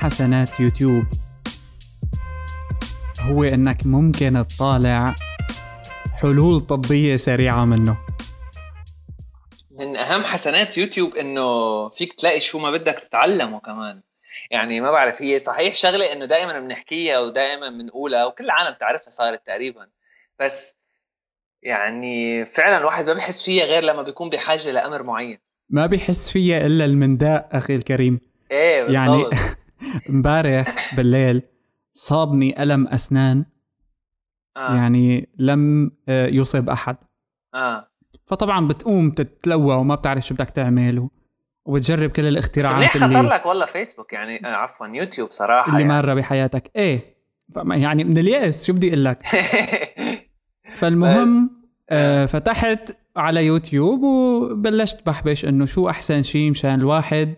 حسنات 0.00 0.60
يوتيوب. 0.60 1.04
هو 3.20 3.44
إنك 3.44 3.86
ممكن 3.86 4.44
تطالع 4.48 5.14
حلول 6.22 6.60
طبية 6.60 7.16
سريعة 7.16 7.64
منه. 7.64 7.96
من 9.70 9.96
أهم 9.96 10.24
حسنات 10.24 10.78
يوتيوب 10.78 11.14
إنه 11.14 11.88
فيك 11.88 12.12
تلاقي 12.12 12.40
شو 12.40 12.58
ما 12.58 12.70
بدك 12.70 12.98
تتعلمه 12.98 13.60
كمان. 13.60 14.02
يعني 14.50 14.80
ما 14.80 14.90
بعرف 14.90 15.22
هي 15.22 15.38
صحيح 15.38 15.74
شغلة 15.74 16.12
إنه 16.12 16.24
دائما 16.24 16.60
بنحكيها 16.60 17.20
ودائما 17.20 17.70
بنقولها 17.70 18.26
وكل 18.26 18.44
العالم 18.44 18.76
تعرفها 18.80 19.10
صارت 19.10 19.46
تقريبا. 19.46 19.86
بس 20.40 20.76
يعني 21.62 22.44
فعلا 22.44 22.78
الواحد 22.78 23.06
ما 23.06 23.12
بيحس 23.12 23.44
فيها 23.44 23.64
غير 23.64 23.82
لما 23.82 24.02
بيكون 24.02 24.30
بحاجة 24.30 24.70
لأمر 24.70 25.02
معين. 25.02 25.38
ما 25.70 25.86
بيحس 25.86 26.30
فيها 26.30 26.66
إلا 26.66 26.84
المنداء 26.84 27.48
أخي 27.52 27.74
الكريم. 27.76 28.20
إيه 28.50 28.82
بالضبط. 28.82 28.94
يعني 28.94 29.24
امبارح 30.10 30.94
بالليل 30.96 31.42
صابني 31.92 32.62
ألم 32.62 32.86
أسنان. 32.86 33.44
آه. 34.56 34.76
يعني 34.76 35.28
لم 35.38 35.90
آه، 36.08 36.26
يصب 36.26 36.70
أحد. 36.70 36.96
آه. 37.54 37.90
فطبعا 38.26 38.68
بتقوم 38.68 39.10
تتلوى 39.10 39.74
وما 39.74 39.94
بتعرف 39.94 40.26
شو 40.26 40.34
بدك 40.34 40.50
تعمل 40.50 41.08
وبتجرب 41.64 42.10
كل 42.10 42.26
الاختراعات 42.26 42.76
منيح 42.76 42.96
خطر 42.96 43.06
اللي 43.06 43.28
لك 43.28 43.46
والله 43.46 43.66
فيسبوك 43.66 44.12
يعني 44.12 44.46
آه 44.46 44.48
عفوا 44.48 44.86
يوتيوب 44.86 45.30
صراحة 45.30 45.72
اللي 45.72 45.82
يعني. 45.82 45.94
مره 45.94 46.14
بحياتك. 46.14 46.70
إيه 46.76 47.16
يعني 47.56 48.04
من 48.04 48.18
اليأس 48.18 48.66
شو 48.66 48.72
بدي 48.72 48.88
أقول 48.88 49.04
لك؟ 49.04 49.22
فالمهم 50.78 51.50
آه 51.90 52.26
فتحت 52.26 52.96
على 53.16 53.46
يوتيوب 53.46 54.02
وبلشت 54.02 55.06
بحبش 55.06 55.44
إنه 55.44 55.64
شو 55.64 55.88
أحسن 55.88 56.22
شيء 56.22 56.50
مشان 56.50 56.74
الواحد 56.80 57.34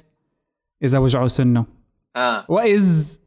إذا 0.83 0.99
وجعه 0.99 1.29
سنة. 1.29 1.82
آه. 2.17 2.47
وإذ 2.49 3.19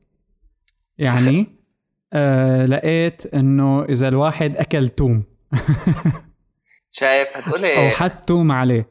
يعني 0.97 1.47
آه 2.13 2.65
لقيت 2.65 3.33
إنه 3.33 3.83
إذا 3.83 4.07
الواحد 4.07 4.57
أكل 4.57 4.87
توم. 4.87 5.23
شايف؟ 6.91 7.37
أو 7.37 7.41
هتقولي 7.41 7.89
حط 7.89 8.11
توم 8.27 8.51
عليه. 8.51 8.89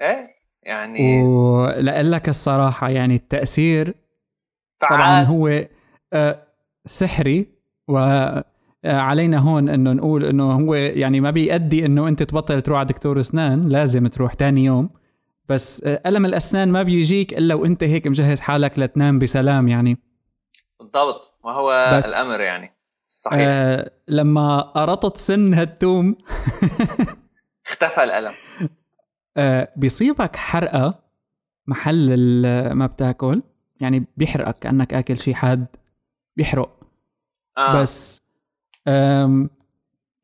إيه؟ 0.00 0.36
يعني 0.62 1.22
ولأقول 1.22 2.12
لك 2.12 2.28
الصراحة 2.28 2.88
يعني 2.88 3.14
التأثير 3.14 3.94
طبعا 4.80 4.98
فعال 4.98 5.26
هو 5.26 5.64
آه، 6.12 6.42
سحري 6.86 7.46
وعلينا 7.88 9.38
هون 9.38 9.68
إنه 9.68 9.92
نقول 9.92 10.24
إنه 10.24 10.52
هو 10.52 10.74
يعني 10.74 11.20
ما 11.20 11.30
بيأدي 11.30 11.86
إنه 11.86 12.08
أنت 12.08 12.22
تبطل 12.22 12.62
تروح 12.62 12.78
على 12.78 12.88
دكتور 12.88 13.20
أسنان 13.20 13.68
لازم 13.68 14.06
تروح 14.06 14.34
تاني 14.34 14.64
يوم. 14.64 14.90
بس 15.48 15.84
آه، 15.84 16.02
ألم 16.06 16.24
الأسنان 16.26 16.72
ما 16.72 16.82
بيجيك 16.82 17.32
إلا 17.32 17.54
وأنت 17.54 17.84
هيك 17.84 18.06
مجهز 18.06 18.40
حالك 18.40 18.78
لتنام 18.78 19.18
بسلام 19.18 19.68
يعني. 19.68 19.98
بالضبط 20.80 21.38
وهو 21.44 21.90
بس- 21.98 22.14
الأمر 22.20 22.40
يعني 22.40 22.76
صحيح. 23.08 23.38
آه 23.40 23.90
لما 24.08 24.60
قرطت 24.60 25.16
سن 25.16 25.54
هالتوم. 25.54 26.16
اختفى 27.66 28.04
الألم. 28.04 28.32
آه 29.36 29.72
بيصيبك 29.76 30.36
حرقة 30.36 31.02
محل 31.66 32.16
ما 32.72 32.86
بتاكل 32.86 33.42
يعني 33.80 34.06
بيحرقك 34.16 34.58
كأنك 34.58 34.94
آكل 34.94 35.18
شيء 35.18 35.34
حاد 35.34 35.66
بيحرق. 36.36 36.80
آه. 37.58 37.80
بس 37.82 38.22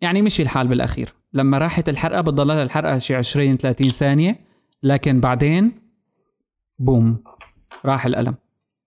يعني 0.01 0.23
مشي 0.23 0.43
الحال 0.43 0.69
بالأخير. 0.69 1.15
لما 1.33 1.59
راحت 1.59 1.89
الحرقة 1.89 2.21
بتضلها 2.21 2.63
الحرقة 2.63 2.99
شي 2.99 3.15
20 3.15 3.57
30 3.57 3.89
ثانية. 3.89 4.52
لكن 4.83 5.21
بعدين 5.21 5.83
بوم 6.79 7.25
راح 7.85 8.07
الألم. 8.07 8.35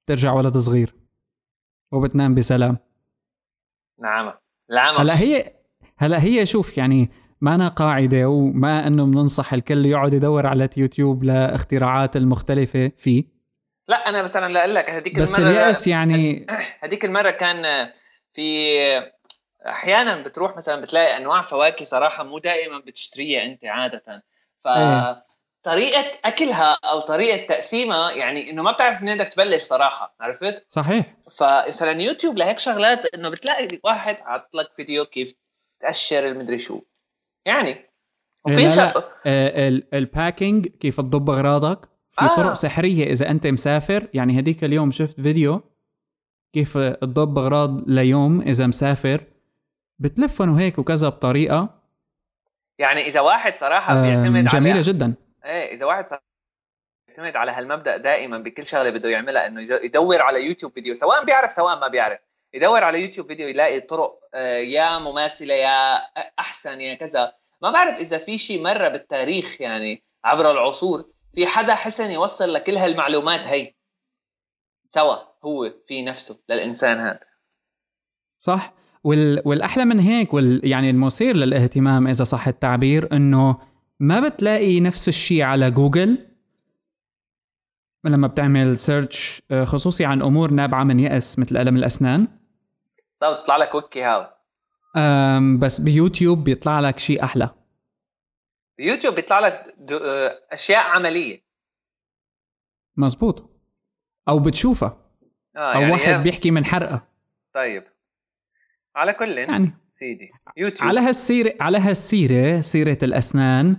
ترجع 0.07 0.33
ولد 0.33 0.57
صغير. 0.57 0.93
وبتنام 1.91 2.35
بسلام. 2.35 2.77
نعم. 3.99 4.33
العمى. 4.71 4.99
هلا 4.99 5.19
هي 5.19 5.53
هلا 5.97 6.23
هي 6.23 6.45
شوف 6.45 6.77
يعني 6.77 7.11
ما 7.41 7.55
أنا 7.55 7.67
قاعدة 7.67 8.29
وما 8.29 8.87
إنه 8.87 9.05
بننصح 9.05 9.53
الكل 9.53 9.85
يقعد 9.85 10.13
يدور 10.13 10.47
على 10.47 10.69
يوتيوب 10.77 11.23
لاختراعات 11.23 12.15
المختلفة 12.15 12.91
فيه. 12.97 13.23
لا 13.87 14.09
أنا 14.09 14.21
مثلا 14.21 14.53
لأقول 14.53 14.75
لك 14.75 14.89
هذيك 14.89 15.19
بس 15.19 15.39
المرة 15.39 15.51
اليأس 15.51 15.87
يعني 15.87 16.47
هذيك 16.83 17.05
المرة 17.05 17.31
كان 17.31 17.91
في 18.33 18.71
أحيانا 19.67 20.23
بتروح 20.23 20.57
مثلا 20.57 20.81
بتلاقي 20.81 21.17
أنواع 21.17 21.41
فواكه 21.41 21.85
صراحة 21.85 22.23
مو 22.23 22.39
دائما 22.39 22.79
بتشتريها 22.79 23.45
أنت 23.45 23.65
عادة. 23.65 24.23
ف 24.63 24.67
إيه. 24.67 25.25
طريقة 25.65 26.05
أكلها 26.25 26.77
أو 26.83 26.99
طريقة 26.99 27.47
تقسيمها 27.47 28.11
يعني 28.11 28.49
إنه 28.51 28.61
ما 28.61 28.71
بتعرف 28.71 29.01
منين 29.01 29.17
بدك 29.17 29.33
تبلش 29.33 29.63
صراحة 29.63 30.15
عرفت؟ 30.21 30.63
صحيح. 30.67 31.15
فمثلا 31.39 32.01
يوتيوب 32.01 32.37
لهيك 32.37 32.59
شغلات 32.59 33.05
إنه 33.15 33.29
بتلاقي 33.29 33.79
واحد 33.83 34.15
حاط 34.15 34.55
لك 34.55 34.73
فيديو 34.73 35.05
كيف 35.05 35.33
تقشر 35.79 36.27
المدري 36.27 36.57
شو. 36.57 36.81
يعني 37.45 37.85
وفي 38.45 38.63
لا، 38.63 38.69
شغ... 38.69 38.81
لا. 38.83 39.03
آه، 39.25 39.67
ال- 39.67 39.95
ال 39.95 40.04
packing 40.04 40.67
كيف 40.67 40.97
تضب 40.97 41.29
أغراضك. 41.29 41.79
في 42.05 42.21
آه. 42.25 42.35
طرق 42.35 42.53
سحرية 42.53 43.11
إذا 43.11 43.29
أنت 43.29 43.47
مسافر 43.47 44.07
يعني 44.13 44.39
هديك 44.39 44.63
اليوم 44.63 44.91
شفت 44.91 45.21
فيديو 45.21 45.61
كيف 46.53 46.77
تضب 46.77 47.37
أغراض 47.37 47.89
ليوم 47.89 48.41
إذا 48.41 48.67
مسافر. 48.67 49.23
بتلفن 49.99 50.49
وهيك 50.49 50.79
وكذا 50.79 51.09
بطريقة. 51.09 51.81
يعني 52.79 53.07
إذا 53.07 53.19
واحد 53.19 53.55
صراحة 53.55 54.01
بيعتمد 54.01 54.45
جميلة 54.45 54.71
على 54.73 54.81
جدا. 54.81 55.13
إيه 55.45 55.73
إذا 55.75 55.85
واحد 55.85 56.07
صراحة 56.07 56.23
بيعتمد 57.07 57.35
على 57.35 57.51
هالمبدأ 57.51 57.97
دائما 57.97 58.37
بكل 58.37 58.67
شغلة 58.67 58.89
بده 58.89 59.09
يعملها 59.09 59.47
إنه 59.47 59.61
يد- 59.61 59.83
يدور 59.83 60.21
على 60.21 60.45
يوتيوب 60.45 60.71
فيديو 60.73 60.93
سواء 60.93 61.25
بيعرف 61.25 61.51
سواء 61.51 61.79
ما 61.79 61.87
بيعرف 61.87 62.19
يدور 62.53 62.83
على 62.83 63.01
يوتيوب 63.01 63.27
فيديو 63.27 63.47
يلاقي 63.47 63.79
طرق 63.79 64.19
آه، 64.33 64.57
يا 64.57 64.99
مماثلة 64.99 65.53
يا 65.53 65.95
أحسن 66.39 66.81
يا 66.81 66.95
كذا. 66.95 67.33
ما 67.61 67.71
بعرف 67.71 67.95
إذا 67.97 68.17
في 68.17 68.37
شيء 68.37 68.63
مرة 68.63 68.89
بالتاريخ 68.89 69.61
يعني 69.61 70.03
عبر 70.23 70.51
العصور 70.51 71.05
في 71.35 71.47
حدا 71.47 71.75
حسن 71.75 72.11
يوصل 72.11 72.53
لكل 72.53 72.75
هالمعلومات 72.75 73.39
هي. 73.39 73.73
سوا 74.89 75.15
هو 75.45 75.73
في 75.87 76.01
نفسه 76.01 76.39
للإنسان 76.49 76.97
هذا. 76.99 77.19
صح. 78.37 78.73
وال... 79.03 79.41
والأحلى 79.45 79.85
من 79.85 79.99
هيك 79.99 80.33
وال... 80.33 80.61
يعني 80.63 80.89
المثير 80.89 81.35
للاهتمام 81.35 82.07
إذا 82.07 82.23
صح 82.23 82.47
التعبير 82.47 83.11
إنه 83.13 83.57
ما 83.99 84.19
بتلاقي 84.29 84.79
نفس 84.79 85.07
الشيء 85.07 85.41
على 85.43 85.71
جوجل؟ 85.71 86.17
لما 88.03 88.27
بتعمل 88.27 88.77
search 88.79 89.41
خصوصي 89.63 90.05
عن 90.05 90.21
أمور 90.21 90.51
نابعة 90.51 90.83
من 90.83 90.99
يأس 90.99 91.39
مثل 91.39 91.57
ألم 91.57 91.77
الأسنان. 91.77 92.27
طب 93.19 93.43
طلع 93.45 93.57
لك 93.57 93.75
ويكي 93.75 94.03
هاو. 94.03 94.27
بس 95.59 95.81
بيوتيوب 95.81 96.43
بيطلع 96.43 96.79
لك 96.79 96.99
شيء 96.99 97.23
أحلى. 97.23 97.49
بيوتيوب 98.77 99.15
بيطلع 99.15 99.39
لك 99.39 99.75
آه، 99.91 100.39
أشياء 100.51 100.79
عملية. 100.89 101.41
مزبوط 102.97 103.49
أو 104.29 104.39
بتشوفها. 104.39 104.97
آه 105.55 105.73
أو 105.75 105.81
يعني 105.81 105.91
واحد 105.91 106.11
يا- 106.11 106.17
بيحكي 106.17 106.51
من 106.51 106.65
حرقة. 106.65 107.07
طيب. 107.53 107.83
على 108.95 109.13
كل 109.13 109.37
يعني 109.37 109.73
سيدي. 109.91 110.29
يوتيوب. 110.57 110.87
على 110.89 110.99
هالسيرة 110.99 111.53
على 111.59 111.77
هالسيرة 111.77 112.61
سيرة 112.61 112.97
الأسنان 113.03 113.77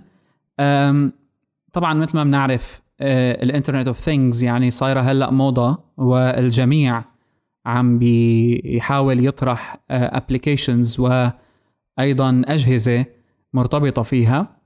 طبعا 1.73 1.93
مثل 1.93 2.15
ما 2.17 2.23
بنعرف 2.23 2.81
آه، 2.99 3.43
ال 3.43 3.48
internet 3.48 3.87
of 3.87 3.99
things 3.99 4.43
يعني 4.43 4.71
صايرة 4.71 4.99
هلأ 4.99 5.31
موضة 5.31 5.83
والجميع 5.97 7.03
عم 7.65 7.99
بيحاول 7.99 9.25
يطرح 9.25 9.83
applications 9.91 10.99
وأيضا 10.99 12.41
أجهزة 12.45 13.05
مرتبطة 13.53 14.03
فيها. 14.03 14.57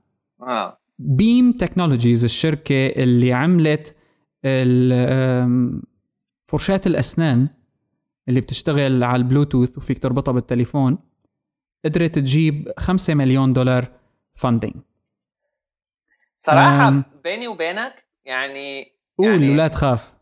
آه. 0.42 0.78
بيم 0.98 1.52
تكنولوجيز 1.52 2.24
الشركة 2.24 2.86
اللي 2.86 3.32
عملت 3.32 3.96
فرشاة 6.44 6.80
الأسنان 6.86 7.48
اللي 8.28 8.40
بتشتغل 8.40 9.04
على 9.04 9.22
البلوتوث 9.22 9.78
وفيك 9.78 9.98
تربطها 9.98 10.32
بالتليفون 10.32 10.98
قدرت 11.84 12.14
تجيب 12.14 12.68
5 12.78 13.14
مليون 13.14 13.52
دولار 13.52 13.92
funding 14.34 14.74
صراحة 16.42 16.88
آم. 16.88 17.04
بيني 17.24 17.48
وبينك 17.48 18.04
يعني 18.24 18.92
قول 19.18 19.28
يعني 19.28 19.50
ولا 19.50 19.68
تخاف. 19.68 20.12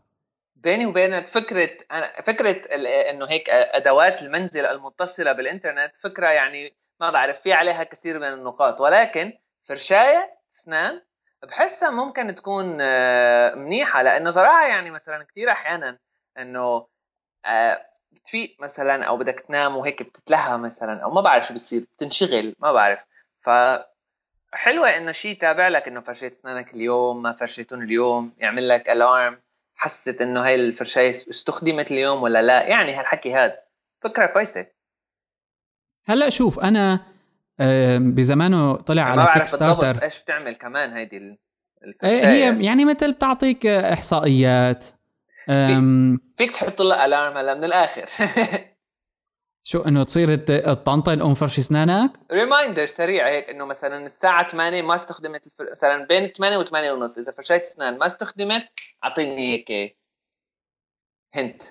بيني 0.55 0.85
وبينك 0.85 1.27
فكرة 1.27 1.69
أنا 1.91 2.21
فكرة 2.21 2.61
إنه 3.09 3.25
هيك 3.25 3.49
أدوات 3.49 4.21
المنزل 4.21 4.65
المتصلة 4.65 5.31
بالإنترنت 5.31 5.95
فكرة 5.95 6.27
يعني 6.27 6.75
ما 6.99 7.09
بعرف 7.11 7.39
في 7.39 7.53
عليها 7.53 7.83
كثير 7.83 8.19
من 8.19 8.33
النقاط. 8.33 8.81
ولكن 8.81 9.33
فرشاية 9.63 10.37
أسنان 10.53 11.01
بحسها 11.43 11.89
ممكن 11.89 12.35
تكون 12.35 12.65
منيحة. 13.57 14.01
لأنه 14.01 14.29
صراحة 14.29 14.67
يعني 14.67 14.91
مثلا 14.91 15.23
كثير 15.23 15.51
أحيانا 15.51 15.99
إنه 16.37 16.87
بتفيق 18.11 18.57
مثلا 18.59 19.03
أو 19.03 19.17
بدك 19.17 19.39
تنام 19.39 19.77
وهيك 19.77 20.03
بتتلهى 20.03 20.57
مثلا 20.57 21.03
أو 21.03 21.11
ما 21.11 21.21
بعرف 21.21 21.47
شو 21.47 21.53
بصير 21.53 21.81
بتنشغل 21.81 22.55
ما 22.59 22.71
بعرف. 22.71 22.99
ف 23.41 23.49
حلوة 24.53 24.97
إنه 24.97 25.11
شيء 25.11 25.37
تابع 25.37 25.67
لك 25.67 25.87
إنه 25.87 26.01
فرشيت 26.01 26.31
اسنانك 26.31 26.73
اليوم 26.73 27.21
ما 27.21 27.33
فرشيتهم 27.33 27.81
اليوم 27.81 28.33
يعمل 28.37 28.69
لك 28.69 28.89
alarm 28.89 29.37
حست 29.75 30.21
إنه 30.21 30.45
هاي 30.45 30.55
الفرشايه 30.55 31.09
استخدمت 31.09 31.91
اليوم 31.91 32.23
ولا 32.23 32.41
لا؟ 32.41 32.61
يعني 32.61 32.93
هالحكي 32.93 33.33
هذا 33.33 33.57
فكرة 34.01 34.25
كويسة. 34.25 34.67
هلأ 36.05 36.29
شوف 36.29 36.59
أنا 36.59 36.99
بزمانه 37.97 38.75
طلع 38.75 39.03
على 39.03 39.27
كيك 39.33 39.43
ستارتر 39.43 40.03
إيش 40.03 40.19
بتعمل 40.19 40.55
كمان 40.55 40.93
هيدي 40.93 41.39
الفرشايه 41.83 42.27
هي 42.27 42.65
يعني. 42.65 42.85
مثل 42.85 43.11
بتعطيك 43.11 43.65
إحصائيات. 43.65 44.85
فيك 46.37 46.51
تحط 46.51 46.81
له 46.81 47.05
alarm 47.05 47.37
هلأ 47.37 47.53
من 47.53 47.63
الآخر. 47.63 48.09
شو 49.63 49.79
إنه 49.79 50.03
تصير 50.03 50.35
تطنطن 50.35 51.21
ام 51.21 51.33
فرش 51.33 51.59
إسنانك؟ 51.59 52.11
reminder 52.31 52.85
سريع 52.85 53.29
هيك 53.29 53.49
إنه 53.49 53.65
مثلا 53.65 54.05
الساعة 54.05 54.47
8 54.47 54.81
ما 54.81 54.95
استخدمت 54.95 55.47
الفر... 55.47 55.71
مثلا 55.71 56.05
بين 56.05 56.27
8 56.27 56.57
و 56.57 56.63
8 56.63 56.91
ونص 56.91 57.17
إذا 57.17 57.31
فرشاية 57.31 57.61
إسنان 57.61 57.97
ما 57.97 58.05
استخدمت 58.05 58.63
أعطيني 59.03 59.53
هيك 59.53 59.97
hint 61.33 61.61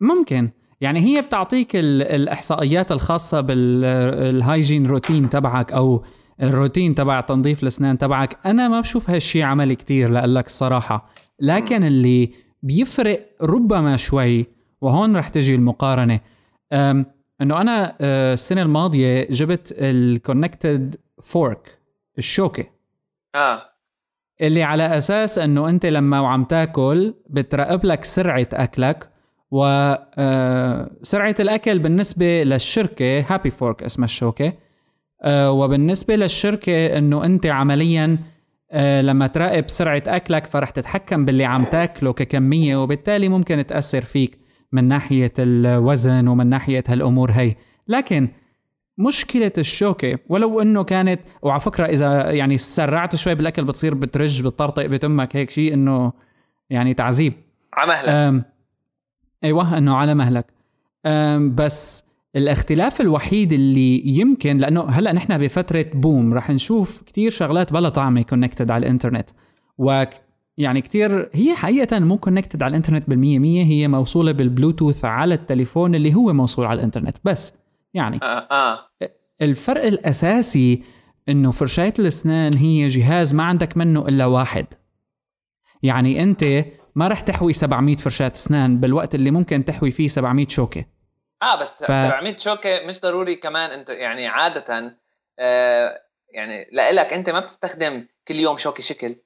ممكن. 0.00 0.50
يعني 0.80 1.00
هي 1.00 1.22
بتعطيك 1.22 1.76
الإحصائيات 1.76 2.92
الخاصة 2.92 3.40
بال 3.40 3.72
hygiene 3.72 4.86
routine 4.86 5.30
تبعك 5.30 5.72
أو 5.72 6.04
الروتين 6.42 6.94
تبع 6.94 7.20
تنظيف 7.20 7.62
الإسنان 7.62 7.98
تبعك. 7.98 8.38
أنا 8.46 8.68
ما 8.68 8.80
بشوف 8.80 9.10
هالشي 9.10 9.42
عملي 9.42 9.76
كتير 9.76 10.10
لك 10.10 10.46
الصراحة. 10.46 11.10
لكن 11.40 11.84
اللي 11.84 12.34
بيفرق 12.62 13.36
ربما 13.42 13.96
شوي 13.96 14.46
وهون 14.80 15.16
رح 15.16 15.28
تجي 15.28 15.54
المقارنة 15.54 16.20
إنه 16.72 17.60
أنا 17.60 17.96
السنة 18.00 18.62
الماضية 18.62 19.26
جبت 19.30 19.74
ال 19.78 19.90
connected 19.90 20.96
fork 21.22 21.78
الشوكة. 22.18 22.64
آه. 23.34 23.62
اللي 24.40 24.62
على 24.62 24.98
أساس 24.98 25.38
إنه 25.38 25.68
أنت 25.68 25.86
لما 25.86 26.20
وعم 26.20 26.44
تاكل 26.44 27.14
بتراقب 27.30 27.84
لك 27.84 28.04
سرعة 28.04 28.48
أكلك 28.52 29.10
وسرعه 29.50 31.34
الأكل 31.40 31.78
بالنسبة 31.78 32.42
للشركة 32.42 33.20
هابي 33.28 33.50
فورك 33.50 33.82
اسمها 33.82 34.04
الشوكة. 34.04 34.52
وبالنسبة 35.26 36.16
للشركة 36.16 36.98
إنه 36.98 37.24
أنت 37.24 37.46
عمليا 37.46 38.18
لما 39.02 39.26
تراقب 39.26 39.68
سرعة 39.68 40.02
أكلك 40.06 40.46
فرح 40.46 40.70
تتحكم 40.70 41.24
باللي 41.24 41.44
عم 41.44 41.64
تاكله 41.64 42.12
ككمية 42.12 42.82
وبالتالي 42.82 43.28
ممكن 43.28 43.66
تأثر 43.66 44.02
فيك. 44.02 44.39
من 44.72 44.84
ناحية 44.84 45.32
الوزن 45.38 46.28
ومن 46.28 46.46
ناحية 46.46 46.84
هالأمور 46.88 47.30
هي. 47.30 47.54
لكن 47.88 48.28
مشكلة 48.98 49.52
الشوكة 49.58 50.18
ولو 50.28 50.60
إنه 50.60 50.84
كانت 50.84 51.20
وعلى 51.42 51.60
فكرة 51.60 51.86
إذا 51.86 52.30
يعني 52.30 52.58
سرعت 52.58 53.16
شوي 53.16 53.34
بالأكل 53.34 53.64
بتصير 53.64 53.94
بترج 53.94 54.42
بتطرطق 54.42 54.86
بتمك 54.86 55.36
هيك 55.36 55.50
شيء 55.50 55.74
إنه 55.74 56.12
يعني 56.70 56.94
تعذيب. 56.94 57.32
على 57.74 57.88
مهلك. 57.88 58.44
أيوه 59.44 59.78
إنه 59.78 59.96
على 59.96 60.14
مهلك. 60.14 60.46
بس 61.54 62.04
الاختلاف 62.36 63.00
الوحيد 63.00 63.52
اللي 63.52 64.08
يمكن 64.08 64.58
لأنه 64.58 64.80
هلأ 64.80 65.12
نحن 65.12 65.38
بفترة 65.38 65.86
بوم 65.94 66.34
رح 66.34 66.50
نشوف 66.50 67.02
كتير 67.02 67.30
شغلات 67.30 67.72
بلا 67.72 67.88
طعمة 67.88 68.22
كونكتد 68.22 68.70
على 68.70 68.86
الإنترنت. 68.86 69.30
يعني 70.58 70.80
كتير 70.80 71.30
هي 71.32 71.54
حقيقة 71.54 71.98
مو 71.98 72.18
كونكتد 72.18 72.62
على 72.62 72.70
الإنترنت 72.70 73.10
بالمية 73.10 73.38
مية 73.38 73.64
هي 73.64 73.88
موصولة 73.88 74.32
بالبلوتوث 74.32 75.04
على 75.04 75.34
التليفون 75.34 75.94
اللي 75.94 76.14
هو 76.14 76.32
موصول 76.32 76.66
على 76.66 76.78
الإنترنت 76.78 77.16
بس. 77.24 77.54
يعني 77.94 78.20
آه 78.22 78.48
آه. 78.50 78.90
الفرق 79.42 79.84
الأساسي 79.84 80.82
إنه 81.28 81.50
فرشاية 81.50 81.92
الأسنان 81.98 82.56
هي 82.56 82.88
جهاز 82.88 83.34
ما 83.34 83.42
عندك 83.42 83.76
منه 83.76 84.08
إلا 84.08 84.26
واحد. 84.26 84.66
يعني 85.82 86.22
أنت 86.22 86.44
ما 86.94 87.08
رح 87.08 87.20
تحوي 87.20 87.52
700 87.52 87.96
فرشاة 87.96 88.32
أسنان 88.34 88.80
بالوقت 88.80 89.14
اللي 89.14 89.30
ممكن 89.30 89.64
تحوي 89.64 89.90
فيه 89.90 90.08
700 90.08 90.48
شوكة. 90.48 90.84
آه 91.42 91.60
بس 91.62 91.68
ف... 91.68 91.86
700 91.86 92.36
شوكة 92.36 92.86
مش 92.86 93.00
ضروري 93.00 93.36
كمان 93.36 93.70
أنت 93.70 93.90
يعني 93.90 94.26
عادة 94.26 94.96
آه 95.38 96.00
يعني 96.34 96.68
لإلك 96.72 97.12
أنت 97.12 97.30
ما 97.30 97.40
بتستخدم 97.40 98.06
كل 98.28 98.34
يوم 98.34 98.56
شوكة 98.56 98.82
شكل. 98.82 99.16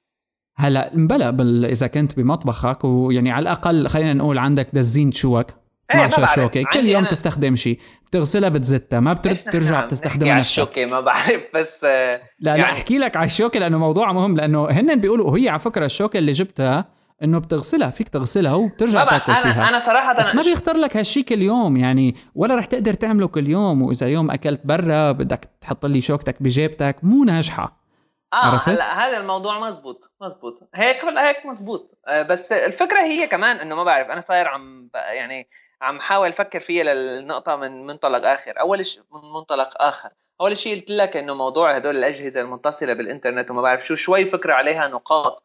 هلا 0.57 0.91
بلا 0.93 1.29
بل 1.29 1.65
إذا 1.65 1.87
كنت 1.87 2.17
بمطبخك 2.17 2.83
ويعني 2.83 3.31
على 3.31 3.43
الأقل 3.43 3.87
خلينا 3.87 4.13
نقول 4.13 4.37
عندك 4.37 4.67
دزين 4.73 5.11
شوك 5.11 5.47
12 5.91 6.19
إيه، 6.19 6.27
شوكة 6.35 6.63
كل 6.73 6.85
يوم 6.85 7.01
أنا... 7.01 7.09
تستخدم 7.09 7.55
شيء 7.55 7.79
بتغسلها 8.07 8.49
بتزتها 8.49 8.99
ما 8.99 9.13
بترد 9.13 9.35
ترجع 9.35 9.85
بتستخدمها 9.85 10.35
نفسها 10.35 10.63
الشوكة 10.63 10.85
ما 10.85 10.99
بعرف 10.99 11.47
بس 11.55 11.83
لا 11.83 12.19
يعني... 12.55 12.61
لا 12.61 12.71
أحكي 12.71 12.97
لك 12.97 13.17
على 13.17 13.25
الشوكة 13.25 13.59
لأنه 13.59 13.77
موضوع 13.77 14.11
مهم 14.13 14.37
لأنه 14.37 14.69
هن 14.69 14.99
بيقولوا 14.99 15.31
وهي 15.31 15.49
على 15.49 15.59
فكرة 15.59 15.85
الشوكة 15.85 16.17
اللي 16.17 16.31
جبتها 16.31 16.85
إنه 17.23 17.39
بتغسلها 17.39 17.89
فيك 17.89 18.09
تغسلها 18.09 18.53
وبترجع 18.53 19.09
تاكل 19.09 19.31
أنا 19.31 19.41
فيها. 19.41 19.69
أنا 19.69 19.79
صراحة 19.79 20.17
بس 20.17 20.35
ما 20.35 20.41
بيختار 20.41 20.77
لك 20.77 20.97
هالشيء 20.97 21.23
كل 21.23 21.41
يوم 21.41 21.77
يعني 21.77 22.15
ولا 22.35 22.55
رح 22.55 22.65
تقدر 22.65 22.93
تعمله 22.93 23.27
كل 23.27 23.49
يوم 23.49 23.81
وإذا 23.81 24.07
يوم 24.07 24.31
أكلت 24.31 24.61
برا 24.65 25.11
بدك 25.11 25.49
تحط 25.61 25.85
لي 25.85 26.01
شوكتك 26.01 26.43
بجيبتك 26.43 26.95
مو 27.03 27.23
ناجحة. 27.23 27.84
آه 28.33 28.61
هلا 28.65 29.07
هذا 29.07 29.17
الموضوع 29.17 29.59
مزبوط 29.59 30.11
مزبوط. 30.21 30.69
هيك 30.75 31.05
هيك 31.05 31.45
مزبوط. 31.45 31.97
آه 32.07 32.21
بس 32.21 32.51
الفكرة 32.51 33.01
هي 33.01 33.27
كمان 33.27 33.57
إنه 33.57 33.75
ما 33.75 33.83
بعرف 33.83 34.07
أنا 34.07 34.21
صاير 34.21 34.47
عم 34.47 34.89
يعني 34.93 35.49
عم 35.81 35.99
حاول 35.99 36.29
أفكر 36.29 36.59
فيها 36.59 36.83
للنقطة 36.83 37.55
من 37.55 37.85
منطلق 37.85 38.25
آخر. 38.25 38.59
أول 38.59 38.85
شيء 38.85 39.03
من 39.13 39.31
منطلق 39.33 39.81
آخر. 39.81 40.09
أول 40.41 40.57
شيء 40.57 40.75
قلت 40.75 40.89
لك 40.89 41.17
إنه 41.17 41.33
موضوع 41.33 41.75
هدول 41.75 41.97
الأجهزة 41.97 42.41
المتصلة 42.41 42.93
بالإنترنت 42.93 43.51
وما 43.51 43.61
بعرف 43.61 43.85
شو 43.85 43.95
شوي 43.95 44.25
فكرة 44.25 44.53
عليها 44.53 44.87
نقاط 44.87 45.43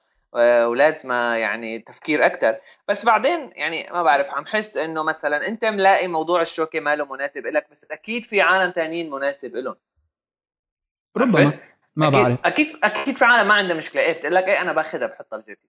ولازم 0.66 1.12
يعني 1.12 1.78
تفكير 1.78 2.26
أكثر 2.26 2.56
بس 2.88 3.04
بعدين 3.04 3.50
يعني 3.54 3.88
ما 3.92 4.02
بعرف 4.02 4.30
عم 4.30 4.46
حس 4.46 4.76
إنه 4.76 5.02
مثلا 5.02 5.48
أنت 5.48 5.64
ملاقي 5.64 6.06
موضوع 6.06 6.40
الشوكة 6.40 6.80
ماله 6.80 7.04
مناسب 7.04 7.46
لك 7.46 7.66
بس 7.70 7.86
أكيد 7.90 8.24
في 8.24 8.40
عالم 8.40 8.70
ثانيين 8.72 9.10
مناسب 9.10 9.56
لهم 9.56 9.76
ربما. 11.16 11.58
ما 11.96 12.08
أكيد 12.08 12.20
بعرف. 12.20 12.38
أكيد 12.44 12.76
أكيد 12.84 13.16
في 13.16 13.24
عالم 13.24 13.48
ما 13.48 13.54
عندها 13.54 13.76
مشكلة. 13.76 14.02
إيه 14.02 14.12
بتقول 14.12 14.34
لك 14.34 14.44
إيه 14.44 14.60
أنا 14.60 14.72
باخذها 14.72 15.06
بحطها 15.06 15.38
بجيبتي 15.38 15.68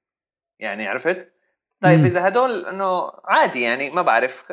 يعني 0.59 0.87
عرفت؟ 0.87 1.33
طيب 1.81 1.99
مم. 1.99 2.05
إذا 2.05 2.27
هدول 2.27 2.65
إنه 2.65 3.11
عادي 3.25 3.61
يعني 3.61 3.89
ما 3.89 4.01
بعرف. 4.01 4.43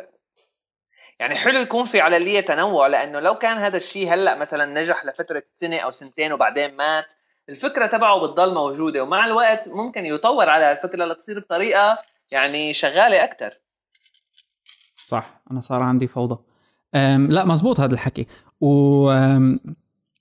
يعني 1.20 1.35
حلو 1.35 1.59
يكون 1.59 1.85
في 1.85 2.00
على 2.00 2.19
ليه 2.19 2.41
تنوع 2.41 2.87
لأنه 2.87 3.20
لو 3.20 3.35
كان 3.35 3.59
هذا 3.59 3.76
الشيء 3.76 4.15
هلأ 4.15 4.38
مثلا 4.38 4.81
نجح 4.81 5.04
لفترة 5.04 5.42
سنة 5.57 5.78
أو 5.78 5.90
سنتين 5.90 6.33
وبعدين 6.33 6.76
مات 6.76 7.12
الفكرة 7.49 7.87
تبعه 7.87 8.26
بتضل 8.26 8.54
موجودة 8.54 9.02
ومع 9.02 9.26
الوقت 9.26 9.69
ممكن 9.69 10.07
يطور 10.07 10.49
على 10.49 10.73
الفكرة 10.73 11.04
لتصير 11.04 11.40
بطريقة 11.40 11.99
يعني 12.31 12.75
شغالة 12.75 13.25
أكثر 13.25 13.59
صح 14.97 15.40
أنا 15.50 15.61
صار 15.61 15.83
عندي 15.83 16.07
فوضى. 16.07 16.38
لا 17.28 17.45
مزبوط 17.45 17.81
هذا 17.81 17.95
الحكي. 17.95 18.26
و 18.61 19.11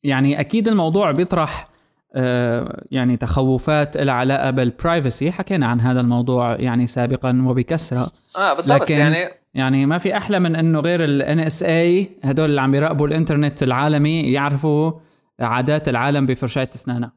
يعني 0.04 0.40
أكيد 0.40 0.68
الموضوع 0.68 1.12
بيطرح 1.12 1.68
آه، 2.16 2.84
يعني 2.92 3.18
تخوفات 3.18 3.98
لها 3.98 4.14
علاقه 4.14 4.50
بال 4.52 4.70
privacy 4.70 5.32
حكينا 5.32 5.68
عن 5.68 5.82
هذا 5.82 6.02
الموضوع 6.02 6.48
يعني 6.60 6.88
سابقا 6.88 7.44
وبكثرة. 7.48 8.12
آه 8.38 8.54
بالضبط. 8.54 8.82
لكن 8.82 8.96
يعني 8.96 9.34
يعني 9.54 9.86
ما 9.86 9.98
في 9.98 10.18
أحلى 10.18 10.40
من 10.40 10.56
إنه 10.56 10.80
غير 10.80 11.04
ال 11.04 11.40
NSA 11.40 12.10
هدول 12.24 12.50
اللي 12.50 12.62
عم 12.62 12.76
يراقبوا 12.76 13.08
الإنترنت 13.08 13.64
العالمي 13.64 14.32
يعرفوا 14.32 14.92
عادات 15.40 15.90
العالم 15.90 16.26
بفرشاة 16.26 16.70
إسنانها. 16.76 17.12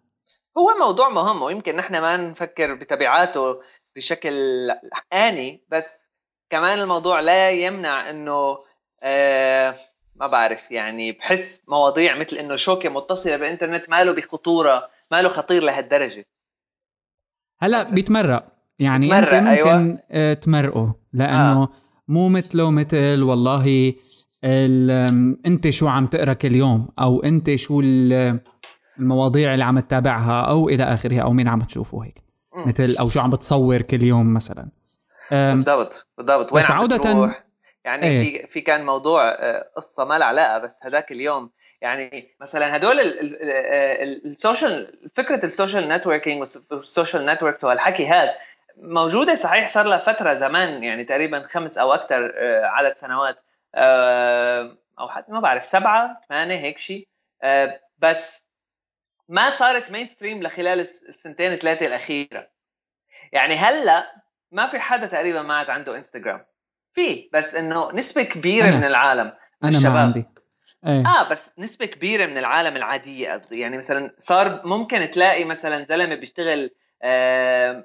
هو 0.58 0.86
موضوع 0.86 1.08
مهم 1.08 1.42
ويمكن 1.42 1.76
نحن 1.76 2.00
ما 2.00 2.16
نفكر 2.16 2.74
بتبعاته 2.74 3.60
بشكل 3.96 4.32
آني 5.12 5.64
بس 5.68 6.10
كمان 6.50 6.78
الموضوع 6.78 7.20
لا 7.20 7.50
يمنع 7.50 8.10
إنه 8.10 8.58
آه 9.02 9.76
ما 10.20 10.26
بعرف 10.26 10.70
يعني 10.70 11.12
بحس 11.12 11.62
مواضيع 11.68 12.18
مثل 12.18 12.36
إنه 12.36 12.56
شوكة 12.56 12.88
متصلة 12.88 13.36
بالإنترنت 13.36 13.90
ماله 13.90 14.12
بخطورة 14.12 14.82
ماله 15.12 15.28
خطير 15.28 15.62
لهالدرجة. 15.62 16.24
هلأ 17.58 17.82
بيتمرق. 17.82 18.46
يعني 18.78 19.18
أنت 19.18 19.34
ممكن 19.34 19.46
أيوة. 19.46 20.32
تمرقه. 20.34 20.94
لأنه 21.12 21.62
آه. 21.62 21.68
مو 22.08 22.28
مثله 22.28 22.70
مثل 22.70 23.22
والله 23.22 23.94
أنت 25.46 25.70
شو 25.70 25.88
عم 25.88 26.06
تقرأ 26.06 26.32
كل 26.32 26.54
يوم؟ 26.54 26.88
أو 26.98 27.22
أنت 27.22 27.54
شو 27.54 27.80
المواضيع 28.98 29.54
اللي 29.54 29.64
عم 29.64 29.80
تتابعها؟ 29.80 30.42
أو 30.50 30.68
إلى 30.68 30.84
اخره 30.84 31.20
أو 31.20 31.32
مين 31.32 31.48
عم 31.48 31.62
تشوفه 31.62 32.04
هيك. 32.04 32.22
مثل 32.66 32.96
أو 32.96 33.08
شو 33.08 33.20
عم 33.20 33.30
بتصور 33.30 33.82
كل 33.82 34.02
يوم 34.02 34.34
مثلا. 34.34 34.68
بالضبط 35.30 36.06
بالضبط. 36.18 36.52
وين 36.52 36.62
بس 36.62 36.70
عودة؟ 36.70 37.34
يعني 37.90 38.06
إيه. 38.06 38.46
في 38.46 38.46
في 38.46 38.60
كان 38.60 38.86
موضوع 38.86 39.28
آه، 39.30 39.70
قصة 39.76 40.04
ما 40.04 40.18
لها 40.18 40.26
علاقه 40.26 40.58
بس 40.58 40.80
هذاك 40.82 41.12
اليوم 41.12 41.50
يعني 41.80 42.24
مثلا 42.40 42.76
هدول 42.76 43.00
ال 44.24 44.37
social 44.37 45.10
فكرة 45.14 45.44
ال 45.44 45.50
social 45.50 45.88
networking 45.88 46.40
وال 46.70 46.84
social 46.84 47.26
networks 47.26 47.64
وهالحكي 47.64 48.06
هذا 48.06 48.34
موجودة 48.76 49.34
صحيح 49.34 49.68
صار 49.68 49.86
لها 49.86 49.98
فترة 49.98 50.34
زمان 50.34 50.84
يعني 50.84 51.04
تقريبا 51.04 51.46
خمس 51.46 51.78
أو 51.78 51.94
أكثر 51.94 52.32
آه، 52.36 52.64
عدد 52.64 52.94
سنوات 52.96 53.36
آه، 53.74 54.76
أو 54.98 55.08
حتى 55.08 55.32
ما 55.32 55.40
بعرف 55.40 55.66
سبعة 55.66 56.20
ثمانية 56.28 56.58
هيك 56.58 56.78
شيء 56.78 57.08
بس 57.98 58.44
ما 59.28 59.50
صارت 59.50 59.90
mainstream 59.90 60.42
لخلال 60.42 60.80
السنتين 61.08 61.56
ثلاثة 61.56 61.86
الأخيرة 61.86 62.46
يعني 63.32 63.54
هلأ 63.54 64.20
ما 64.52 64.70
في 64.70 64.78
حدا 64.78 65.06
تقريبا 65.06 65.42
ما 65.42 65.54
عاد 65.54 65.70
عنده 65.70 65.96
انستغرام 65.96 66.44
في 66.94 67.30
بس 67.32 67.54
إنه 67.54 67.92
نسبة 67.92 68.22
كبيرة 68.22 68.68
أنا. 68.68 68.76
من 68.76 68.84
العالم 68.84 69.32
أنا 69.64 69.78
الشباب. 69.78 69.92
ما 69.94 70.00
عندي. 70.00 70.24
إيه. 70.86 71.06
آه 71.06 71.30
بس 71.30 71.46
نسبة 71.58 71.86
كبيرة 71.86 72.26
من 72.26 72.38
العالم 72.38 72.76
العادية 72.76 73.32
قصدي. 73.32 73.58
يعني 73.58 73.76
مثلا 73.76 74.14
صار 74.18 74.60
ممكن 74.64 75.10
تلاقي 75.10 75.44
مثلا 75.44 75.86
زلمة 75.88 76.14
بيشتغل 76.14 76.70
آه، 77.02 77.84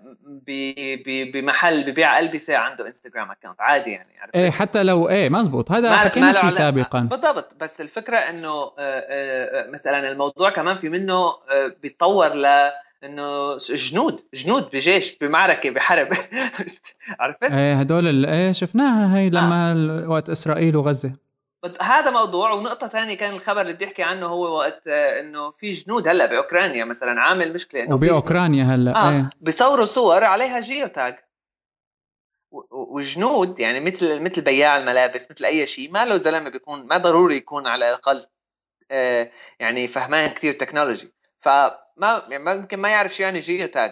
بمحل 1.33 1.91
ببيع 1.91 2.19
ألبسة 2.19 2.57
عنده 2.57 2.87
انستغرام 2.87 3.31
account 3.31 3.61
عادي 3.61 3.91
يعني 3.91 4.19
عرفت؟ 4.19 4.35
إيه 4.35 4.51
حتى 4.51 4.83
لو 4.83 5.09
إيه 5.09 5.29
مزبوط. 5.29 5.71
هذا 5.71 5.97
حكينا 5.97 6.33
فيه. 6.33 6.49
سابقا. 6.49 6.99
بالضبط. 6.99 7.55
بس 7.59 7.81
الفكرة 7.81 8.17
إنه 8.17 8.49
آه، 8.49 8.73
آه، 8.79 9.71
مثلا 9.73 10.11
الموضوع 10.11 10.49
كمان 10.49 10.75
في 10.75 10.89
منه 10.89 11.13
آه، 11.13 11.75
بيتطور 11.81 12.27
ل 12.27 12.45
إنه 13.03 13.57
جنود 13.57 14.21
جنود 14.33 14.69
بجيش 14.73 15.17
بمعركة 15.17 15.69
بحرب. 15.69 16.07
عرفت؟ 17.19 17.43
إيه 17.43 17.79
هدول 17.79 18.07
ال- 18.07 18.25
إيه 18.25 18.51
شفناها 18.51 19.13
آه. 19.15 19.17
هي 19.17 19.29
لما 19.29 19.71
ال- 19.71 20.07
وقت 20.07 20.29
إسرائيل 20.29 20.75
وغزة. 20.75 21.13
هذا 21.81 22.11
موضوع. 22.11 22.51
ونقطة 22.53 22.87
ثانية 22.87 23.17
كان 23.17 23.33
الخبر 23.33 23.61
اللي 23.61 23.73
بيحكي 23.73 24.03
عنه 24.03 24.25
هو 24.25 24.57
وقت 24.57 24.87
آه، 24.87 25.19
إنه 25.19 25.51
في 25.51 25.71
جنود 25.71 26.07
هلأ 26.07 26.25
بأوكرانيا 26.25 26.85
مثلا 26.85 27.21
عامل 27.21 27.53
مشكلة 27.53 27.83
إنه 27.83 27.95
وباوكرانيا 27.95 28.63
هلأ 28.63 28.95
آه 28.95 29.09
إيه. 29.11 29.29
بيصوروا 29.41 29.85
صور 29.85 30.23
عليها 30.23 30.59
جيو 30.59 30.87
تاج 30.87 31.15
و- 32.51 32.57
و- 32.59 32.95
وجنود 32.97 33.59
يعني 33.59 33.79
مثل 33.79 34.23
مثل 34.23 34.41
بياع 34.41 34.77
الملابس 34.77 35.31
مثل 35.31 35.45
أي 35.45 35.67
شيء 35.67 35.91
ما 35.91 36.05
له 36.05 36.17
زلمة 36.17 36.49
بيكون 36.49 36.87
ما 36.87 36.97
ضروري 36.97 37.35
يكون 37.35 37.67
على 37.67 37.89
الأقل 37.89 38.25
آه، 38.91 39.29
يعني 39.59 39.87
فهمان 39.87 40.29
كثير 40.29 40.53
technology. 40.53 41.13
فما 41.45 42.23
يعني 42.29 42.43
ما- 42.43 42.51
يمكن 42.53 42.79
ما 42.79 42.89
يعرف 42.89 43.15
شو 43.15 43.23
يعني 43.23 43.39
جيو 43.39 43.67
تاج. 43.67 43.91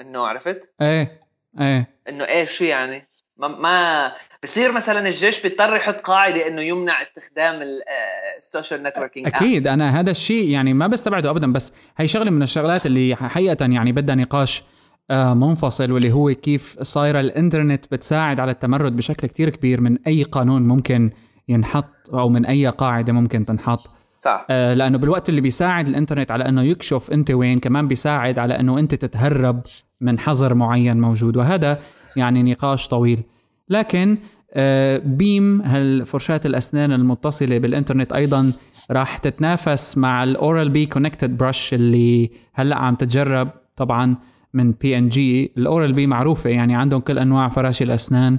إنه 0.00 0.26
عرفت؟ 0.26 0.70
إيه 0.82 1.20
إيه. 1.60 1.88
إنه 2.08 2.24
إيه 2.24 2.44
شو 2.44 2.64
يعني؟ 2.64 3.04
ما, 3.36 3.48
ما 3.48 4.12
بصير 4.42 4.72
مثلا 4.72 5.08
الجيش 5.08 5.42
بيضطر 5.42 5.76
يحط 5.76 5.94
قاعدة 5.94 6.46
إنه 6.46 6.62
يمنع 6.62 7.02
استخدام 7.02 7.54
ال- 7.62 7.82
آه، 7.88 8.38
ال 8.38 8.44
social 8.44 8.82
networking 8.82 9.26
أكيد 9.26 9.66
أنا 9.66 10.00
هذا 10.00 10.10
الشيء 10.10 10.48
يعني 10.48 10.72
ما 10.74 10.86
بستبعده 10.86 11.30
ابدا 11.30 11.52
بس 11.52 11.72
هي 11.96 12.06
شغلة 12.08 12.30
من 12.30 12.42
الشغلات 12.42 12.86
اللي 12.86 13.16
حقيقة 13.16 13.66
يعني 13.66 13.92
بدها 13.92 14.14
نقاش 14.14 14.64
آه، 15.10 15.34
منفصل 15.34 15.92
واللي 15.92 16.12
هو 16.12 16.34
كيف 16.34 16.76
صايره 16.82 17.20
الإنترنت 17.20 17.92
بتساعد 17.92 18.40
على 18.40 18.50
التمرد 18.50 18.96
بشكل 18.96 19.26
كتير 19.26 19.50
كبير 19.50 19.80
من 19.80 19.98
أي 20.06 20.22
قانون 20.22 20.62
ممكن 20.62 21.10
ينحط 21.48 22.10
أو 22.14 22.28
من 22.28 22.46
أي 22.46 22.66
قاعدة 22.66 23.12
ممكن 23.12 23.46
تنحط. 23.46 23.80
صح. 24.24 24.46
آه، 24.50 24.74
لأنه 24.74 24.98
بالوقت 24.98 25.28
اللي 25.28 25.40
بيساعد 25.40 25.88
الإنترنت 25.88 26.30
على 26.30 26.48
أنه 26.48 26.62
يكشف 26.62 27.12
أنت 27.12 27.30
وين 27.30 27.60
كمان 27.60 27.88
بيساعد 27.88 28.38
على 28.38 28.60
أنه 28.60 28.78
أنت 28.78 28.94
تتهرب 28.94 29.62
من 30.00 30.18
حظر 30.18 30.54
معين 30.54 31.00
موجود 31.00 31.36
وهذا 31.36 31.78
يعني 32.16 32.42
نقاش 32.42 32.88
طويل. 32.88 33.22
لكن 33.68 34.18
آه، 34.52 34.98
Beam 34.98 35.62
هالفرشاة 35.62 36.40
الأسنان 36.44 36.92
المتصلة 36.92 37.58
بالإنترنت 37.58 38.12
أيضا 38.12 38.52
راح 38.90 39.18
تتنافس 39.18 39.98
مع 39.98 40.24
ال 40.24 40.68
Oral-B 40.68 40.86
connected 40.86 41.36
brush 41.36 41.74
اللي 41.74 42.30
هلأ 42.54 42.76
عم 42.76 42.94
تتجرب 42.94 43.48
طبعا 43.76 44.16
من 44.54 44.72
P&G 44.72 45.08
ال 45.08 45.52
Oral-B 45.58 46.06
معروفة 46.06 46.50
يعني 46.50 46.76
عندهم 46.76 47.00
كل 47.00 47.18
أنواع 47.18 47.48
فراشي 47.48 47.84
الأسنان. 47.84 48.38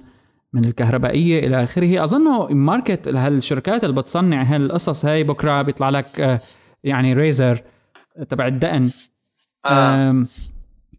من 0.56 0.66
الكهربائية 0.66 1.48
إلى 1.48 1.64
آخره. 1.64 2.04
اظنه 2.04 2.48
market 2.48 3.08
هالشركات 3.08 3.84
اللي 3.84 3.96
بتصنع 3.96 4.44
هالقصص 4.44 5.06
هاي 5.06 5.24
بكرة 5.24 5.62
بيطلع 5.62 5.90
لك 5.90 6.20
آه، 6.20 6.40
يعني 6.84 7.14
razor 7.14 7.62
تبع 8.30 8.48
الدقن 8.48 8.92
آه. 9.66 10.26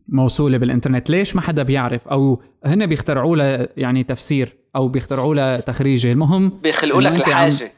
موصولة 0.09 0.59
بالإنترنت. 0.59 1.11
ليش 1.11 1.37
ما 1.37 1.43
حدا 1.43 1.63
بيعرف؟ 1.63 2.09
أو 2.09 2.43
هن 2.67 2.87
بيخترعوا 2.87 3.37
لها 3.37 3.69
يعني 3.77 4.03
تفسير 4.03 4.57
أو 4.77 4.89
بيخترعوا 4.89 5.35
لها 5.35 5.61
تخريجة. 5.61 6.13
المهم 6.13 6.49
بيخلقوا 6.49 7.03
لك 7.03 7.13
أنت 7.13 7.29
عم- 7.29 7.47
الحاجة. 7.49 7.73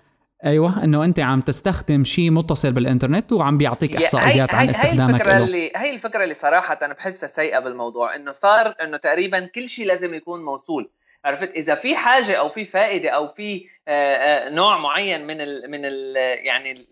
أيوه 0.45 0.85
إنه 0.85 1.05
أنت 1.05 1.21
عم 1.21 1.41
تستخدم 1.41 2.05
شيء 2.05 2.31
متصل 2.31 2.73
بالإنترنت 2.73 3.33
وعم 3.33 3.59
بيعطيك 3.59 3.95
يا- 3.95 4.01
إحصائيات 4.05 4.55
عن 4.55 4.65
هي 4.65 4.71
استخدامك 4.71 5.15
الفكرة 5.15 5.33
له. 5.39 5.45
اللي 5.45 5.71
هي 5.77 5.95
الفكرة 5.95 6.25
اللي 6.25 6.35
صراحة 6.35 6.79
أنا 6.83 6.95
بحسها 6.95 7.27
سيئة 7.27 7.59
بالموضوع 7.59 8.17
إنه 8.17 8.33
صار 8.33 8.75
إنه 8.85 8.97
تقريبا 8.97 9.41
كل 9.55 9.69
شيء 9.69 9.87
لازم 9.87 10.15
يكون 10.15 10.45
موصول. 10.45 10.91
عرفت؟ 11.25 11.51
إذا 11.51 11.75
في 11.75 11.97
حاجة 11.97 12.35
أو 12.35 12.49
في 12.49 12.65
فائدة 12.65 13.11
أو 13.11 13.29
في 13.29 13.67
آه، 13.89 14.17
آه، 14.17 14.51
نوع 14.51 14.79
معين 14.79 15.27
من 15.27 15.41
ال 15.41 15.71
من 15.71 15.81
ال 15.85 16.17
يعني 16.47 16.87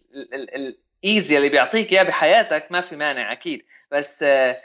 ال 1.04 1.10
easy 1.10 1.36
اللي 1.36 1.48
بيعطيك 1.48 1.92
إياه 1.92 2.02
بحياتك 2.02 2.66
ما 2.70 2.80
في 2.80 2.96
مانع 2.96 3.32
أكيد. 3.32 3.62
بس 3.92 4.22
آه، 4.22 4.56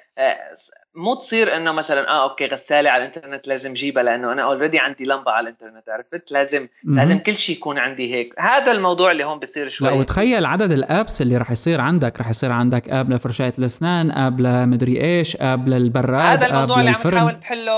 مو 0.96 1.16
تصير 1.16 1.56
إنه 1.56 1.72
مثلا 1.72 2.10
آه 2.10 2.30
okay 2.30 2.48
غسالة 2.48 2.90
على 2.90 3.06
الإنترنت 3.06 3.48
لازم 3.48 3.74
جيبها 3.74 4.04
لأنه 4.04 4.32
أنا 4.32 4.44
already 4.44 4.80
عندي 4.80 5.06
لمبة 5.06 5.32
على 5.32 5.50
الإنترنت 5.50 5.90
عرفت؟ 5.90 6.32
لازم 6.32 6.68
مهم. 6.84 7.00
لازم 7.00 7.20
كل 7.20 7.36
شيء 7.36 7.56
يكون 7.56 7.78
عندي 7.78 8.16
هيك. 8.16 8.34
هذا 8.40 8.72
الموضوع 8.72 9.12
اللي 9.12 9.24
هون 9.24 9.40
بصير 9.40 9.70
شوي. 9.70 9.88
لا 9.88 9.94
وتخيل 9.94 10.46
عدد 10.46 10.72
ال 10.72 10.82
apps 10.82 11.22
اللي 11.22 11.38
رح 11.38 11.52
يصير 11.52 11.82
عندك. 11.82 12.20
رح 12.20 12.30
يصير 12.30 12.52
عندك 12.52 12.90
app 12.90 13.10
لفرشاة 13.10 13.54
الأسنان 13.60 14.12
app 14.12 14.40
لمدري 14.40 15.02
إيش 15.02 15.38
app 15.42 15.68
للبراد 15.68 16.44
هذا 16.44 16.48
الموضوع 16.48 16.80
اللي 16.80 16.90
عم 16.90 16.96
تحاول 16.96 17.40
تحله 17.40 17.72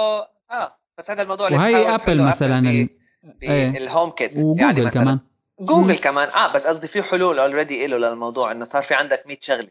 آه. 0.52 0.83
بس 0.98 1.10
هذا 1.10 1.22
الموضوع 1.22 1.48
اللي 1.48 1.58
وهي 1.60 1.96
Apple 1.96 2.22
مثلا 2.22 2.60
ال-. 2.60 2.90
بال 3.24 4.10
HomeKit 4.12 4.38
وجوجل 4.38 4.86
مثلاً 4.86 4.90
كمان. 4.90 5.20
جوجل. 5.60 5.98
كمان. 5.98 6.30
آه 6.30 6.54
بس 6.54 6.68
قصدي 6.68 6.88
في 6.88 7.04
حلول 7.04 7.40
already 7.40 7.88
له 7.88 7.98
للموضوع 7.98 8.52
إنه 8.52 8.66
صار 8.66 8.84
في 8.84 8.94
عندك 8.94 9.28
100 9.28 9.38
شغلة 9.42 9.70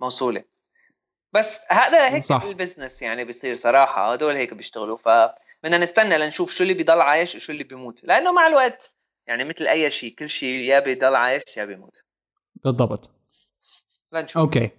موصولة. 0.00 0.44
بس 1.32 1.60
هذا 1.68 2.14
هيك 2.14 2.22
صح. 2.22 2.42
ال 2.42 2.49
business 2.49 3.02
يعني 3.02 3.24
بيصير 3.24 3.56
صراحة. 3.56 4.12
هدول 4.12 4.34
هيك 4.34 4.54
بيشتغلوا. 4.54 4.96
فبدنا 4.96 5.78
نستنى 5.78 6.18
لنشوف 6.18 6.54
شو 6.54 6.62
اللي 6.62 6.74
بيضل 6.74 7.00
عايش 7.00 7.34
وشو 7.34 7.52
اللي 7.52 7.64
بيموت. 7.64 8.04
لأنه 8.04 8.32
مع 8.32 8.46
الوقت 8.46 8.96
يعني 9.26 9.44
مثل 9.44 9.66
أي 9.66 9.90
شيء 9.90 10.14
كل 10.14 10.28
شيء 10.28 10.58
يا 10.58 10.80
بيضل 10.80 11.14
عايش 11.14 11.42
يا 11.56 11.64
بيموت. 11.64 12.02
بالضبط. 12.64 13.10
لنشوف. 14.12 14.36
Okay. 14.42 14.70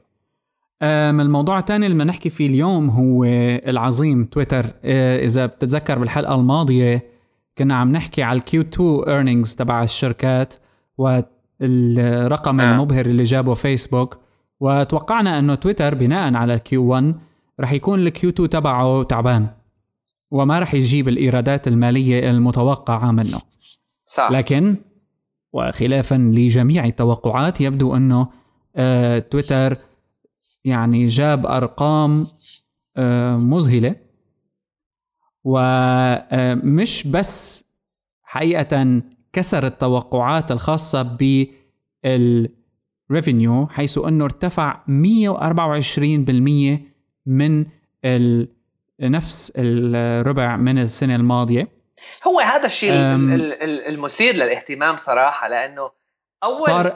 أم 0.81 1.21
الموضوع 1.21 1.59
الثاني 1.59 1.85
اللي 1.85 2.03
نحكي 2.03 2.29
فيه 2.29 2.47
اليوم 2.47 2.89
هو 2.89 3.23
العظيم 3.69 4.25
تويتر 4.25 4.65
أه، 4.83 5.25
إذا 5.25 5.45
بتتذكر 5.45 5.99
بالحلقة 5.99 6.35
الماضية 6.35 7.15
كنا 7.57 7.75
عم 7.75 7.91
نحكي 7.91 8.23
على 8.23 8.37
ال 8.37 8.49
Q 8.49 8.61
2 8.61 9.01
earnings 9.01 9.55
تبع 9.55 9.83
الشركات 9.83 10.53
والرقم 10.97 12.59
آه. 12.59 12.63
آه. 12.63 12.73
المبهر 12.73 13.05
اللي 13.05 13.23
جابه 13.23 13.53
فيسبوك 13.53 14.17
وتوقعنا 14.59 15.39
إنه 15.39 15.55
تويتر 15.55 15.95
بناء 15.95 16.33
على 16.33 16.53
ال 16.53 16.70
Q 16.70 16.87
1 16.87 17.15
رح 17.59 17.71
يكون 17.71 17.99
ال 17.99 18.14
Q 18.14 18.29
2 18.29 18.49
تبعه 18.49 19.03
تعبان 19.03 19.47
وما 20.31 20.59
رح 20.59 20.73
يجيب 20.73 21.07
الإيرادات 21.07 21.67
المالية 21.67 22.29
المتوقعة 22.29 23.11
منه 23.11 23.41
صح 24.05 24.31
لكن 24.31 24.75
وخلافا 25.53 26.15
لجميع 26.15 26.85
التوقعات 26.85 27.61
يبدو 27.61 27.95
إنه 27.95 28.27
آه 28.75 29.19
تويتر 29.19 29.77
يعني 30.65 31.07
جاب 31.07 31.45
أرقام 31.45 32.27
آه 32.97 33.37
مذهلة. 33.37 33.95
ومش 35.43 37.07
بس 37.07 37.65
حقيقة 38.23 39.01
كسر 39.33 39.65
التوقعات 39.65 40.51
الخاصة 40.51 41.17
بالريفينيو 42.03 43.67
حيث 43.67 43.97
أنه 43.97 44.25
ارتفع 44.25 44.81
124% 44.87 46.79
من 47.25 47.65
نفس 49.01 49.53
الربع 49.55 50.55
من 50.57 50.77
السنة 50.77 51.15
الماضية. 51.15 51.67
هو 52.27 52.39
هذا 52.39 52.65
الشيء 52.65 52.91
المثير 53.89 54.35
للاهتمام 54.35 54.97
صراحة 54.97 55.47
لأنه 55.47 55.91
أول 56.43 56.61
صار- 56.61 56.93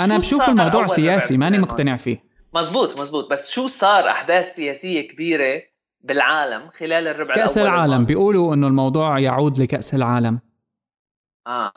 أنا 0.00 0.14
شو 0.14 0.20
بشوف 0.20 0.48
الموضوع 0.48 0.86
سياسي 0.86 1.36
ماني 1.36 1.58
مقتنع 1.58 1.96
فيه. 1.96 2.31
مزبوط 2.54 3.00
مزبوط. 3.00 3.30
بس 3.30 3.50
شو 3.50 3.66
صار 3.66 4.10
أحداث 4.10 4.54
سياسية 4.56 5.08
كبيرة 5.08 5.62
بالعالم 6.00 6.70
خلال 6.70 7.08
الربع 7.08 7.34
كأس 7.34 7.58
الأول 7.58 7.74
العالم؟ 7.74 8.04
بيقولوا 8.04 8.54
إنه 8.54 8.68
الموضوع 8.68 9.18
يعود 9.18 9.58
لكأس 9.58 9.94
العالم. 9.94 10.40
آه. 11.46 11.72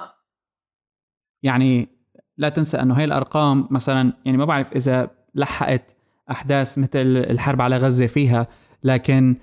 يعني 1.44 1.89
لا 2.38 2.50
تنسى 2.50 2.79
إنه 2.82 2.98
هاي 2.98 3.03
الأرقام 3.03 3.67
مثلا 3.72 4.13
يعني 4.25 4.38
ما 4.38 4.46
بعرف 4.46 4.74
إذا 4.74 5.10
لحقت 5.36 5.96
أحداث 6.32 6.77
مثل 6.77 7.00
الحرب 7.29 7.62
على 7.62 7.77
غزة 7.77 8.08
فيها 8.08 8.48
لكن 8.84 9.36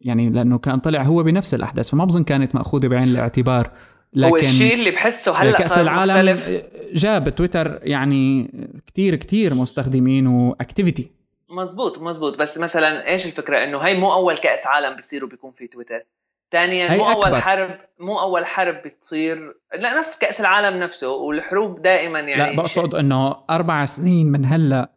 يعني 0.00 0.30
لأنه 0.30 0.58
كان 0.58 0.78
طلع 0.78 1.02
هو 1.02 1.22
بنفس 1.22 1.54
الأحداث 1.54 1.90
فما 1.90 2.04
بظن 2.04 2.24
كانت 2.24 2.54
مأخوذة 2.54 2.88
بعين 2.88 3.08
الاعتبار. 3.08 3.70
هو 4.18 4.36
الشيء 4.36 4.66
لكن 4.66 4.78
اللي 4.78 4.90
بحسه 4.90 5.32
هلأ 5.32 5.58
كأس 5.58 5.74
صار 5.74 5.84
العالم 5.84 6.62
جاب 6.92 7.28
تويتر 7.28 7.80
يعني 7.82 8.50
كتير 8.86 9.14
كتير 9.14 9.54
مستخدمين 9.54 10.26
و 10.26 10.36
activity 10.36 11.16
مزبوط 11.50 11.98
مزبوط. 11.98 12.38
بس 12.38 12.58
مثلا 12.58 13.06
إيش 13.08 13.26
الفكرة؟ 13.26 13.64
إنه 13.64 13.78
هي 13.78 13.94
مو 13.94 14.12
أول 14.12 14.38
كأس 14.38 14.66
عالم 14.66 14.96
بصير 14.96 15.24
وبيكون 15.24 15.52
في 15.52 15.66
تويتر. 15.66 16.06
ثانيا 16.52 16.96
مو 16.96 17.04
أول 17.04 17.24
أكبر. 17.24 17.40
حرب 17.40 17.78
مو 17.98 18.20
أول 18.20 18.46
حرب 18.46 18.82
بتصير. 18.84 19.56
لا 19.74 19.98
نفس 19.98 20.18
كأس 20.18 20.40
العالم 20.40 20.82
نفسه 20.82 21.10
والحروب 21.10 21.82
دائما 21.82 22.20
يعني. 22.20 22.56
لا 22.56 22.62
بقصد 22.62 22.94
إنه 22.94 23.36
أربع 23.50 23.84
سنين 23.84 24.26
من 24.26 24.44
هلأ 24.44 24.90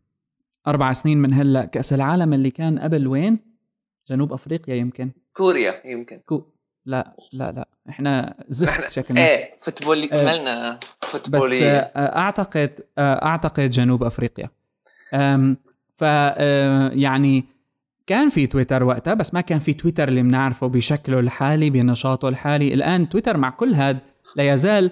أربع 0.68 0.92
سنين 0.92 1.18
من 1.18 1.32
هلأ 1.34 1.64
كأس 1.64 1.92
العالم 1.92 2.32
اللي 2.32 2.50
كان 2.50 2.78
قبل 2.78 3.06
وين؟ 3.06 3.38
جنوب 4.10 4.32
أفريقيا 4.32 4.74
يمكن. 4.74 5.10
كوريا 5.36 5.82
يمكن. 5.84 6.20
كو 6.26 6.44
لا 6.86 7.14
لا 7.32 7.52
لا. 7.52 7.68
إحنا 7.88 8.34
زفت 8.48 8.90
شكلنا 8.90 9.20
إيه 9.20 9.50
فوتبولي 9.60 10.08
كملنا 10.08 10.80
فوتبولي 11.02 11.58
بس 11.60 11.62
أعتقد 11.96 12.70
أعتقد 12.98 13.70
جنوب 13.70 14.02
أفريقيا. 14.02 14.48
ف 15.94 16.02
يعني 16.92 17.44
كان 18.06 18.28
في 18.28 18.46
تويتر 18.46 18.84
وقتها 18.84 19.14
بس 19.14 19.34
ما 19.34 19.40
كان 19.40 19.58
في 19.58 19.72
تويتر 19.72 20.08
اللي 20.08 20.22
بنعرفه 20.22 20.66
بشكله 20.66 21.20
الحالي 21.20 21.70
بنشاطه 21.70 22.28
الحالي. 22.28 22.74
الآن 22.74 23.08
تويتر 23.08 23.36
مع 23.36 23.50
كل 23.50 23.74
هذا 23.74 23.98
لا 24.36 24.52
يزال 24.52 24.90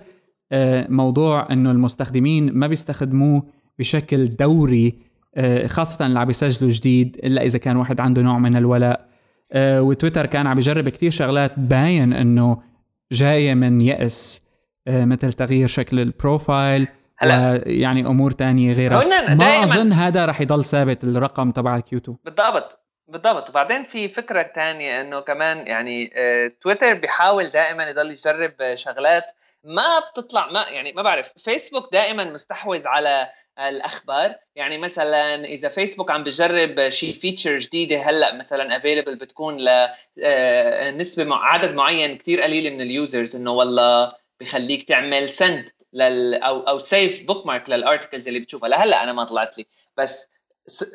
موضوع 0.88 1.52
إنه 1.52 1.70
المستخدمين 1.70 2.52
ما 2.52 2.66
بيستخدموه 2.66 3.42
بشكل 3.78 4.36
دوري 4.36 4.94
خاصة 5.66 6.06
اللي 6.06 6.18
عم 6.18 6.24
بيسجلوا 6.24 6.70
جديد 6.70 7.20
إلا 7.24 7.42
إذا 7.42 7.58
كان 7.58 7.76
واحد 7.76 8.00
عنده 8.00 8.22
نوع 8.22 8.38
من 8.38 8.56
الولاء. 8.56 9.13
وتويتر 9.56 10.26
كان 10.26 10.46
عم 10.46 10.54
بيجرب 10.54 10.88
كتير 10.88 11.10
شغلات 11.10 11.58
باين 11.58 12.12
إنه 12.12 12.62
جاية 13.12 13.54
من 13.54 13.80
يأس 13.80 14.48
مثل 14.88 15.32
تغيير 15.32 15.68
شكل 15.68 16.00
ال 16.00 16.11
profile 16.11 16.88
هلا. 17.18 17.62
يعني 17.66 18.06
أمور 18.06 18.30
تانية 18.30 18.72
غيرها. 18.72 19.34
ما 19.34 19.62
أظن 19.62 19.92
هذا 19.92 20.26
رح 20.26 20.40
يضل 20.40 20.64
ثابت 20.64 21.04
الرقم 21.04 21.50
تبع 21.50 21.76
ال 21.76 21.87
Q 21.87 21.98
2 21.98 22.18
بالضبط 22.24 22.80
بالضبط. 23.08 23.50
وبعدين 23.50 23.84
في 23.84 24.08
فكرة 24.08 24.42
تانية 24.42 25.00
إنه 25.00 25.20
كمان 25.20 25.66
يعني 25.66 26.10
تويتر 26.60 26.94
بيحاول 26.94 27.44
دائما 27.44 27.90
يضل 27.90 28.10
يجرب 28.10 28.52
شغلات 28.74 29.24
ما 29.64 30.00
بتطلع 30.10 30.50
ما 30.50 30.62
يعني 30.68 30.92
ما 30.92 31.02
بعرف. 31.02 31.30
فيسبوك 31.36 31.92
دائما 31.92 32.24
مستحوذ 32.24 32.86
على 32.86 33.26
الأخبار. 33.58 34.34
يعني 34.56 34.78
مثلا 34.78 35.44
إذا 35.44 35.68
فيسبوك 35.68 36.10
عم 36.10 36.24
بجرب 36.24 36.88
شيء 36.88 37.14
feature 37.14 37.58
جديدة 37.58 37.96
هلأ 37.96 38.34
مثلا 38.34 38.76
available 38.76 39.16
بتكون 39.16 39.56
لنسبه 40.16 41.34
عدد 41.34 41.74
معين 41.74 42.18
كثير 42.18 42.42
قليله 42.42 42.70
من 42.70 42.80
ال 42.80 42.89
users 42.89 43.36
إنه 43.36 43.52
والله 43.52 44.12
بخليك 44.40 44.88
تعمل 44.88 45.28
send 45.28 45.70
لل 45.92 46.34
أو 46.34 46.60
أو 46.60 46.78
save 46.78 47.26
bookmark 47.26 47.46
لل 47.46 47.70
articles 47.70 48.28
اللي 48.28 48.40
بتشوفها. 48.40 48.68
لهلأ 48.68 49.02
أنا 49.02 49.12
ما 49.12 49.24
طلعت 49.24 49.58
لي. 49.58 49.66
بس 49.96 50.30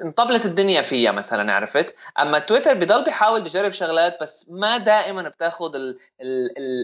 انطبلت 0.04 0.46
الدنيا 0.46 0.82
فيها 0.82 1.12
مثلا 1.12 1.54
عرفت؟ 1.54 1.96
أما 2.20 2.40
تويتر 2.40 2.74
بضل 2.74 3.04
بيحاول 3.04 3.42
بجرب 3.44 3.72
شغلات 3.72 4.18
بس 4.22 4.50
ما 4.50 4.78
دائما 4.78 5.30
بتاخذ 5.30 5.72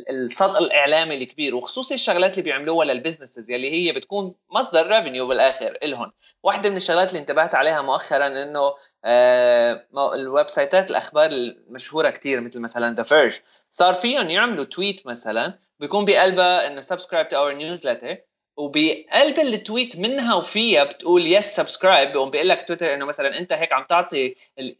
الصدى 0.09 0.57
الإعلامي 0.57 1.17
الكبير 1.17 1.55
وخصوصي 1.55 1.93
الشغلات 1.93 2.31
اللي 2.31 2.43
بيعملوها 2.43 2.85
لل 2.85 2.96
businesses 2.96 3.49
يلي 3.49 3.71
هي 3.71 3.91
بتكون 3.91 4.35
مصدر 4.49 4.87
revenue 4.87 5.27
بالآخر 5.27 5.77
إلهم. 5.83 6.11
واحدة 6.43 6.69
من 6.69 6.75
الشغلات 6.75 7.09
اللي 7.09 7.19
انتبهت 7.19 7.55
عليها 7.55 7.81
مؤخرا 7.81 8.27
إنه 8.27 8.73
آه 9.05 9.85
ال 10.13 10.47
website 10.47 10.86
ات 10.86 10.91
الأخبار 10.91 11.29
المشهورة 11.31 12.09
كتير 12.09 12.41
مثل 12.41 12.59
مثلا 12.59 12.95
The 12.95 13.03
Verge 13.03 13.39
صار 13.71 13.93
فيهم 13.93 14.29
يعملوا 14.29 14.65
tweet 14.65 15.07
مثلا 15.07 15.53
بيكون 15.79 16.05
بقلبها 16.05 16.67
إنه 16.67 16.81
subscribe 16.81 17.29
to 17.29 17.37
our 17.37 17.53
newsletter 17.53 18.17
وبقلب 18.57 19.39
ال 19.39 19.49
tweet 19.49 19.99
منها 19.99 20.35
وفيها 20.35 20.83
بتقول 20.83 21.27
yes 21.27 21.55
subscribe 21.55 22.11
بيقوم 22.11 22.29
بيقول 22.29 22.49
لك 22.49 22.67
تويتر 22.67 22.93
إنه 22.93 23.05
مثلا 23.05 23.39
أنت 23.39 23.53
هيك 23.53 23.73
عم 23.73 23.85
تعطي 23.89 24.35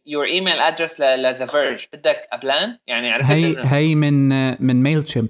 your 0.06 0.26
email 0.26 0.58
address 0.60 1.00
ل 1.00 1.12
The 1.12 1.46
Verge 1.46 1.86
بدك 1.92 2.28
ابلان 2.32 2.78
يعني 2.86 3.10
عرفت 3.10 3.30
هي 3.30 3.56
هي 3.64 3.94
من 3.94 4.28
من 4.66 4.82
ميل 4.82 5.02
تشيمب 5.02 5.28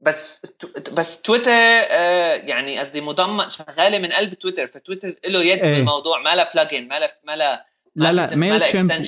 بس 0.00 0.56
بس 0.92 1.22
تويتر 1.22 1.50
آه 1.50 2.34
يعني 2.34 2.78
قصدي 2.78 3.00
مضمن 3.00 3.48
شغالة 3.48 3.98
من 3.98 4.12
قلب 4.12 4.34
تويتر 4.34 4.66
فتويتر 4.66 5.14
له 5.24 5.44
يد 5.44 5.58
إيه. 5.58 5.76
بالموضوع 5.76 6.22
ما 6.22 6.34
لها 6.34 6.50
plugin 6.54 6.88
ما 6.88 6.98
لها 6.98 7.12
ما 7.24 7.36
لها 7.36 7.66
لا 7.96 8.12
لا 8.12 8.36
ميل 8.36 8.60
تشيمب 8.60 9.06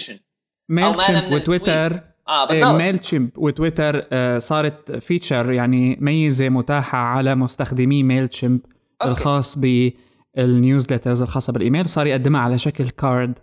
Mailchimp 0.69 1.33
وتويتر 1.33 2.14
آه 2.29 2.47
بالضبط 2.47 2.75
ميل 2.75 2.99
تشيمب 2.99 3.31
وتويتر 3.37 4.07
آه 4.13 4.39
صارت 4.39 4.93
feature 4.93 5.53
يعني 5.53 5.99
ميزة 6.01 6.49
متاحة 6.49 6.99
على 6.99 7.35
مستخدمي 7.35 8.03
Mailchimp 8.03 8.61
الخاص 9.05 9.59
بال 9.59 9.84
newsletters 9.84 11.23
الخاصة 11.23 11.53
بالإيميل. 11.53 11.89
صار 11.89 12.07
يقدمها 12.07 12.41
على 12.41 12.59
شكل 12.59 12.89
card 12.91 13.39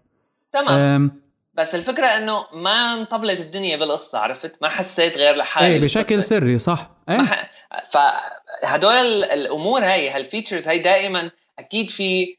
تمام. 0.54 1.22
بس 1.54 1.76
الفكرة 1.76 2.06
إنه 2.06 2.46
ما 2.54 2.94
انطبلت 2.94 3.40
الدنيا 3.40 3.78
بالقصة 3.78 4.18
عرفت؟ 4.20 4.56
ما 4.62 4.70
حسيت 4.70 5.18
غير 5.18 5.36
لحالي 5.36 5.68
إيه 5.68 5.82
بشكل 5.82 6.24
سري 6.24 6.58
صح. 6.60 6.92
إيه. 7.10 7.18
ح... 7.22 7.52
فهدول 7.92 9.24
الأمور 9.24 9.84
هاي 9.84 10.10
هال 10.10 10.21
features 10.21 10.68
هاي 10.68 10.80
دائما 10.80 11.32
أكيد 11.60 11.90
في 11.90 12.38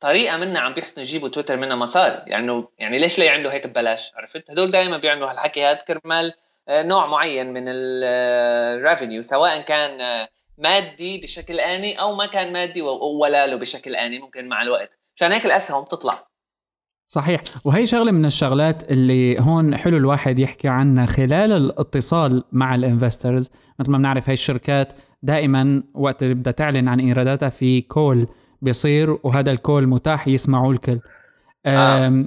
طريقة 0.00 0.36
منها 0.36 0.60
عم 0.60 0.74
بيحسنوا 0.74 1.06
يجيبوا 1.06 1.28
تويتر 1.28 1.56
منها 1.56 1.76
مصاري. 1.76 2.22
يعني 2.26 2.64
يعني 2.78 2.98
ليش 2.98 3.18
لا 3.18 3.24
يعملوا 3.24 3.52
هيك 3.52 3.66
ببلاش؟ 3.66 4.12
عرفت؟ 4.16 4.50
هدول 4.50 4.70
دائما 4.70 4.98
بيعملوا 4.98 5.30
هالحكي. 5.30 5.64
هذا 5.64 5.84
كرمال 5.88 6.32
آه، 6.68 6.82
نوع 6.82 7.06
معين 7.06 7.52
من 7.52 7.64
ال 7.68 7.87
revenue 7.87 9.22
سواء 9.22 9.60
كان 9.60 10.00
آه، 10.00 10.28
مادي 10.58 11.18
بشكل 11.18 11.60
آني 11.60 12.00
أو 12.00 12.14
ما 12.14 12.26
كان 12.26 12.52
مادي 12.52 12.82
ولا 13.20 13.46
له 13.46 13.56
بشكل 13.56 13.96
آني 13.96 14.18
ممكن 14.18 14.48
مع 14.48 14.62
الوقت. 14.62 14.90
عشان 15.16 15.32
هيك 15.32 15.46
الأسهم 15.46 15.84
تطلع. 15.84 16.30
صحيح. 17.08 17.40
وهي 17.64 17.86
شغلة 17.86 18.12
من 18.12 18.24
الشغلات 18.24 18.90
اللي 18.90 19.40
هون 19.40 19.76
حلو 19.76 19.96
الواحد 19.96 20.38
يحكي 20.38 20.68
عنها. 20.68 21.06
خلال 21.06 21.52
الاتصال 21.52 22.44
مع 22.52 22.74
ال 22.74 22.82
investors 22.82 23.50
مثل 23.78 23.90
ما 23.90 23.98
بنعرف 23.98 24.28
هاي 24.28 24.34
الشركات 24.34 24.92
دائما 25.22 25.82
وقت 25.94 26.22
اللي 26.22 26.34
بدها 26.34 26.52
تعلن 26.52 26.88
عن 26.88 27.00
إيراداتها 27.00 27.48
في 27.48 27.80
call 27.80 28.26
بيصير 28.62 29.18
وهذا 29.22 29.50
ال 29.50 29.57
call 29.57 29.86
متاح 29.86 30.28
يسمعوا 30.28 30.72
الكل 30.72 31.00
آه. 31.66 32.24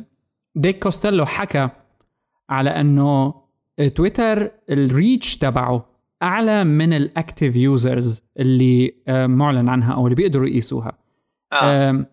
ديك 0.55 0.83
كوستيلو 0.83 1.25
حكى 1.25 1.69
على 2.49 2.69
إنه 2.69 3.33
تويتر 3.95 4.51
الريتش 4.69 5.37
تبعه 5.37 5.85
أعلى 6.23 6.63
من 6.63 6.93
ال 6.93 7.02
active 7.02 7.55
users 7.55 8.23
اللي 8.39 8.93
معلن 9.07 9.69
عنها 9.69 9.93
أو 9.93 10.07
اللي 10.07 10.15
بيقدروا 10.15 10.47
يقيسوها 10.47 10.91
آه. 11.53 12.05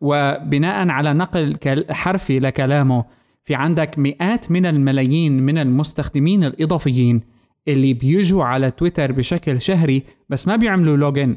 وبناء 0.00 0.88
على 0.88 1.12
نقل 1.12 1.58
حرفي 1.90 2.38
لكلامه 2.38 3.04
في 3.44 3.54
عندك 3.54 3.98
مئات 3.98 4.50
من 4.50 4.66
الملايين 4.66 5.42
من 5.42 5.58
المستخدمين 5.58 6.44
الإضافيين 6.44 7.22
اللي 7.68 7.94
بيجوا 7.94 8.44
على 8.44 8.70
تويتر 8.70 9.12
بشكل 9.12 9.60
شهري 9.60 10.02
بس 10.28 10.48
ما 10.48 10.56
بيعملوا 10.56 10.96
login 10.96 11.36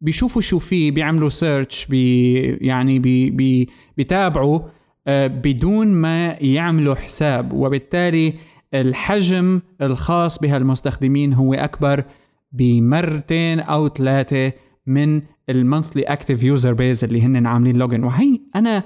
بيشوفوا 0.00 0.42
شو 0.42 0.58
في 0.58 0.90
بيعملوا 0.90 1.28
search 1.28 1.86
بي 1.86 2.42
يعني 2.42 2.98
بي 2.98 3.30
بي 3.30 3.68
بيتابعوا 3.96 4.60
آه، 5.06 5.26
بدون 5.26 5.88
ما 5.88 6.36
يعملوا 6.40 6.94
حساب. 6.94 7.52
وبالتالي 7.52 8.34
الحجم 8.74 9.60
الخاص 9.82 10.38
بهالمستخدمين 10.38 11.32
هو 11.32 11.54
أكبر 11.54 12.04
بمرتين 12.52 13.60
أو 13.60 13.88
ثلاثة 13.88 14.52
من 14.86 15.22
ال 15.48 15.55
monthly 15.55 16.02
active 16.02 16.42
user 16.42 16.74
base 16.74 17.04
اللي 17.04 17.22
هن 17.22 17.46
عاملين 17.46 17.76
login. 17.76 18.04
وهي 18.04 18.40
أنا 18.56 18.84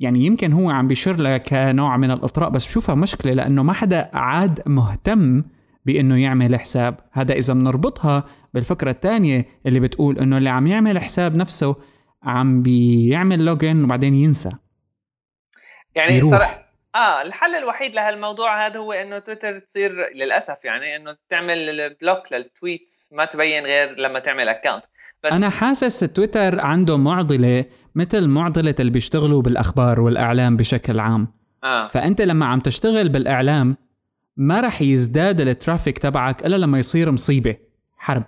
يعني 0.00 0.26
يمكن 0.26 0.52
هو 0.52 0.70
عم 0.70 0.88
بيشير 0.88 1.16
لها 1.16 1.38
كنوع 1.38 1.96
من 1.96 2.10
الإطراء 2.10 2.50
بس 2.50 2.66
بشوفها 2.66 2.94
مشكلة 2.94 3.32
لأنه 3.32 3.62
ما 3.62 3.72
حدا 3.72 4.10
عاد 4.12 4.62
مهتم 4.66 5.42
بأنه 5.86 6.22
يعمل 6.22 6.60
حساب. 6.60 7.00
هذا 7.12 7.34
إذا 7.34 7.54
بنربطها 7.54 8.24
بالفكرة 8.54 8.90
الثانية 8.90 9.46
اللي 9.66 9.80
بتقول 9.80 10.18
إنه 10.18 10.38
اللي 10.38 10.48
عم 10.48 10.66
يعمل 10.66 10.98
حساب 10.98 11.36
نفسه 11.36 11.76
عم 12.22 12.62
بيعمل 12.62 13.44
login 13.44 13.84
وبعدين 13.84 14.14
ينسى. 14.14 14.52
يعني 15.94 16.20
صراحة 16.22 16.66
آه 16.94 17.22
الحل 17.22 17.54
الوحيد 17.54 17.94
لهالموضوع 17.94 18.66
هذا 18.66 18.78
هو 18.78 18.92
إنه 18.92 19.18
تويتر 19.18 19.58
تصير 19.58 19.92
للأسف 20.14 20.64
يعني 20.64 20.96
إنه 20.96 21.16
تعمل 21.30 21.96
block 22.00 22.32
لل 22.32 22.52
tweets 22.52 23.10
ما 23.12 23.24
تبين 23.24 23.64
غير 23.64 23.98
لما 23.98 24.18
تعمل 24.18 24.48
account 24.48 24.84
بس 25.24 25.32
أنا 25.32 25.48
حاسس 25.48 26.00
تويتر 26.00 26.60
عنده 26.60 26.96
معضلة 26.96 27.64
مثل 27.94 28.28
معضلة 28.28 28.74
اللي 28.80 28.90
بيشتغلوا 28.90 29.42
بالأخبار 29.42 30.00
والإعلام 30.00 30.56
بشكل 30.56 31.00
عام. 31.00 31.28
آه. 31.64 31.88
فأنت 31.88 32.20
لما 32.20 32.46
عم 32.46 32.60
تشتغل 32.60 33.08
بالإعلام 33.08 33.76
ما 34.36 34.60
رح 34.60 34.82
يزداد 34.82 35.40
ال 35.40 35.47
traffic 35.47 35.98
تبعك 35.98 36.46
إلا 36.46 36.56
لما 36.56 36.78
يصير 36.78 37.10
مصيبة. 37.10 37.56
حرب 37.96 38.24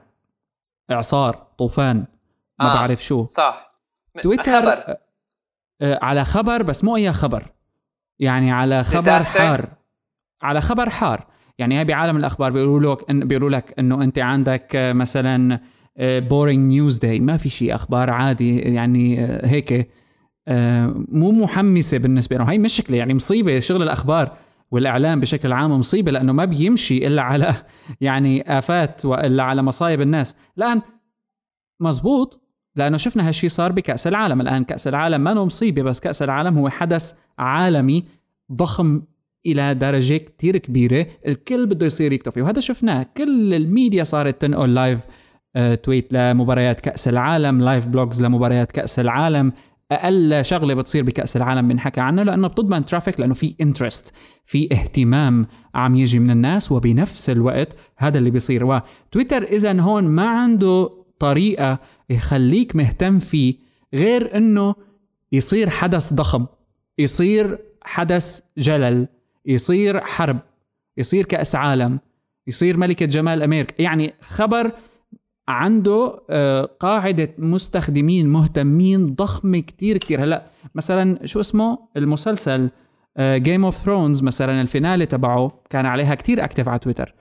إعصار 0.91 1.47
طوفان 1.59 2.07
ما 2.61 2.73
آه. 2.73 2.75
بعرف 2.75 3.05
شو. 3.05 3.25
صح. 3.25 3.81
تويتر 4.23 4.61
خبر. 4.61 4.73
آه، 4.73 4.99
آه، 5.83 5.99
على 6.03 6.25
خبر 6.25 6.63
بس 6.63 6.85
مو 6.85 6.97
أي 6.97 7.13
خبر. 7.13 7.53
يعني 8.19 8.53
على 8.53 8.85
خبر 8.85 9.25
حار. 9.25 9.69
على 10.43 10.61
خبر 10.61 10.91
حار. 10.91 11.27
يعني 11.59 11.79
هاي 11.79 11.85
بعالم 11.85 12.17
الأخبار 12.17 12.53
بيقولوا 12.53 12.95
لك 12.95 13.11
إن 13.11 13.29
بيقولوا 13.29 13.51
لك 13.51 13.75
إنه 13.79 14.03
أنت 14.03 14.19
عندك 14.19 14.77
آه، 14.77 14.93
مثلا 14.93 15.61
boring 16.01 16.73
news 16.73 16.99
day 16.99 17.21
ما 17.21 17.37
في 17.37 17.49
شيء 17.49 17.75
أخبار 17.75 18.11
عادي 18.11 18.59
يعني 18.59 19.27
هيك. 19.45 19.91
مو 21.09 21.33
محمسة 21.33 21.99
بالنسبة 21.99 22.37
له 22.37 22.45
هاي 22.45 22.59
مشكلة 22.59 22.97
يعني 22.97 23.15
مصيبة 23.15 23.61
شغل 23.61 23.83
الأخبار. 23.83 24.37
والإعلام 24.71 25.21
بشكل 25.21 25.53
عام 25.53 25.79
مصيبة 25.79 26.11
لأنه 26.11 26.33
ما 26.33 26.45
بيمشي 26.45 27.07
إلا 27.07 27.23
على 27.23 27.55
يعني 28.01 28.59
آفات 28.59 29.05
وإلا 29.05 29.43
على 29.43 29.63
مصايب 29.63 30.01
الناس. 30.01 30.37
الآن 30.59 30.83
مزبوط 31.81 32.41
لأنه 32.77 32.97
شفنا 32.97 33.29
هالشيء 33.29 33.51
صار 33.51 33.73
بكأس 33.73 34.07
العالم. 34.07 34.41
الآن 34.41 34.65
كأس 34.65 34.89
العالم 34.89 35.21
ما 35.21 35.35
مصيبة 35.35 35.83
بس 35.83 36.01
كأس 36.01 36.23
العالم 36.23 36.59
هو 36.59 36.69
حدث 36.69 37.13
عالمي 37.39 38.05
ضخم 38.53 39.03
إلى 39.47 39.75
درجة 39.75 40.17
كتير 40.17 40.57
كبيرة. 40.57 41.07
الكل 41.27 41.67
بده 41.67 41.87
يصير 41.87 42.13
يكتفي 42.13 42.43
وهذا 42.43 42.61
شفناه. 42.61 43.07
كل 43.17 43.55
الميديا 43.55 44.05
صارت 44.05 44.43
تنقل 44.43 44.75
live 44.75 45.01
آه، 45.57 45.75
tweet 45.75 46.13
لمباريات 46.13 46.81
كأس 46.81 47.09
العالم 47.09 47.61
live 47.61 47.87
blogs 47.87 48.23
لمباريات 48.23 48.73
كأس 48.73 48.99
العالم. 48.99 49.53
أقل 49.93 50.45
شغلة 50.45 50.75
بتصير 50.75 51.03
بكأس 51.03 51.37
العالم 51.37 51.69
بنحكى 51.69 52.01
عنها 52.01 52.25
لأنه 52.25 52.49
بتضمن 52.49 52.85
traffic 52.85 53.21
لأنه 53.21 53.35
في 53.35 53.55
interest 53.61 54.15
في 54.45 54.69
اهتمام 54.73 55.47
عم 55.75 55.95
يجي 55.97 56.19
من 56.19 56.31
الناس 56.31 56.73
وبنفس 56.73 57.31
الوقت 57.31 57.69
هذا 57.97 58.19
اللي 58.19 58.31
بيصير. 58.31 58.65
وتويتر 58.65 59.43
اذا 59.43 59.81
هون 59.81 60.05
ما 60.05 60.29
عنده 60.29 60.91
طريقة 61.19 61.79
يخليك 62.11 62.77
مهتم 62.77 63.19
فيه 63.19 63.55
غير 63.95 64.37
إنه 64.37 64.75
يصير 65.33 65.71
حدث 65.71 66.13
ضخم 66.13 66.47
يصير 66.99 67.59
حدث 67.83 68.41
جلل 68.59 69.09
يصير 69.47 70.01
حرب 70.01 70.39
يصير 70.97 71.25
كأس 71.25 71.55
عالم 71.55 72.01
يصير 72.47 72.77
ملكة 72.77 73.07
جمال 73.07 73.43
أمريكا 73.43 73.83
يعني 73.83 74.15
خبر 74.21 74.73
عنده 75.49 76.21
آه، 76.31 76.69
قاعدة 76.81 77.35
مستخدمين 77.39 78.29
مهتمين 78.29 79.07
ضخمة 79.07 79.59
كتير 79.59 79.99
كتير. 79.99 80.25
هلا 80.25 80.47
مثلا 80.75 81.27
شو 81.27 81.41
اسمه؟ 81.41 81.79
المسلسل 81.97 82.71
جيم 83.21 83.65
اوف 83.65 83.77
ثرونز 83.77 84.23
مثلا 84.23 84.61
ال 84.61 84.67
finale 84.67 85.07
تبعه 85.07 85.53
كان 85.71 85.87
عليها 85.87 86.15
كتير 86.15 86.45
active 86.45 86.69
على 86.69 86.79
تويتر. 86.79 87.15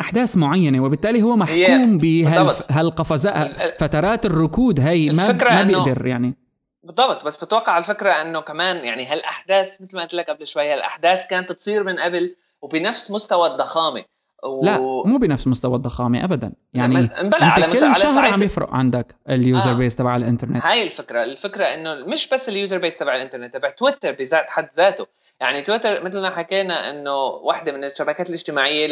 أحداث 0.00 0.36
معينة 0.36 0.80
وبالتالي 0.80 1.22
هو 1.22 1.36
محكوم 1.36 1.98
بهالقفزات 1.98 3.80
فترات 3.80 4.26
الركود 4.26 4.80
هي 4.80 5.10
ما 5.10 5.32
ما 5.32 5.62
بيقدر 5.62 6.06
يعني. 6.06 6.34
بالضبط. 6.82 7.24
بس 7.24 7.44
بتوقع 7.44 7.78
الفكرة 7.78 8.10
إنه 8.10 8.40
كمان 8.40 8.76
يعني 8.76 9.06
هالأحداث 9.06 9.82
مثل 9.82 9.96
ما 9.96 10.02
قلت 10.02 10.14
لك 10.14 10.30
قبل 10.30 10.46
شوي 10.46 10.72
هالأحداث 10.72 11.26
كانت 11.30 11.52
تصير 11.52 11.84
من 11.84 11.98
قبل 11.98 12.36
وبنفس 12.62 13.10
مستوى 13.10 13.48
الضخامة. 13.48 14.04
و... 14.44 14.64
لا 14.64 14.78
مو 14.80 15.18
بنفس 15.18 15.46
مستوى 15.46 15.76
الضخامة 15.76 16.24
ابدا. 16.24 16.52
يعني 16.74 16.98
أنت 16.98 17.34
على 17.34 17.66
كل 17.66 17.94
شهر 17.94 18.26
عم 18.26 18.42
يفرق 18.42 18.70
عندك 18.74 19.16
ال 19.30 19.38
user 19.38 19.70
آه. 19.70 19.74
base 19.74 19.96
تبع 19.96 20.16
الإنترنت. 20.16 20.64
هاي 20.64 20.82
الفكرة 20.82 21.24
الفكرة 21.24 21.64
إنه 21.64 21.94
مش 22.06 22.28
بس 22.28 22.48
ال 22.48 22.54
user 22.54 22.78
base 22.78 22.98
تبع 22.98 23.16
الإنترنت 23.16 23.54
تبع 23.54 23.70
تويتر 23.70 24.12
بذات 24.12 24.50
حد 24.50 24.68
ذاته. 24.76 25.06
يعني 25.40 25.62
تويتر 25.62 26.04
مثل 26.04 26.20
ما 26.20 26.36
حكينا 26.36 26.90
إنه 26.90 27.16
واحدة 27.24 27.72
من 27.72 27.84
الشبكات 27.84 28.28
الاجتماعية 28.28 28.88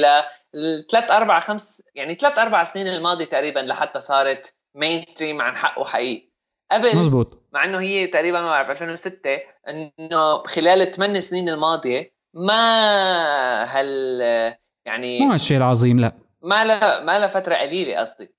لثلاث 0.55 1.11
أربع 1.11 1.41
خمس 1.41 1.83
يعني 1.95 2.15
ثلاث 2.15 2.39
أربع 2.39 2.65
سنين 2.65 2.87
الماضية 2.87 3.25
تقريبا 3.25 3.61
لحتى 3.61 4.01
صارت 4.01 4.55
mainstream 4.75 5.41
عن 5.43 5.57
حقه 5.57 5.85
حقيقي. 5.85 6.33
قبل 6.73 6.97
مزبوط. 6.97 7.43
مع 7.53 7.65
إنه 7.65 7.81
هي 7.81 8.07
تقريبا 8.07 8.41
ما 8.41 8.49
بعرف 8.49 8.71
2006 8.71 9.19
إنه 9.69 10.43
خلال 10.43 10.83
الثمان 10.83 11.21
سنين 11.21 11.49
الماضية 11.49 12.13
ما 12.35 13.65
هال 13.65 14.23
يعني 14.85 15.21
مو 15.21 15.33
هالشيء 15.33 15.57
العظيم 15.57 16.01
لا. 16.01 16.13
ما 16.43 16.65
لا 16.65 17.05
ما 17.05 17.19
لا 17.19 17.27
فترة 17.27 17.55
قليلة 17.55 18.01
قصدي. 18.01 18.35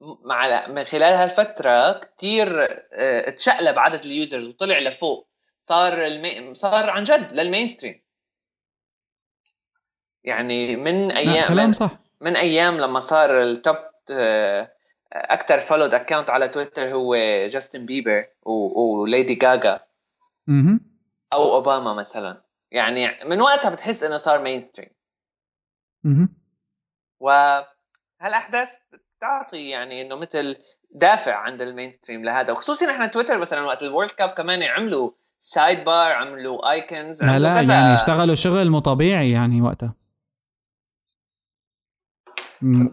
مع 0.00 0.66
من 0.66 0.84
خلال 0.84 1.14
هالفترة 1.14 2.00
كثير 2.00 2.68
آه 2.92 3.30
تشقلب 3.30 3.78
عدد 3.78 4.04
ال 4.04 4.11
users 4.11 4.44
وطلع 4.44 4.78
لفوق. 4.78 5.28
صار 5.62 6.06
المي... 6.06 6.54
صار 6.54 6.90
عن 6.90 7.04
جد 7.04 7.32
لل 7.32 7.66
mainstream 7.66 8.04
يعني 10.24 10.76
من 10.76 11.10
أيام 11.10 11.48
كلام 11.48 11.72
صح. 11.72 11.98
من 12.20 12.36
أيام 12.36 12.78
لما 12.78 13.00
صار 13.00 13.42
ال 13.42 13.50
top 13.50 13.76
أكثر 15.12 15.58
followed 15.58 15.94
account 15.94 16.30
على 16.30 16.48
تويتر 16.48 16.92
هو 16.92 17.16
جاستن 17.46 17.86
بيبر 17.86 18.26
وليدي 18.42 19.34
جاجا. 19.34 19.80
أو 21.32 21.54
أوباما 21.54 21.94
مثلا. 21.94 22.44
يعني 22.70 23.24
من 23.24 23.40
وقتها 23.40 23.70
بتحس 23.70 24.02
إنه 24.02 24.16
صار 24.16 24.38
mainstream 24.38 24.90
وهالأحداث 27.20 28.74
بتعطي 29.18 29.68
يعني 29.68 30.02
إنه 30.02 30.16
مثل 30.16 30.56
دافع 30.94 31.34
عند 31.34 31.60
ال 31.60 31.92
mainstream 31.92 32.24
لهذا 32.24 32.52
وخصوصا 32.52 32.90
إحنا 32.90 33.06
تويتر 33.06 33.38
مثلا 33.38 33.60
وقت 33.60 33.82
ال 33.82 33.87
World 33.87 34.10
Cup 34.10 34.28
كمان 34.28 34.62
عملوا 34.62 35.10
sidebar 35.38 36.12
عملوا 36.12 36.72
icons 36.72 37.24
لا 37.24 37.38
لا. 37.38 37.60
يعني 37.60 37.94
اشتغلوا 37.94 38.34
شغل 38.34 38.70
مو 38.70 38.78
طبيعي 38.78 39.26
يعني 39.26 39.62
وقتها. 39.62 39.94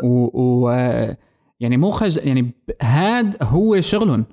و, 0.04 0.42
و 0.44 0.70
يعني 1.60 1.78
مو 1.78 1.92
خج 1.92 2.18
يعني 2.18 2.52
هاد 2.82 3.44
هو 3.44 3.82
شغلهم 3.82 4.26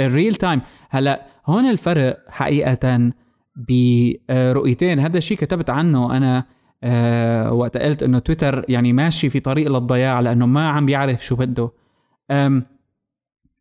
ال 0.00 0.07
real 0.07 0.34
time 0.34 0.60
هلأ 0.90 1.26
هون 1.46 1.70
الفرق 1.70 2.24
حقيقه 2.28 3.12
برؤيتين. 3.56 4.98
هذا 4.98 5.18
الشيء 5.18 5.36
كتبت 5.36 5.70
عنه 5.70 6.16
أنا 6.16 6.55
أه 6.84 7.52
وقت 7.52 7.76
قلت 7.76 8.02
إنه 8.02 8.18
تويتر 8.18 8.64
يعني 8.68 8.92
ماشي 8.92 9.30
في 9.30 9.40
طريق 9.40 9.72
للضياع 9.72 10.20
لأنه 10.20 10.46
ما 10.46 10.68
عم 10.68 10.86
بيعرف 10.86 11.24
شو 11.26 11.36
بده. 11.36 11.70